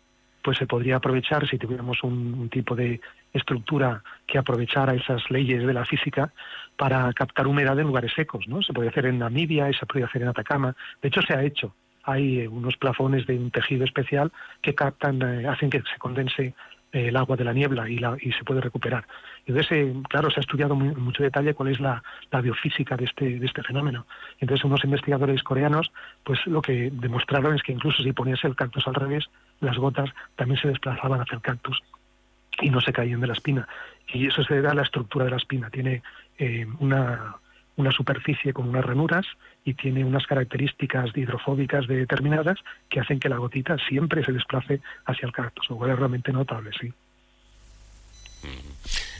[0.41, 2.99] pues se podría aprovechar si tuviéramos un, tipo de
[3.33, 6.33] estructura que aprovechara esas leyes de la física
[6.77, 8.61] para captar humedad en lugares secos, ¿no?
[8.61, 10.75] Se podría hacer en Namibia se podría hacer en Atacama.
[11.01, 14.31] De hecho, se ha hecho hay eh, unos plafones de un tejido especial
[14.61, 16.53] que captan, eh, hacen que se condense
[16.91, 19.05] el agua de la niebla y, la, y se puede recuperar.
[19.45, 22.97] Entonces, eh, claro, se ha estudiado muy, en mucho detalle cuál es la, la, biofísica
[22.97, 24.05] de este, de este fenómeno.
[24.39, 25.91] Entonces, unos investigadores coreanos,
[26.23, 30.09] pues lo que demostraron es que incluso si ponías el cactus al revés, las gotas
[30.35, 31.81] también se desplazaban hacia el cactus
[32.61, 33.67] y no se caían de la espina.
[34.13, 35.69] Y eso se da a la estructura de la espina.
[35.69, 36.03] Tiene
[36.37, 37.37] eh, una,
[37.77, 39.25] una superficie con unas ranuras
[39.63, 42.57] y tiene unas características hidrofóbicas determinadas
[42.89, 46.31] que hacen que la gotita siempre se desplace hacia el cactus, lo cual es realmente
[46.31, 46.93] notable, sí.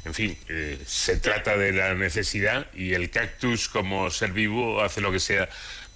[0.03, 4.99] En fin, eh, se trata de la necesidad y el cactus como ser vivo hace
[4.99, 5.47] lo que sea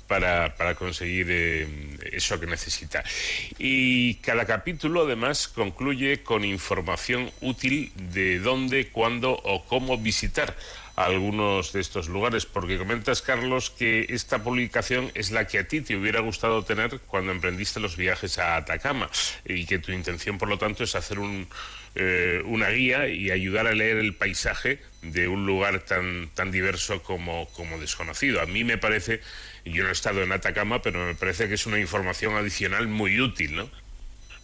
[0.08, 1.68] para, para conseguir eh,
[2.12, 3.04] eso que necesita.
[3.58, 10.56] Y cada capítulo además concluye con información útil de dónde, cuándo o cómo visitar
[10.96, 15.82] algunos de estos lugares, porque comentas, Carlos, que esta publicación es la que a ti
[15.82, 19.10] te hubiera gustado tener cuando emprendiste los viajes a Atacama
[19.46, 21.48] y que tu intención, por lo tanto, es hacer un,
[21.96, 27.04] eh, una guía y ayudar a leer el paisaje de un lugar tan, tan diverso
[27.04, 28.42] como, como desconocido.
[28.42, 29.22] A mí me parece,
[29.66, 33.20] yo no he estado en Atacama, pero me parece que es una información adicional muy
[33.20, 33.70] útil, ¿no?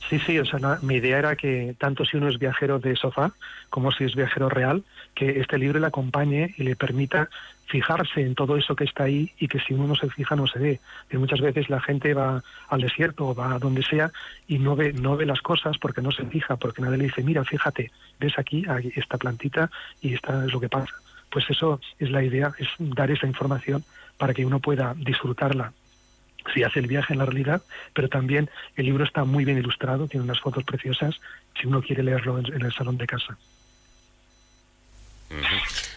[0.10, 2.98] Sí, sí, o sea, la, mi idea era que tanto si uno es viajero de
[2.98, 3.32] sofá
[3.70, 4.84] como si es viajero real,
[5.14, 7.30] que este libro le acompañe y le permita
[7.72, 10.46] fijarse en todo eso que está ahí y que si uno no se fija no
[10.46, 10.80] se ve.
[11.10, 14.12] Que muchas veces la gente va al desierto o va a donde sea
[14.48, 17.24] y no ve, no ve las cosas porque no se fija, porque nadie le dice,
[17.24, 18.66] mira, fíjate, ves aquí,
[18.96, 19.72] esta plantita
[20.02, 20.94] y esta es lo que pasa.
[21.30, 23.86] Pues eso es la idea, es dar esa información
[24.18, 25.72] para que uno pueda disfrutarla
[26.54, 27.62] si hace el viaje en la realidad,
[27.94, 31.22] pero también el libro está muy bien ilustrado, tiene unas fotos preciosas,
[31.60, 33.38] si uno quiere leerlo en el salón de casa.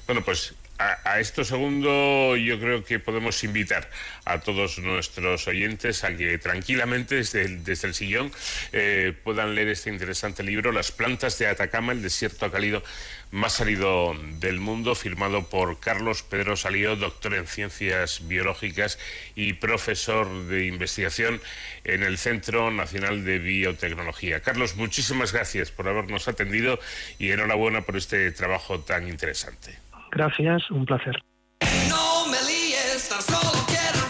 [0.06, 3.88] Bueno, pues a, a, esto segundo yo creo que podemos invitar
[4.24, 8.32] a todos nuestros oyentes a que tranquilamente desde el, desde el sillón
[8.72, 12.82] eh, puedan leer este interesante libro, Las plantas de Atacama, el desierto cálido
[13.34, 18.98] más árido del mundo, firmado por Carlos Pedro Salío, doctor en ciencias biológicas
[19.34, 21.40] y profesor de investigación
[21.82, 24.40] en el Centro Nacional de Biotecnología.
[24.40, 26.78] Carlos, muchísimas gracias por habernos atendido
[27.18, 29.80] y enhorabuena por este trabajo tan interesante.
[30.12, 31.20] Gracias, un placer.
[31.88, 34.03] No me líes, tan solo quiero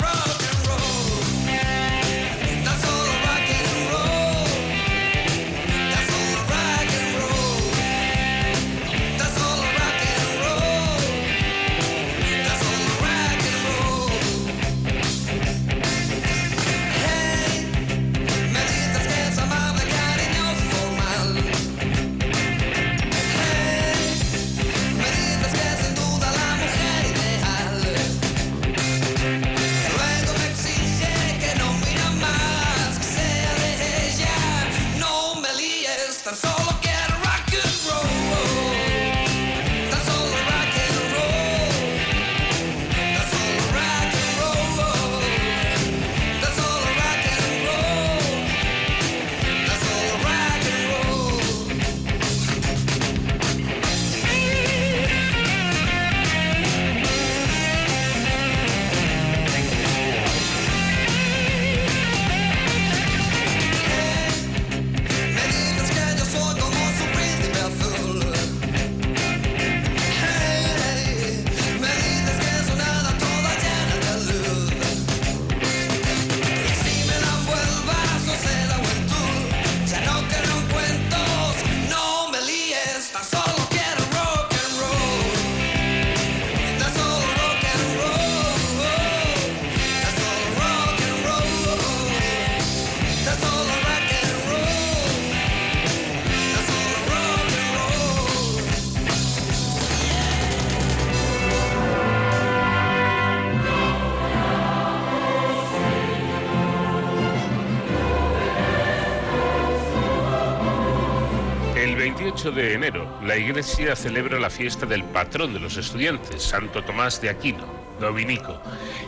[113.44, 117.66] Iglesia celebra la fiesta del patrón de los estudiantes, Santo Tomás de Aquino,
[118.00, 118.58] dominico.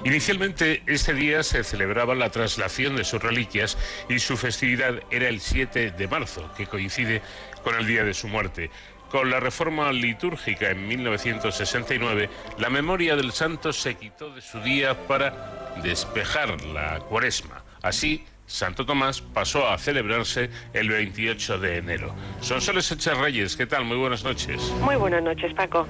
[0.05, 3.79] Inicialmente, este día se celebraba la traslación de sus reliquias
[4.11, 7.23] y su festividad era el 7 de marzo, que coincide
[7.65, 8.71] con el día de su muerte.
[9.11, 15.07] Con la reforma litúrgica en 1969, la memoria del santo se quitó de su día
[15.07, 17.65] para despejar la cuaresma.
[17.81, 22.15] Así, Santo Tomás pasó a celebrarse el 28 de enero.
[22.41, 23.85] Sonsoles Reyes, ¿qué tal?
[23.85, 24.63] Muy buenas noches.
[24.81, 25.87] Muy buenas noches, Paco.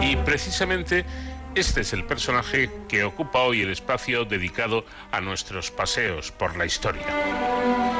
[0.00, 1.04] Y precisamente
[1.54, 6.64] este es el personaje que ocupa hoy el espacio dedicado a nuestros paseos por la
[6.64, 7.04] historia.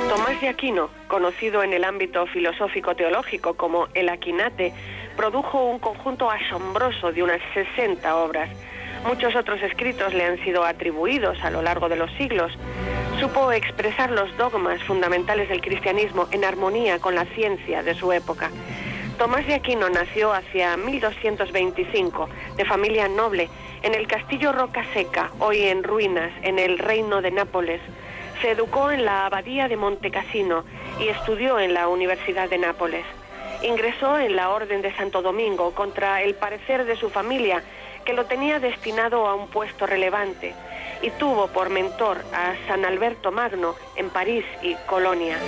[0.08, 4.72] Tomás de Aquino, conocido en el ámbito filosófico-teológico como el Aquinate,
[5.18, 8.48] produjo un conjunto asombroso de unas 60 obras.
[9.06, 12.56] Muchos otros escritos le han sido atribuidos a lo largo de los siglos.
[13.22, 18.50] Supo expresar los dogmas fundamentales del cristianismo en armonía con la ciencia de su época.
[19.16, 23.48] Tomás de Aquino nació hacia 1225, de familia noble,
[23.84, 27.80] en el castillo Rocaseca, hoy en ruinas, en el reino de Nápoles.
[28.40, 30.64] Se educó en la abadía de Montecassino
[30.98, 33.04] y estudió en la Universidad de Nápoles.
[33.62, 37.62] Ingresó en la Orden de Santo Domingo contra el parecer de su familia,
[38.04, 40.56] que lo tenía destinado a un puesto relevante,
[41.02, 45.38] y tuvo por mentor a San Alberto Magno en París y Colonia.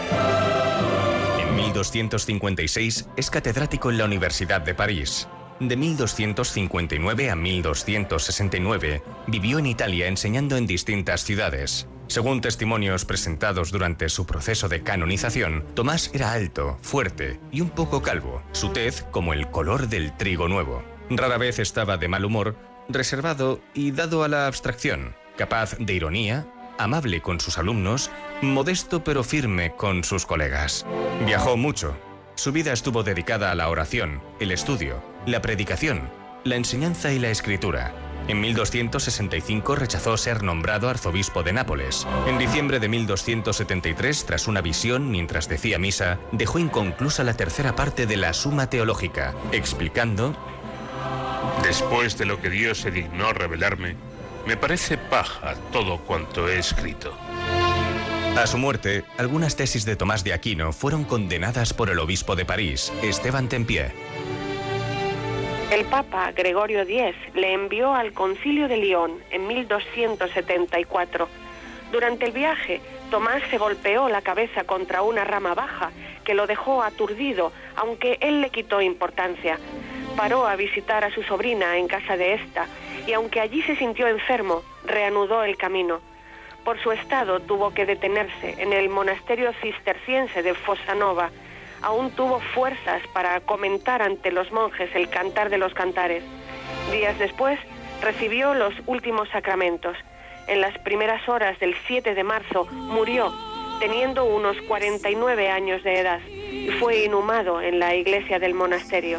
[1.39, 5.29] En 1256 es catedrático en la Universidad de París.
[5.61, 11.87] De 1259 a 1269 vivió en Italia enseñando en distintas ciudades.
[12.09, 18.03] Según testimonios presentados durante su proceso de canonización, Tomás era alto, fuerte y un poco
[18.03, 20.83] calvo, su tez como el color del trigo nuevo.
[21.09, 22.57] Rara vez estaba de mal humor,
[22.89, 26.47] reservado y dado a la abstracción, capaz de ironía,
[26.79, 28.11] amable con sus alumnos,
[28.43, 30.87] modesto pero firme con sus colegas.
[31.27, 31.97] Viajó mucho.
[32.35, 36.11] Su vida estuvo dedicada a la oración, el estudio, la predicación,
[36.45, 37.95] la enseñanza y la escritura.
[38.27, 42.07] En 1265 rechazó ser nombrado arzobispo de Nápoles.
[42.27, 48.07] En diciembre de 1273, tras una visión mientras decía misa, dejó inconclusa la tercera parte
[48.07, 50.35] de la Suma Teológica, explicando
[51.63, 53.97] Después de lo que Dios se dignó revelarme,
[54.47, 57.17] me parece paja todo cuanto he escrito.
[58.37, 62.45] A su muerte, algunas tesis de Tomás de Aquino fueron condenadas por el obispo de
[62.45, 63.93] París, Esteban Tempier.
[65.71, 71.29] El Papa Gregorio X le envió al Concilio de León en 1274.
[71.93, 72.81] Durante el viaje,
[73.11, 75.91] Tomás se golpeó la cabeza contra una rama baja
[76.25, 79.59] que lo dejó aturdido, aunque él le quitó importancia.
[80.17, 82.67] Paró a visitar a su sobrina en casa de esta
[83.07, 86.01] y aunque allí se sintió enfermo, reanudó el camino.
[86.65, 91.31] Por su estado tuvo que detenerse en el monasterio cisterciense de Fossanova.
[91.83, 96.25] Aún tuvo fuerzas para comentar ante los monjes el cantar de los cantares.
[96.91, 97.59] Días después
[98.01, 99.97] recibió los últimos sacramentos.
[100.47, 103.33] En las primeras horas del 7 de marzo murió,
[103.81, 109.19] teniendo unos 49 años de edad, y fue inhumado en la iglesia del monasterio.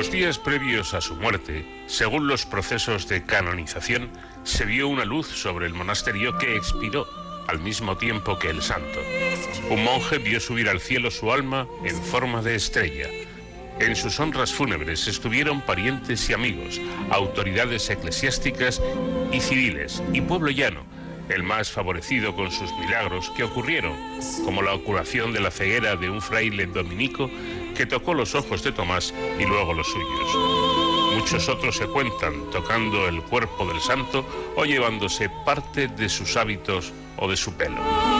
[0.00, 4.08] Los días previos a su muerte, según los procesos de canonización,
[4.44, 7.06] se vio una luz sobre el monasterio que expiró
[7.46, 8.98] al mismo tiempo que el santo.
[9.68, 13.08] Un monje vio subir al cielo su alma en forma de estrella.
[13.78, 18.80] En sus honras fúnebres estuvieron parientes y amigos, autoridades eclesiásticas
[19.30, 20.86] y civiles, y pueblo llano,
[21.30, 23.94] el más favorecido con sus milagros que ocurrieron,
[24.44, 27.30] como la curación de la ceguera de un fraile dominico
[27.74, 31.16] que tocó los ojos de Tomás y luego los suyos.
[31.16, 34.24] Muchos otros se cuentan tocando el cuerpo del santo
[34.56, 38.19] o llevándose parte de sus hábitos o de su pelo.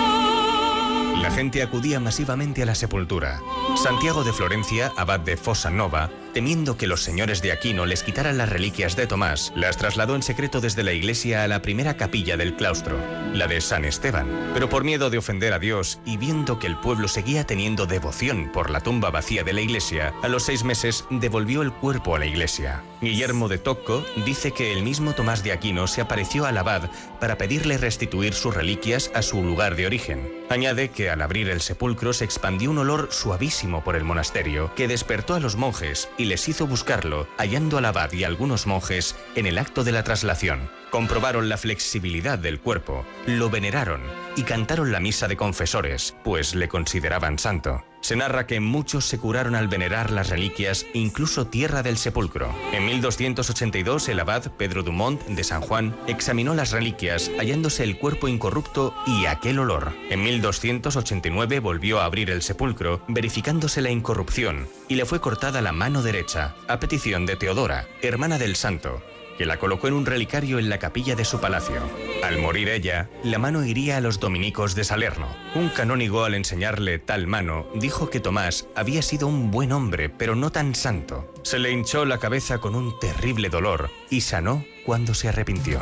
[1.20, 3.42] La gente acudía masivamente a la sepultura.
[3.76, 8.38] Santiago de Florencia, abad de Fossa Nova, temiendo que los señores de Aquino les quitaran
[8.38, 12.38] las reliquias de Tomás, las trasladó en secreto desde la iglesia a la primera capilla
[12.38, 12.98] del claustro,
[13.34, 14.28] la de San Esteban.
[14.54, 18.50] Pero por miedo de ofender a Dios y viendo que el pueblo seguía teniendo devoción
[18.52, 22.18] por la tumba vacía de la iglesia, a los seis meses devolvió el cuerpo a
[22.18, 22.82] la iglesia.
[23.00, 27.36] Guillermo de Tocco dice que el mismo Tomás de Aquino se apareció al abad para
[27.36, 30.40] pedirle restituir sus reliquias a su lugar de origen.
[30.50, 34.88] Añade que al abrir el sepulcro se expandió un olor suavísimo por el monasterio que
[34.88, 39.46] despertó a los monjes y les hizo buscarlo, hallando al abad y algunos monjes en
[39.46, 40.79] el acto de la traslación.
[40.90, 44.00] Comprobaron la flexibilidad del cuerpo, lo veneraron
[44.36, 47.84] y cantaron la misa de confesores, pues le consideraban santo.
[48.00, 52.52] Se narra que muchos se curaron al venerar las reliquias, incluso tierra del sepulcro.
[52.72, 58.26] En 1282, el abad Pedro Dumont de San Juan examinó las reliquias, hallándose el cuerpo
[58.26, 59.92] incorrupto y aquel olor.
[60.08, 65.72] En 1289 volvió a abrir el sepulcro, verificándose la incorrupción, y le fue cortada la
[65.72, 69.02] mano derecha, a petición de Teodora, hermana del santo,
[69.40, 71.80] que la colocó en un relicario en la capilla de su palacio.
[72.22, 75.28] Al morir ella, la mano iría a los dominicos de Salerno.
[75.54, 80.34] Un canónigo al enseñarle tal mano dijo que Tomás había sido un buen hombre, pero
[80.34, 81.32] no tan santo.
[81.42, 85.80] Se le hinchó la cabeza con un terrible dolor y sanó cuando se arrepintió.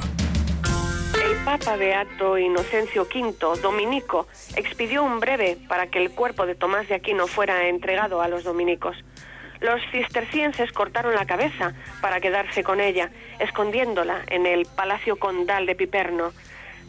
[1.20, 6.86] El Papa Beato Inocencio V, dominico, expidió un breve para que el cuerpo de Tomás
[6.86, 8.96] de Aquino fuera entregado a los dominicos.
[9.60, 13.10] Los cistercienses cortaron la cabeza para quedarse con ella,
[13.40, 16.32] escondiéndola en el Palacio Condal de Piperno.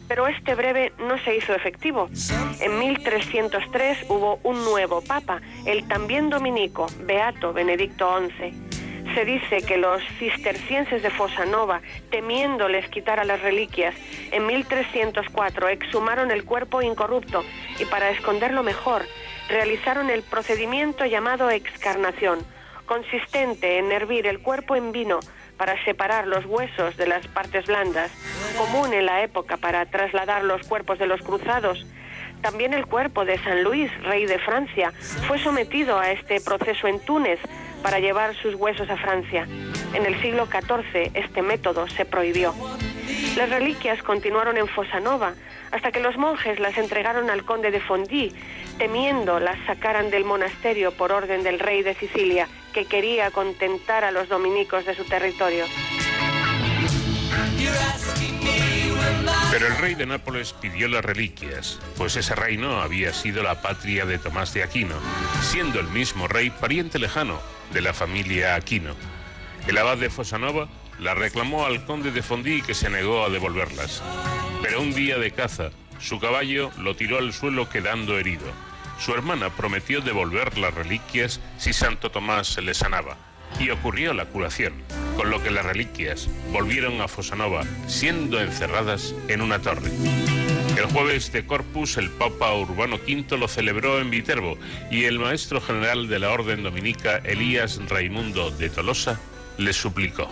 [0.06, 2.08] Pero este breve no se hizo efectivo.
[2.60, 8.70] En 1303 hubo un nuevo papa, el también dominico, Beato Benedicto XI.
[9.14, 11.80] Se dice que los cistercienses de Fosanova,
[12.10, 13.94] temiéndoles quitar a las reliquias,
[14.30, 17.44] en 1304 exhumaron el cuerpo incorrupto
[17.80, 19.02] y para esconderlo mejor,
[19.48, 22.38] realizaron el procedimiento llamado excarnación,
[22.90, 25.20] consistente en hervir el cuerpo en vino
[25.56, 28.10] para separar los huesos de las partes blandas,
[28.58, 31.86] común en la época para trasladar los cuerpos de los cruzados.
[32.42, 34.92] También el cuerpo de San Luis, rey de Francia,
[35.28, 37.38] fue sometido a este proceso en Túnez
[37.80, 39.46] para llevar sus huesos a Francia.
[39.94, 42.52] En el siglo XIV este método se prohibió.
[43.36, 45.34] Las reliquias continuaron en Fosanova
[45.70, 48.32] hasta que los monjes las entregaron al conde de Fondi,
[48.78, 54.10] temiendo las sacaran del monasterio por orden del rey de Sicilia, que quería contentar a
[54.10, 55.64] los dominicos de su territorio.
[59.50, 64.06] Pero el rey de Nápoles pidió las reliquias, pues ese reino había sido la patria
[64.06, 64.94] de Tomás de Aquino,
[65.42, 67.40] siendo el mismo rey pariente lejano
[67.72, 68.94] de la familia Aquino.
[69.66, 70.68] El abad de Fosanova
[71.00, 74.02] la reclamó al conde de Fondi que se negó a devolverlas.
[74.62, 78.46] Pero un día de caza, su caballo lo tiró al suelo quedando herido.
[78.98, 83.16] Su hermana prometió devolver las reliquias si Santo Tomás se le sanaba.
[83.58, 84.74] Y ocurrió la curación,
[85.16, 89.90] con lo que las reliquias volvieron a Fosanova, siendo encerradas en una torre.
[90.76, 94.56] El jueves de Corpus el Papa Urbano V lo celebró en Viterbo
[94.90, 99.18] y el maestro general de la Orden Dominica, Elías Raimundo de Tolosa,
[99.58, 100.28] le suplicó.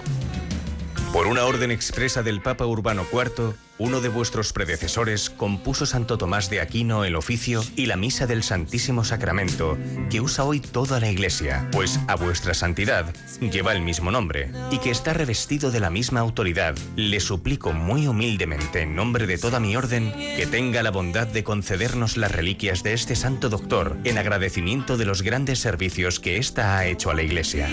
[1.12, 6.50] Por una orden expresa del Papa Urbano IV, uno de vuestros predecesores compuso Santo Tomás
[6.50, 9.78] de Aquino el oficio y la misa del Santísimo Sacramento,
[10.10, 14.78] que usa hoy toda la Iglesia, pues a vuestra santidad lleva el mismo nombre y
[14.78, 16.74] que está revestido de la misma autoridad.
[16.96, 21.44] Le suplico muy humildemente en nombre de toda mi orden que tenga la bondad de
[21.44, 26.76] concedernos las reliquias de este santo doctor en agradecimiento de los grandes servicios que ésta
[26.76, 27.68] ha hecho a la Iglesia.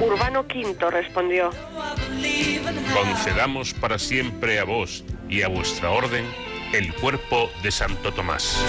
[0.00, 1.50] Urbano V respondió,
[2.94, 4.75] Concedamos para siempre a vos
[5.28, 6.24] y a vuestra orden
[6.74, 8.62] el cuerpo de Santo Tomás.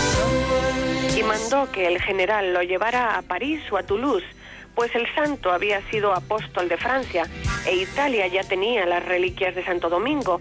[1.18, 4.26] y mandó que el general lo llevara a París o a Toulouse,
[4.74, 7.26] pues el santo había sido apóstol de Francia
[7.66, 10.40] e Italia ya tenía las reliquias de Santo Domingo.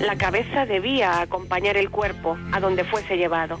[0.00, 3.58] La cabeza debía acompañar el cuerpo a donde fuese llevado.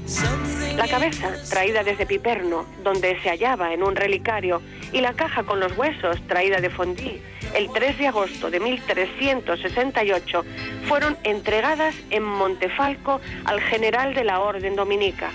[0.76, 4.60] La cabeza, traída desde Piperno, donde se hallaba en un relicario,
[4.92, 7.22] y la caja con los huesos, traída de Fondi,
[7.56, 10.44] el 3 de agosto de 1368,
[10.86, 15.30] fueron entregadas en Montefalco al general de la Orden Dominica.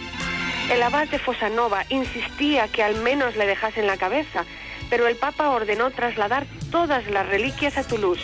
[0.72, 4.46] El abad de Fosanova insistía que al menos le dejasen la cabeza,
[4.90, 8.24] pero el Papa ordenó trasladar todas las reliquias a Toulouse,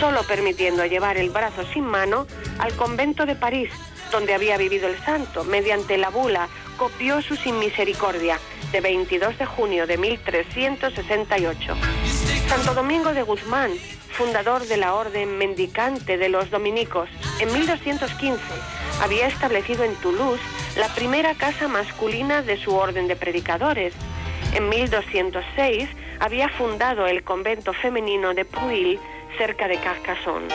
[0.00, 2.26] solo permitiendo llevar el brazo sin mano
[2.58, 3.70] al convento de París,
[4.10, 8.38] donde había vivido el santo, mediante la bula copioso sin misericordia,
[8.72, 11.74] de 22 de junio de 1368.
[12.48, 13.72] Santo Domingo de Guzmán,
[14.10, 17.08] fundador de la orden mendicante de los dominicos,
[17.40, 18.42] en 1215
[19.00, 20.40] había establecido en Toulouse
[20.76, 23.92] la primera casa masculina de su orden de predicadores.
[24.54, 25.88] En 1206
[26.20, 28.98] había fundado el convento femenino de Puil,
[29.36, 30.48] cerca de Carcassonne.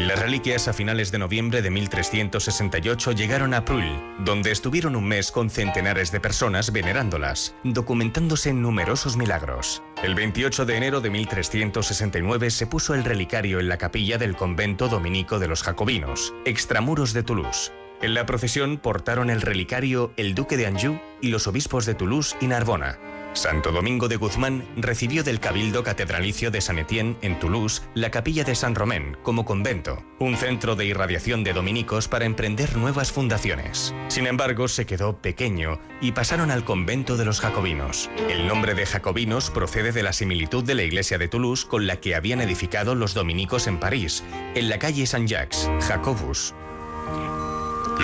[0.00, 3.84] Las reliquias a finales de noviembre de 1368 llegaron a Prull,
[4.24, 9.82] donde estuvieron un mes con centenares de personas venerándolas, documentándose numerosos milagros.
[10.02, 14.88] El 28 de enero de 1369 se puso el relicario en la capilla del convento
[14.88, 17.70] dominico de los Jacobinos, extramuros de Toulouse.
[18.00, 22.38] En la procesión portaron el relicario el duque de Anjou y los obispos de Toulouse
[22.40, 22.98] y Narbona.
[23.32, 28.42] Santo Domingo de Guzmán recibió del Cabildo Catedralicio de San Etienne en Toulouse la capilla
[28.42, 33.94] de San Romén como convento, un centro de irradiación de dominicos para emprender nuevas fundaciones.
[34.08, 38.10] Sin embargo, se quedó pequeño y pasaron al convento de los jacobinos.
[38.28, 42.00] El nombre de jacobinos procede de la similitud de la iglesia de Toulouse con la
[42.00, 44.24] que habían edificado los dominicos en París,
[44.54, 46.52] en la calle Saint-Jacques, Jacobus.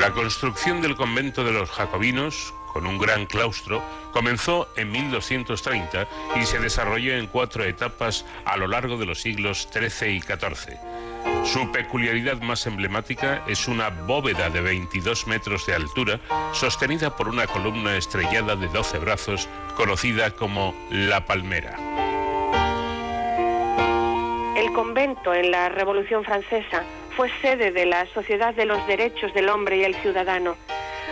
[0.01, 3.83] La construcción del convento de los jacobinos, con un gran claustro,
[4.13, 6.07] comenzó en 1230
[6.39, 10.77] y se desarrolló en cuatro etapas a lo largo de los siglos XIII y XIV.
[11.47, 16.21] Su peculiaridad más emblemática es una bóveda de 22 metros de altura,
[16.53, 21.79] sostenida por una columna estrellada de 12 brazos, conocida como La Palmera.
[24.55, 26.85] El convento en la Revolución Francesa
[27.17, 30.57] fue sede de la Sociedad de los Derechos del Hombre y el Ciudadano.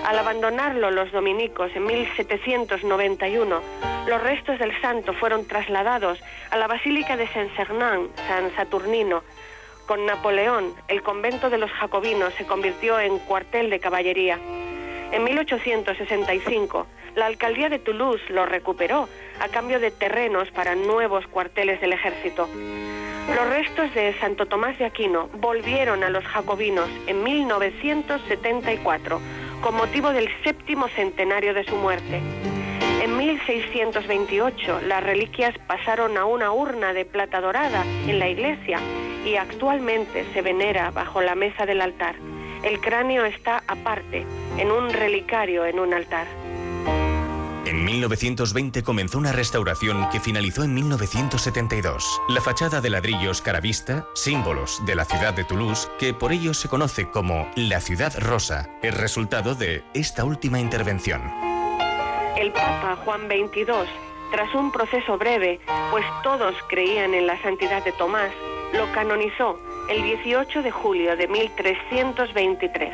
[0.05, 3.61] Al abandonarlo los dominicos en 1791,
[4.07, 9.23] los restos del santo fueron trasladados a la Basílica de Saint-Sernin, San Saturnino.
[9.87, 14.39] Con Napoleón, el convento de los jacobinos se convirtió en cuartel de caballería.
[15.11, 19.09] En 1865, la alcaldía de Toulouse lo recuperó
[19.41, 22.47] a cambio de terrenos para nuevos cuarteles del ejército.
[23.35, 29.19] Los restos de Santo Tomás de Aquino volvieron a los jacobinos en 1974
[29.65, 32.21] con motivo del séptimo centenario de su muerte.
[33.03, 38.79] En 1628 las reliquias pasaron a una urna de plata dorada en la iglesia
[39.25, 42.15] y actualmente se venera bajo la mesa del altar.
[42.63, 44.27] El cráneo está aparte,
[44.59, 46.27] en un relicario en un altar.
[47.67, 52.21] En 1920 comenzó una restauración que finalizó en 1972.
[52.29, 56.69] La fachada de ladrillos caravista, símbolos de la ciudad de Toulouse, que por ello se
[56.69, 61.23] conoce como la ciudad rosa, es resultado de esta última intervención.
[62.37, 63.65] El Papa Juan XXII,
[64.31, 65.59] tras un proceso breve,
[65.91, 68.31] pues todos creían en la santidad de Tomás,
[68.75, 69.59] lo canonizó
[69.89, 72.93] el 18 de julio de 1323.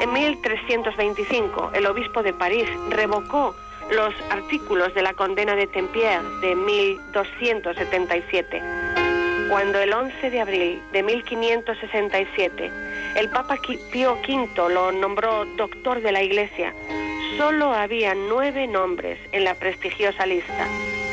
[0.00, 3.56] En 1325, el obispo de París revocó
[3.90, 8.62] los artículos de la condena de Tempier de 1277.
[9.48, 12.70] Cuando el 11 de abril de 1567
[13.16, 13.58] el Papa
[13.90, 16.72] Pío V lo nombró doctor de la Iglesia,
[17.36, 20.68] solo había nueve nombres en la prestigiosa lista.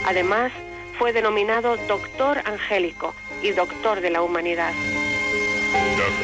[0.05, 0.51] Además,
[0.99, 4.73] fue denominado doctor angélico y doctor de la humanidad.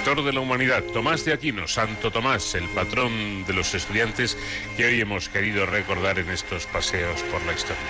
[0.05, 4.37] Doctor de la Humanidad, Tomás de Aquino, Santo Tomás, el patrón de los estudiantes
[4.75, 7.81] que hoy hemos querido recordar en estos paseos por la historia.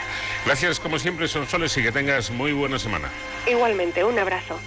[0.46, 3.10] Gracias como siempre, Sonsoles, y que tengas muy buena semana.
[3.48, 4.60] Igualmente, un abrazo.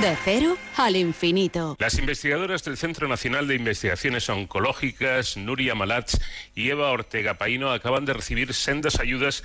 [0.00, 1.76] De cero al infinito.
[1.80, 6.14] Las investigadoras del Centro Nacional de Investigaciones Oncológicas, Nuria Malatz
[6.54, 9.42] y Eva Ortega Paino, acaban de recibir sendas ayudas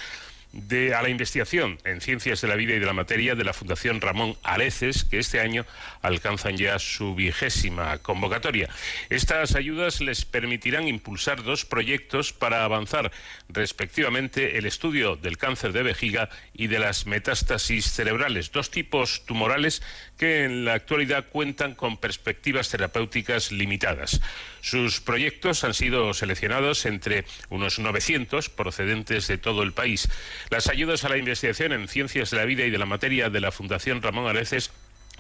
[0.56, 3.54] de, a la investigación en ciencias de la vida y de la materia de la
[3.54, 5.66] Fundación Ramón Areces, que este año
[6.02, 8.70] alcanzan ya su vigésima convocatoria.
[9.10, 13.12] Estas ayudas les permitirán impulsar dos proyectos para avanzar
[13.50, 19.84] respectivamente el estudio del cáncer de vejiga y de las metástasis cerebrales, dos tipos tumorales
[20.18, 24.22] que en la actualidad cuentan con perspectivas terapéuticas limitadas.
[24.62, 30.10] Sus proyectos han sido seleccionados entre unos 900 procedentes de todo el país.
[30.50, 33.42] Las ayudas a la investigación en ciencias de la vida y de la materia de
[33.42, 34.72] la Fundación Ramón Areces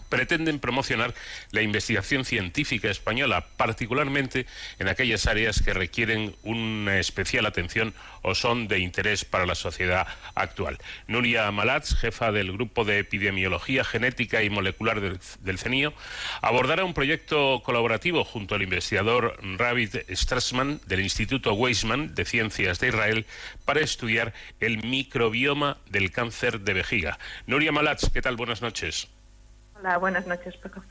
[0.10, 1.14] pretenden promocionar
[1.52, 4.46] la investigación científica española, particularmente
[4.80, 10.08] en aquellas áreas que requieren una especial atención o son de interés para la sociedad
[10.34, 10.80] actual.
[11.08, 15.94] Nuria Malatz, jefa del Grupo de Epidemiología Genética y Molecular del, CENIO,
[16.42, 22.88] abordará un proyecto colaborativo junto al investigador Ravid Strassman del Instituto Weizmann de Ciencias de
[22.88, 23.26] Israel
[23.64, 27.20] para estudiar el microbioma del cáncer de vejiga.
[27.48, 28.36] Nuria Malatz, ¿qué tal?
[28.36, 29.08] Buenas noches.
[29.80, 30.84] Hola, buenas noches, Paco.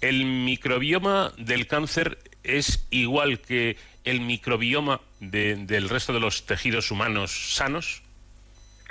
[0.00, 6.90] ¿El microbioma del cáncer es igual que el microbioma de- del resto de los tejidos
[6.90, 8.02] humanos sanos?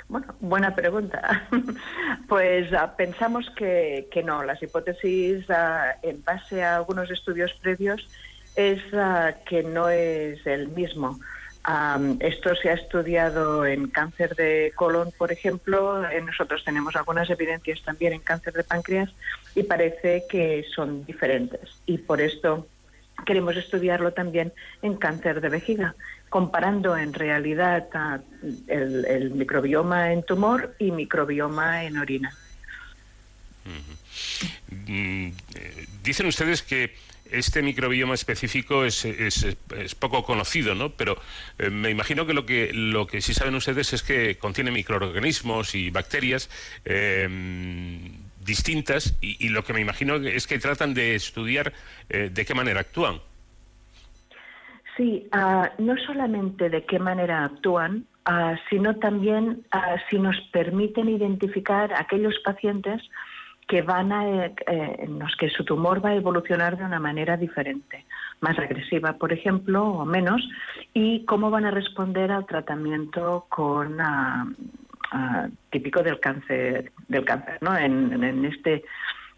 [0.08, 1.48] Bueno, buena pregunta.
[2.28, 4.42] Pues ah, pensamos que, que no.
[4.42, 8.08] Las hipótesis, ah, en base a algunos estudios previos,
[8.56, 11.20] es ah, que no es el mismo.
[11.64, 16.08] Am, esto se ha estudiado en cáncer de colon, por ejemplo.
[16.08, 19.10] Eh, nosotros tenemos algunas evidencias también en cáncer de páncreas
[19.54, 21.60] y parece que son diferentes.
[21.86, 22.66] Y por esto
[23.24, 24.52] queremos estudiarlo también
[24.82, 25.94] en cáncer de vejiga,
[26.28, 27.86] comparando en realidad
[28.66, 32.34] el, el microbioma en tumor y microbioma en orina.
[34.86, 36.94] Mm, eh, dicen ustedes que
[37.32, 40.90] este microbioma específico es, es- es poco conocido, ¿no?
[40.90, 41.16] Pero
[41.58, 45.74] eh, me imagino que lo que lo que sí saben ustedes es que contiene microorganismos
[45.74, 46.50] y bacterias
[46.84, 47.28] eh,
[48.44, 51.72] distintas y, lo que me imagino es que tratan de estudiar
[52.08, 53.20] eh, de qué manera actúan.
[54.96, 61.08] Sí, ah, no solamente de qué manera actúan, ah, sino también ah, si nos permiten
[61.08, 63.00] identificar aquellos pacientes
[63.68, 67.36] que van a, eh, en los que su tumor va a evolucionar de una manera
[67.36, 68.04] diferente,
[68.40, 70.46] más agresiva, por ejemplo, o menos,
[70.92, 74.46] y cómo van a responder al tratamiento con ah,
[75.12, 77.76] ah, típico del cáncer, del cáncer, ¿no?
[77.76, 78.84] En, este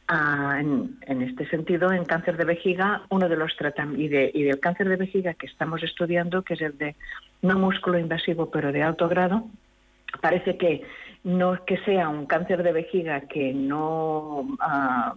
[0.07, 4.43] Ah, en este sentido, en cáncer de vejiga, uno de los tratamientos, y, de- y
[4.43, 6.95] del cáncer de vejiga que estamos estudiando, que es el de
[7.41, 9.47] no músculo invasivo, pero de alto grado,
[10.21, 10.83] parece que
[11.25, 15.15] no es que sea un cáncer de vejiga que no, ah,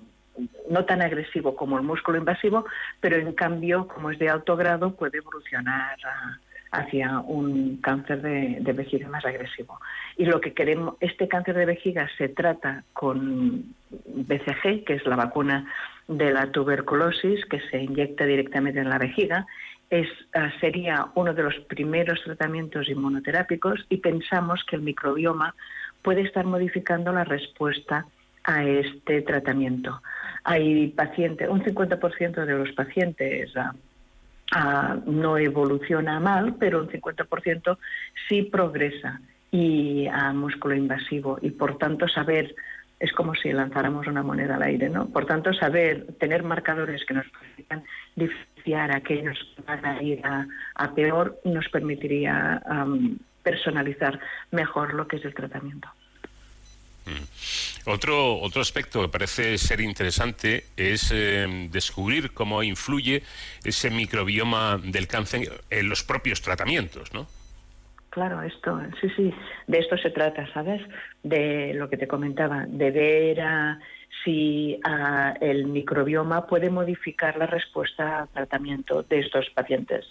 [0.69, 2.65] no tan agresivo como el músculo invasivo,
[2.99, 6.37] pero en cambio, como es de alto grado, puede evolucionar ah,
[6.71, 9.79] hacia un cáncer de, de vejiga más agresivo.
[10.17, 15.15] Y lo que queremos, este cáncer de vejiga se trata con BCG, que es la
[15.15, 15.65] vacuna
[16.07, 19.45] de la tuberculosis, que se inyecta directamente en la vejiga.
[19.89, 25.55] Es, ah, sería uno de los primeros tratamientos inmunoterápicos y pensamos que el microbioma
[26.07, 28.05] puede estar modificando la respuesta
[28.45, 30.01] a este tratamiento.
[30.45, 33.75] Hay pacientes, un 50% de los pacientes ah,
[34.53, 37.77] ah, no evoluciona mal, pero un 50%
[38.29, 39.19] sí progresa
[39.51, 42.55] y a músculo invasivo y por tanto saber
[43.01, 45.09] es como si lanzáramos una moneda al aire, ¿no?
[45.09, 47.83] Por tanto, saber, tener marcadores que nos permitan
[48.15, 52.63] diferenciar a aquellos que van a ir a, peor, nos permitiría
[53.43, 54.17] personalizar
[54.51, 55.89] mejor lo que es el tratamiento.
[57.85, 63.23] Otro, otro aspecto que parece ser interesante es eh, descubrir cómo influye
[63.63, 67.27] ese microbioma del cáncer en los propios tratamientos, ¿no?
[68.09, 69.33] Claro, esto, sí, sí,
[69.67, 70.81] de esto se trata, ¿sabes?
[71.21, 73.39] De lo que te comentaba, de ver
[74.23, 74.79] si
[75.39, 80.05] el microbioma puede modificar la respuesta al tratamiento de estos pacientes,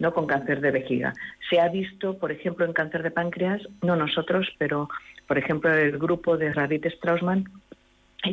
[0.00, 0.12] ¿no?
[0.12, 1.12] Con cáncer de vejiga.
[1.48, 4.88] Se ha visto, por ejemplo, en cáncer de páncreas, no nosotros, pero,
[5.26, 7.44] por ejemplo, el grupo de Radit Straussman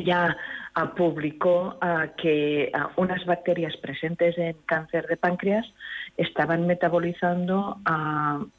[0.04, 0.36] ya
[0.74, 5.66] ah, publicó ah, que ah, unas bacterias presentes en cáncer de páncreas
[6.16, 7.78] estaban metabolizando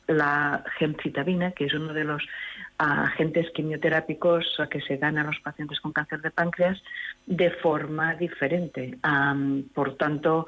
[0.07, 2.21] la gemcitabina, que es uno de los
[2.77, 6.83] agentes quimioterápicos que se dan a los pacientes con cáncer de páncreas,
[7.25, 8.97] de forma diferente.
[9.73, 10.47] Por tanto,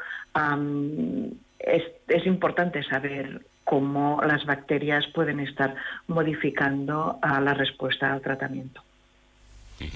[1.59, 5.75] es importante saber cómo las bacterias pueden estar
[6.07, 8.81] modificando ah, la respuesta al tratamiento.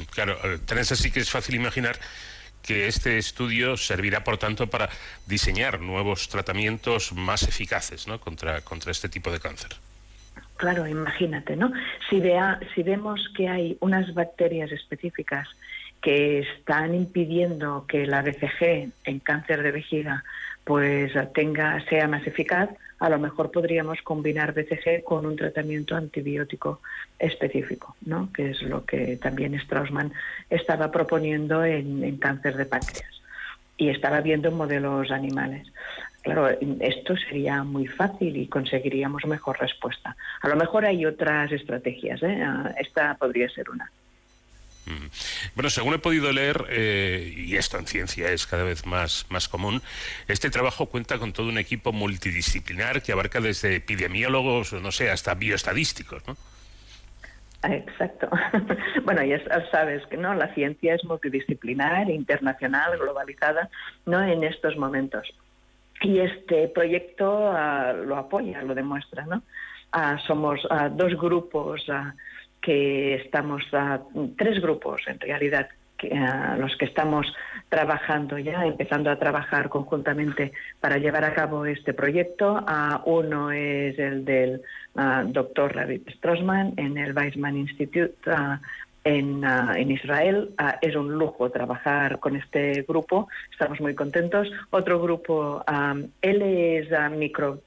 [0.09, 1.95] Claro, eh, Teresa, sí que es fácil imaginar
[2.61, 4.89] que este estudio servirá, por tanto, para
[5.25, 8.19] diseñar nuevos tratamientos más eficaces ¿no?
[8.19, 9.71] contra, contra este tipo de cáncer.
[10.57, 11.71] Claro, imagínate, ¿no?
[12.09, 15.47] Si, vea, si vemos que hay unas bacterias específicas
[16.01, 20.25] que están impidiendo que la BCG en cáncer de vejiga
[20.65, 22.69] pues tenga sea más eficaz,
[23.01, 26.81] a lo mejor podríamos combinar BCG con un tratamiento antibiótico
[27.17, 28.31] específico, ¿no?
[28.31, 30.13] Que es lo que también Straussman
[30.51, 33.11] estaba proponiendo en, en cáncer de páncreas
[33.75, 35.67] y estaba viendo en modelos animales.
[36.21, 36.47] Claro,
[36.79, 40.15] esto sería muy fácil y conseguiríamos mejor respuesta.
[40.43, 42.43] A lo mejor hay otras estrategias, ¿eh?
[42.43, 43.91] Ah, esta podría ser una.
[45.55, 49.47] Bueno, según he podido leer, eh, y esto en ciencia es cada vez más, más
[49.47, 49.81] común,
[50.27, 55.33] este trabajo cuenta con todo un equipo multidisciplinar que abarca desde epidemiólogos, no sé, hasta
[55.35, 56.35] bioestadísticos, ¿no?
[57.63, 58.27] Exacto.
[59.05, 59.39] bueno, ya
[59.71, 63.69] sabes que no, la ciencia es multidisciplinar, internacional, globalizada,
[64.05, 65.31] no en estos momentos.
[66.01, 69.43] Y este proyecto ah, lo apoya, lo demuestra, ¿no?
[69.91, 71.83] Ah, somos ah, dos grupos
[72.61, 73.63] que estamos,
[74.37, 75.69] tres grupos en realidad,
[76.57, 77.31] los que estamos
[77.69, 82.63] trabajando ya, empezando a trabajar conjuntamente para llevar a cabo este proyecto.
[83.05, 84.61] Uno es el del
[85.27, 88.15] doctor David Strossman en el Weizmann Institute
[89.03, 90.53] en, Israel.
[90.81, 94.51] Es un lujo trabajar con este grupo, estamos muy contentos.
[94.69, 95.63] Otro grupo,
[96.21, 97.61] él es micro,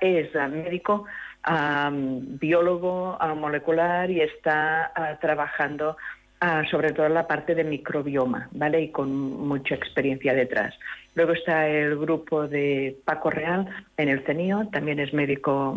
[0.00, 1.06] es médico,
[1.44, 5.96] ah, biólogo molecular y está ah, trabajando
[6.40, 8.82] ah, sobre todo en la parte de microbioma, ¿vale?
[8.82, 10.74] Y con mucha experiencia detrás.
[11.14, 15.76] Luego está el grupo de Paco Real en el CENIO, también es médico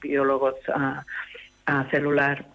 [0.00, 1.04] biólogo ah,
[1.90, 2.46] celular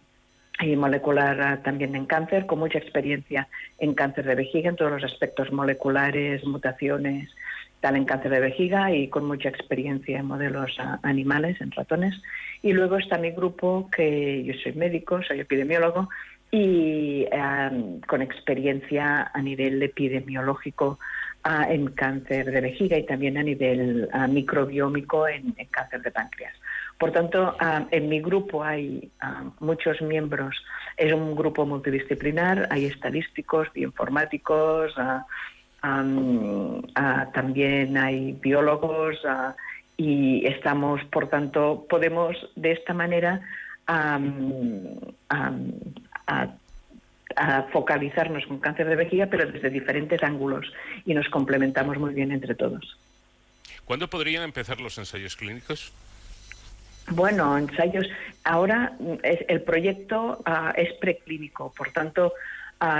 [0.59, 3.47] y molecular también en cáncer, con mucha experiencia
[3.79, 7.29] en cáncer de vejiga, en todos los aspectos moleculares, mutaciones,
[7.83, 12.15] tal en cáncer de vejiga y con mucha experiencia en modelos animales, en ratones.
[12.61, 16.07] Y luego está mi grupo, que yo soy médico, soy epidemiólogo,
[16.49, 17.69] y ah,
[18.07, 20.97] con experiencia a nivel epidemiológico
[21.67, 26.55] en cáncer de vejiga y también a nivel microbiómico en, en cáncer de páncreas.
[26.97, 30.55] Por tanto, ah, en mi grupo hay ah, muchos miembros,
[30.95, 34.95] es un grupo multidisciplinar, hay estadísticos, bioinformáticos,
[35.83, 39.55] ah, también hay biólogos ah,
[39.97, 43.41] y estamos, por tanto, podemos de esta manera
[43.85, 44.93] am,
[45.29, 46.47] a,
[47.35, 50.65] a focalizarnos con cáncer de vejiga, pero desde diferentes ángulos
[51.05, 52.97] y nos complementamos muy bien entre todos.
[53.85, 55.91] ¿Cuándo podrían empezar los ensayos clínicos?
[57.09, 58.07] Bueno, ensayos.
[58.45, 62.31] Ahora mm, es- el proyecto ah, es preclínico, por tanto,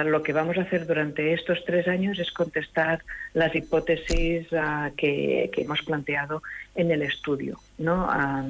[0.06, 3.04] lo que vamos a hacer durante estos tres años es contestar
[3.34, 6.42] las hipótesis ah, que, hemos planteado
[6.76, 8.08] en el estudio, ¿no?
[8.10, 8.46] Ah,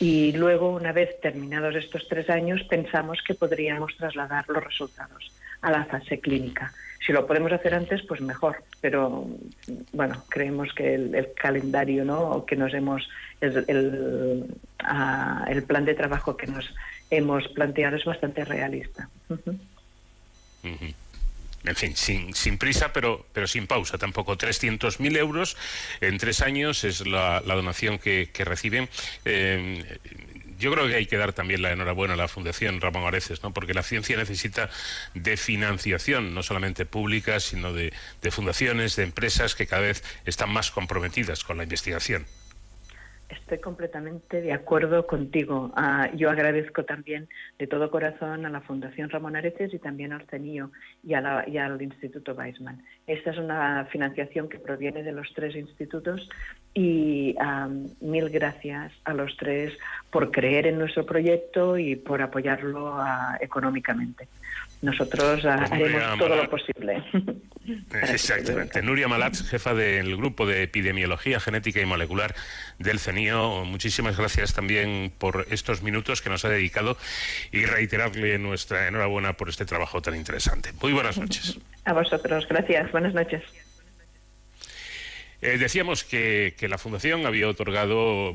[0.00, 5.30] y luego, una vez terminados estos tres años, pensamos que podríamos trasladar los resultados
[5.60, 6.72] a la fase clínica.
[7.06, 8.64] Si lo podemos hacer antes, pues mejor.
[8.80, 9.26] Pero
[9.92, 12.44] bueno, creemos que el, el calendario, ¿no?
[12.46, 13.08] Que nos hemos,
[13.40, 14.44] el, el,
[14.80, 16.74] ah, el plan de trabajo que nos
[17.10, 19.08] hemos planteado es bastante realista.
[21.64, 24.36] En fin, sin, prisa, pero, pero sin pausa tampoco.
[24.36, 25.56] 300.000 euros
[26.00, 28.88] en tres años es la, donación que, reciben.
[29.24, 29.98] Eh,
[30.58, 33.52] yo creo que hay que dar también la enhorabuena a la Fundación Ramón Areces, ¿no?
[33.52, 34.70] porque la ciencia necesita
[35.14, 37.92] de financiación, no solamente pública, sino de
[38.30, 42.26] fundaciones, de empresas que cada vez están más comprometidas con la investigación.
[43.32, 45.72] Estoy completamente de acuerdo contigo.
[45.74, 47.28] Ah, yo agradezco también
[47.58, 50.70] de todo corazón a la Fundación Ramón Areces y también al CENIO
[51.02, 52.84] y, a la- y al Instituto Weizmann.
[53.06, 56.28] Esta es una financiación que proviene de los tres institutos
[56.74, 57.34] y
[58.00, 59.72] mil gracias a los tres
[60.10, 64.28] por creer en nuestro proyecto y por apoyarlo ah, económicamente.
[64.82, 67.04] Nosotros Pues Nuria haremos todo lo posible.
[68.12, 68.82] Exactamente.
[68.82, 72.34] Nuria Malatz, jefa del grupo de epidemiología genética y molecular
[72.80, 76.98] del CENIO, muchísimas gracias también por estos minutos que nos ha dedicado
[77.52, 80.72] y reiterarle nuestra enhorabuena por este trabajo tan interesante.
[80.82, 81.58] Muy buenas noches.
[81.84, 82.90] A vosotros, gracias.
[82.90, 83.42] Buenas noches.
[85.42, 88.34] Eh, decíamos que, que la Fundación había otorgado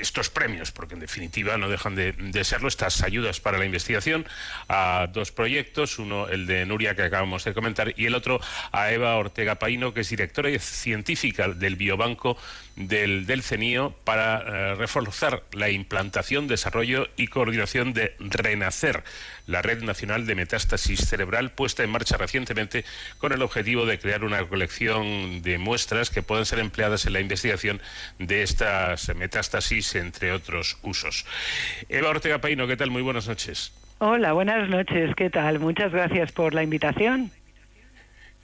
[0.00, 4.26] estos premios, porque en definitiva no dejan de, serlo, estas ayudas para la investigación
[4.68, 8.40] a dos proyectos, uno el de Nuria que acabamos de comentar y el otro
[8.72, 12.36] a Eva Ortega Paino, que es directora científica del Biobanco
[12.76, 19.04] del, del CENIO para eh, reforzar la implantación, desarrollo y coordinación de Renacer,
[19.46, 22.84] la Red Nacional de Metástasis Cerebral puesta en marcha recientemente
[23.18, 27.20] con el objetivo de crear una colección de muestras que puedan ser empleadas en la
[27.20, 27.80] investigación
[28.18, 31.26] de estas metástasis, entre otros usos.
[31.88, 32.90] Eva Ortega Paino, ¿qué tal?
[32.90, 33.72] Muy buenas noches.
[33.98, 35.14] Hola, buenas noches.
[35.14, 35.60] ¿Qué tal?
[35.60, 37.30] Muchas gracias por la invitación.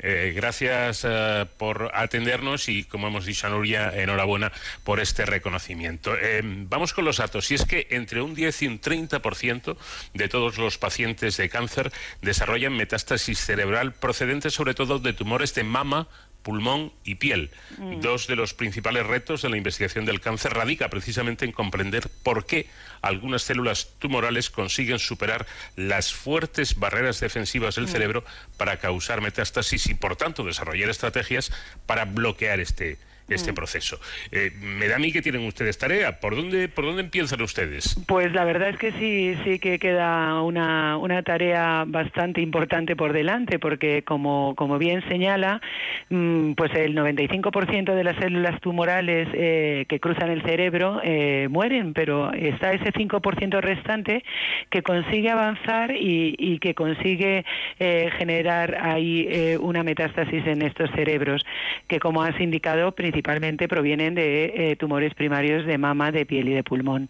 [0.03, 4.53] Eh, gracias eh, por atendernos y, como hemos dicho a Nuria, enhorabuena
[4.85, 6.15] por este reconocimiento.
[6.17, 7.51] Eh, vamos con los datos.
[7.51, 9.77] Y es que entre un 10 y un 30%
[10.15, 15.65] de todos los pacientes de cáncer desarrollan metástasis cerebral procedente sobre todo de tumores de
[15.65, 16.09] mama,
[16.43, 17.51] pulmón y piel.
[17.79, 18.01] Mm.
[18.01, 22.47] Dos de los principales retos de la investigación del cáncer radica precisamente en comprender por
[22.47, 22.67] qué
[23.03, 25.47] algunas células tumorales consiguen superar
[25.77, 27.89] las fuertes barreras defensivas del Mm.
[27.89, 28.25] cerebro
[28.57, 31.53] para causar metástasis y por tanto desarrollar estrategias
[31.87, 32.99] para bloquear este
[33.31, 33.55] este Mm.
[33.55, 33.99] proceso.
[34.33, 36.19] Eh, me da a mí que tienen ustedes tarea.
[36.21, 37.97] ¿Por dónde, por dónde empiezan ustedes?
[38.07, 43.13] Pues la verdad es que sí, sí que queda una, una tarea bastante importante por
[43.13, 45.61] delante, porque como, como bien señala,
[46.09, 51.93] mm, pues el 95% de las células tumorales eh, que cruzan el cerebro eh, mueren,
[51.95, 54.25] pero está ese 5% restante
[54.71, 57.45] que consigue avanzar y, y que consigue
[57.79, 59.29] eh, generar ahí
[59.61, 61.45] una metástasis en estos cerebros,
[61.87, 66.55] que como has indicado, principalmente provienen de eh, tumores primarios de mama, de piel y
[66.55, 67.09] de pulmón.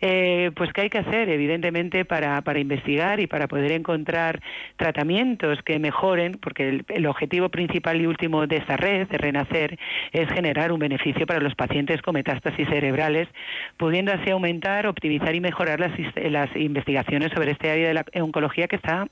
[0.00, 4.40] Eh, pues qué hay que hacer, evidentemente, para, para investigar y para poder encontrar
[4.76, 9.78] tratamientos que mejoren, porque el, objetivo principal y último de esta red, de Renacer,
[10.12, 13.28] es generar un beneficio para los pacientes con metástasis cerebrales,
[13.76, 18.68] pudiendo así aumentar, optimizar y mejorar las, las investigaciones sobre este área de la oncología
[18.68, 19.06] que está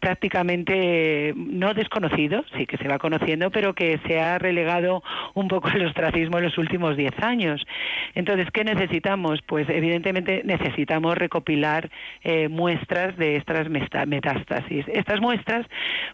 [0.00, 5.02] prácticamente eh, no desconocido, sí que se va conociendo, pero que se ha relegado
[5.34, 7.64] un poco a los ostracismo en los últimos 10 años.
[8.14, 9.40] Entonces, ¿qué necesitamos?
[9.46, 11.90] Pues evidentemente necesitamos recopilar
[12.22, 14.86] eh, muestras de estas metástasis.
[14.88, 15.66] Estas muestras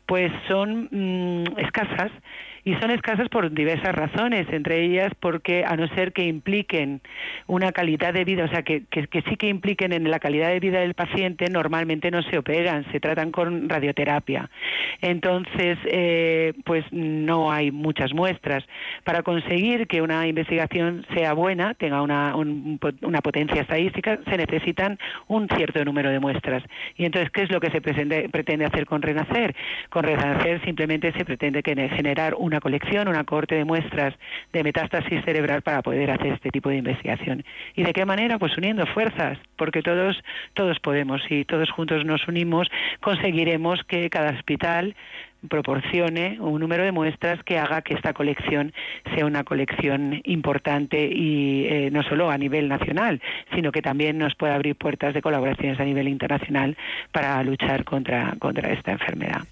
[0.06, 2.10] pues son mm, escasas
[2.64, 7.01] y son escasas por diversas razones, entre ellas porque a no ser que impliquen
[7.47, 10.60] una calidad de vida, o sea, que, que- sí que impliquen en la calidad de
[10.60, 14.48] vida del paciente, normalmente no se operan, se tratan con radioterapia.
[15.01, 18.64] Entonces, eh, pues no hay muchas muestras.
[19.05, 24.98] Para conseguir que una investigación sea buena, tenga una, un- una potencia estadística, se necesitan
[25.26, 26.62] un cierto número de muestras.
[26.97, 29.55] Y entonces, ¿qué es lo que se pretende, pretende hacer con Renacer?
[29.90, 34.15] Con Renacer simplemente se pretende generar una colección, una cohorte de muestras
[34.53, 37.45] de metástasis cerebral para poder hacer este tipo de investigación.
[37.77, 38.39] ¿Y de qué manera?
[38.39, 40.23] Pues uniendo fuerzas, porque todos,
[40.55, 42.69] todos podemos y todos juntos nos unimos,
[43.01, 44.97] conseguiremos que cada hospital
[45.49, 48.73] proporcione un número de muestras que haga que esta colección
[49.15, 53.20] sea una colección importante y eh, no solo a nivel nacional,
[53.55, 56.77] sino que también nos pueda abrir puertas de colaboraciones a nivel internacional
[57.12, 59.43] para luchar contra, contra esta enfermedad.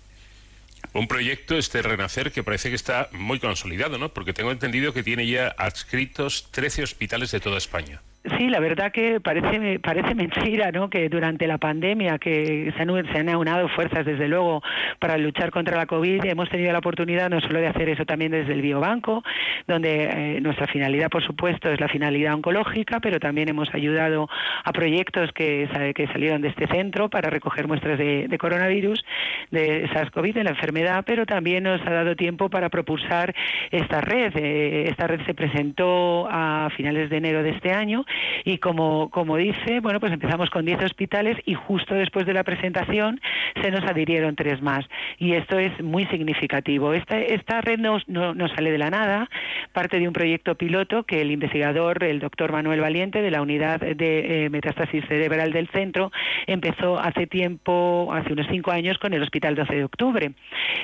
[0.93, 4.13] Un proyecto, este Renacer, que parece que está muy consolidado, ¿no?
[4.13, 8.01] Porque tengo entendido que tiene ya adscritos 13 hospitales de toda España.
[8.37, 10.91] Sí, la verdad que parece parece mentira, ¿no?
[10.91, 14.63] Que durante la pandemia que se han, se han aunado fuerzas, desde luego,
[14.99, 18.33] para luchar contra la COVID, hemos tenido la oportunidad no solo de hacer eso también
[18.33, 19.23] desde el biobanco,
[19.69, 24.29] donde eh, nuestra finalidad, por supuesto, es la finalidad oncológica, pero también hemos ayudado
[24.65, 29.05] a proyectos que, que salieron de este centro para recoger muestras de, de coronavirus,
[29.53, 33.35] de SARS-CoV, de la enfermedad, pero también nos ha dado tiempo para propulsar
[33.71, 34.33] esta red.
[34.37, 38.05] Eh, esta red se presentó a finales de enero de este año
[38.45, 42.45] y como, como dice, bueno, pues empezamos con 10 hospitales y justo después de la
[42.45, 43.21] presentación
[43.61, 44.85] se nos adhirieron tres más.
[45.19, 46.93] Y esto es muy significativo.
[46.93, 49.29] Esta, esta red no, no, no sale de la nada,
[49.73, 53.81] parte de un proyecto piloto que el investigador, el doctor Manuel Valiente, de la unidad
[53.81, 56.13] de eh, metástasis cerebral del centro,
[56.47, 60.33] empezó hace tiempo, hace unos cinco años, con el Hospital 12 de Octubre.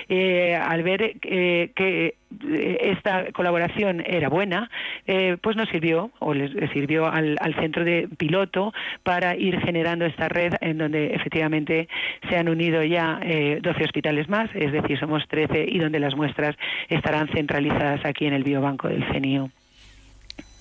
[0.09, 2.17] Eh, al ver eh, que
[2.81, 4.71] esta colaboración era buena,
[5.07, 8.73] eh, pues nos sirvió, o les, sirvió al, al centro de piloto
[9.03, 11.89] para ir generando esta red en donde efectivamente
[12.29, 16.17] se han unido ya eh, 12 hospitales más, es decir, somos 13 y donde las
[16.17, 16.57] muestras
[16.89, 19.51] estarán centralizadas aquí en el biobanco del CENIO.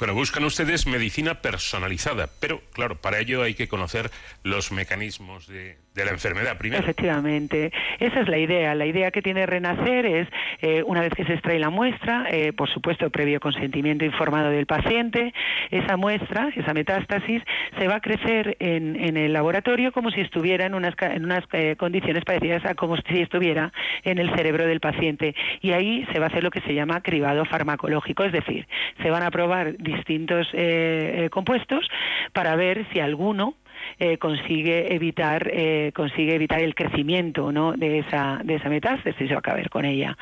[0.02, 4.10] Pero buscan ustedes medicina personalizada, pero claro, para ello hay que conocer
[4.44, 6.82] los mecanismos de, la enfermedad primero.
[6.82, 8.74] Efectivamente, esa es la idea.
[8.74, 10.28] La idea que tiene Renacer es,
[10.62, 14.66] eh, una vez que se extrae la muestra, eh, por supuesto, previo consentimiento informado del
[14.66, 15.36] paciente,
[15.70, 17.44] esa muestra, esa metástasis,
[17.78, 21.44] se va a crecer en, en el laboratorio como si estuviera en unas, en unas
[21.52, 23.72] eh, condiciones parecidas a como si estuviera
[24.04, 25.36] en el cerebro del paciente.
[25.62, 28.66] Y ahí se va a hacer lo que se llama cribado farmacológico, es decir,
[29.04, 31.88] se van a probar distintos eh, eh, compuestos
[32.34, 33.56] para ver si alguno
[34.00, 37.74] eh, consigue evitar eh, consigue evitar el crecimiento ¿no?
[37.74, 40.18] de esa de esa metástasis o acabar con ella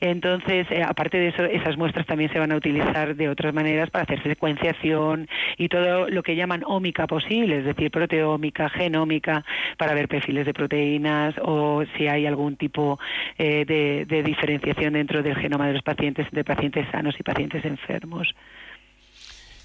[0.00, 3.90] entonces eh, aparte de eso esas muestras también se van a utilizar de otras maneras
[3.90, 9.44] para hacer secuenciación y todo lo que llaman ómica posible es decir proteómica genómica
[9.78, 12.98] para ver perfiles de proteínas o si hay algún tipo
[13.38, 18.34] de, de diferenciación dentro del genoma de los pacientes entre pacientes sanos y pacientes enfermos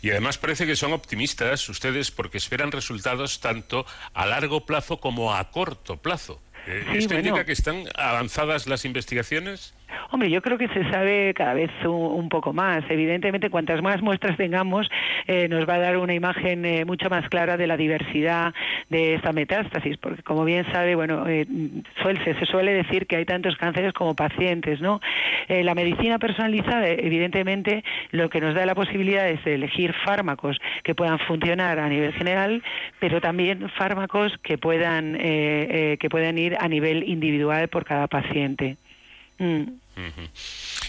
[0.01, 5.33] Y además parece que son optimistas ustedes porque esperan resultados tanto a largo plazo como
[5.35, 6.41] a corto plazo.
[6.67, 7.29] Eh, Sí, ¿Esto bueno.
[7.29, 9.73] indica que están avanzadas las investigaciones?
[10.11, 12.83] Hombre, yo creo que se sabe cada vez un, poco más.
[12.89, 14.89] Evidentemente, cuantas más muestras tengamos,
[15.27, 18.53] eh, nos va a dar una imagen eh, mucho más clara de la diversidad
[18.89, 21.45] de esta metástasis, porque como bien sabe, bueno, eh,
[22.01, 25.01] suele- se suele decir que hay tantos cánceres como pacientes, ¿no?
[25.47, 30.95] Eh, la medicina personalizada, evidentemente, lo que nos da la posibilidad es elegir fármacos que
[30.95, 32.61] puedan funcionar a nivel general,
[32.99, 38.77] pero también fármacos que puedan eh, que puedan ir a nivel individual por cada paciente.
[39.39, 39.79] 嗯。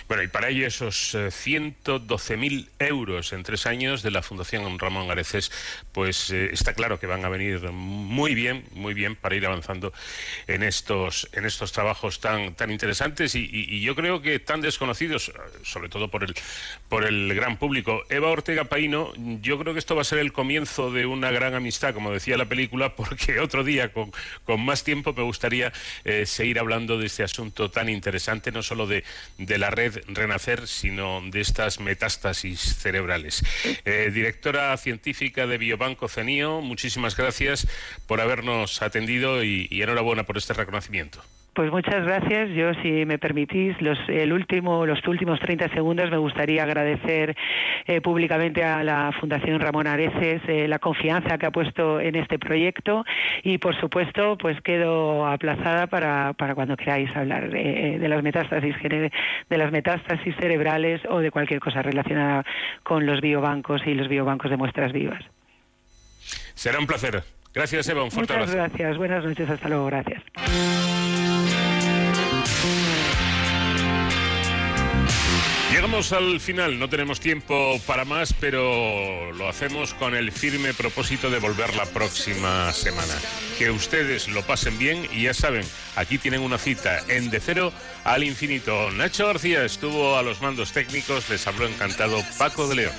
[0.09, 5.11] Bueno, y para ello esos eh, 112.000 euros en tres años de la Fundación Ramón
[5.11, 5.53] Areces,
[5.93, 9.93] pues eh, está claro que van a venir muy bien, muy bien para ir avanzando
[10.47, 15.33] en estos, en estos trabajos tan, tan interesantes y, yo creo que tan desconocidos,
[15.63, 16.35] sobre todo por el,
[16.89, 18.03] por el gran público.
[18.11, 21.55] Eva Ortega Paino, yo creo que esto va a ser el comienzo de una gran
[21.55, 24.13] amistad, como decía la película, porque otro día, con,
[24.45, 25.73] con más tiempo, me gustaría
[26.05, 29.00] eh, seguir hablando de este asunto tan interesante, no solo de,
[29.39, 33.43] de la red Renacer, sino de estas metástasis cerebrales.
[33.85, 37.67] Eh, directora científica de Biobanco CENIO, muchísimas gracias
[38.07, 41.23] por habernos atendido y, y enhorabuena por este reconocimiento.
[41.61, 42.49] Pues muchas gracias.
[42.55, 47.37] Yo, si me permitís, los, el último, los últimos 30 segundos me gustaría agradecer
[47.85, 52.39] eh, públicamente a la Fundación Ramón Areces eh, la confianza que ha puesto en este
[52.39, 53.05] proyecto
[53.43, 58.75] y, por supuesto, pues quedo aplazada para, para cuando queráis hablar eh, de las metástasis
[58.81, 62.43] de las metástasis cerebrales o de cualquier cosa relacionada
[62.85, 65.23] con los biobancos y los biobancos de muestras vivas.
[66.55, 67.23] Será un placer.
[67.55, 68.05] Gracias, Eva.
[68.05, 68.69] Un fuerte Muchas abrazo.
[68.69, 68.97] gracias.
[68.99, 69.51] Buenas noches.
[69.51, 69.87] Hasta luego.
[69.87, 70.23] Gracias.
[75.73, 81.31] Llegamos al final, no tenemos tiempo para más, pero lo hacemos con el firme propósito
[81.31, 83.15] de volver la próxima semana.
[83.57, 85.65] Que ustedes lo pasen bien y ya saben,
[85.97, 87.73] aquí tienen una cita en De Cero
[88.05, 88.91] al Infinito.
[88.91, 92.93] Nacho García estuvo a los mandos técnicos, les habló encantado Paco de León.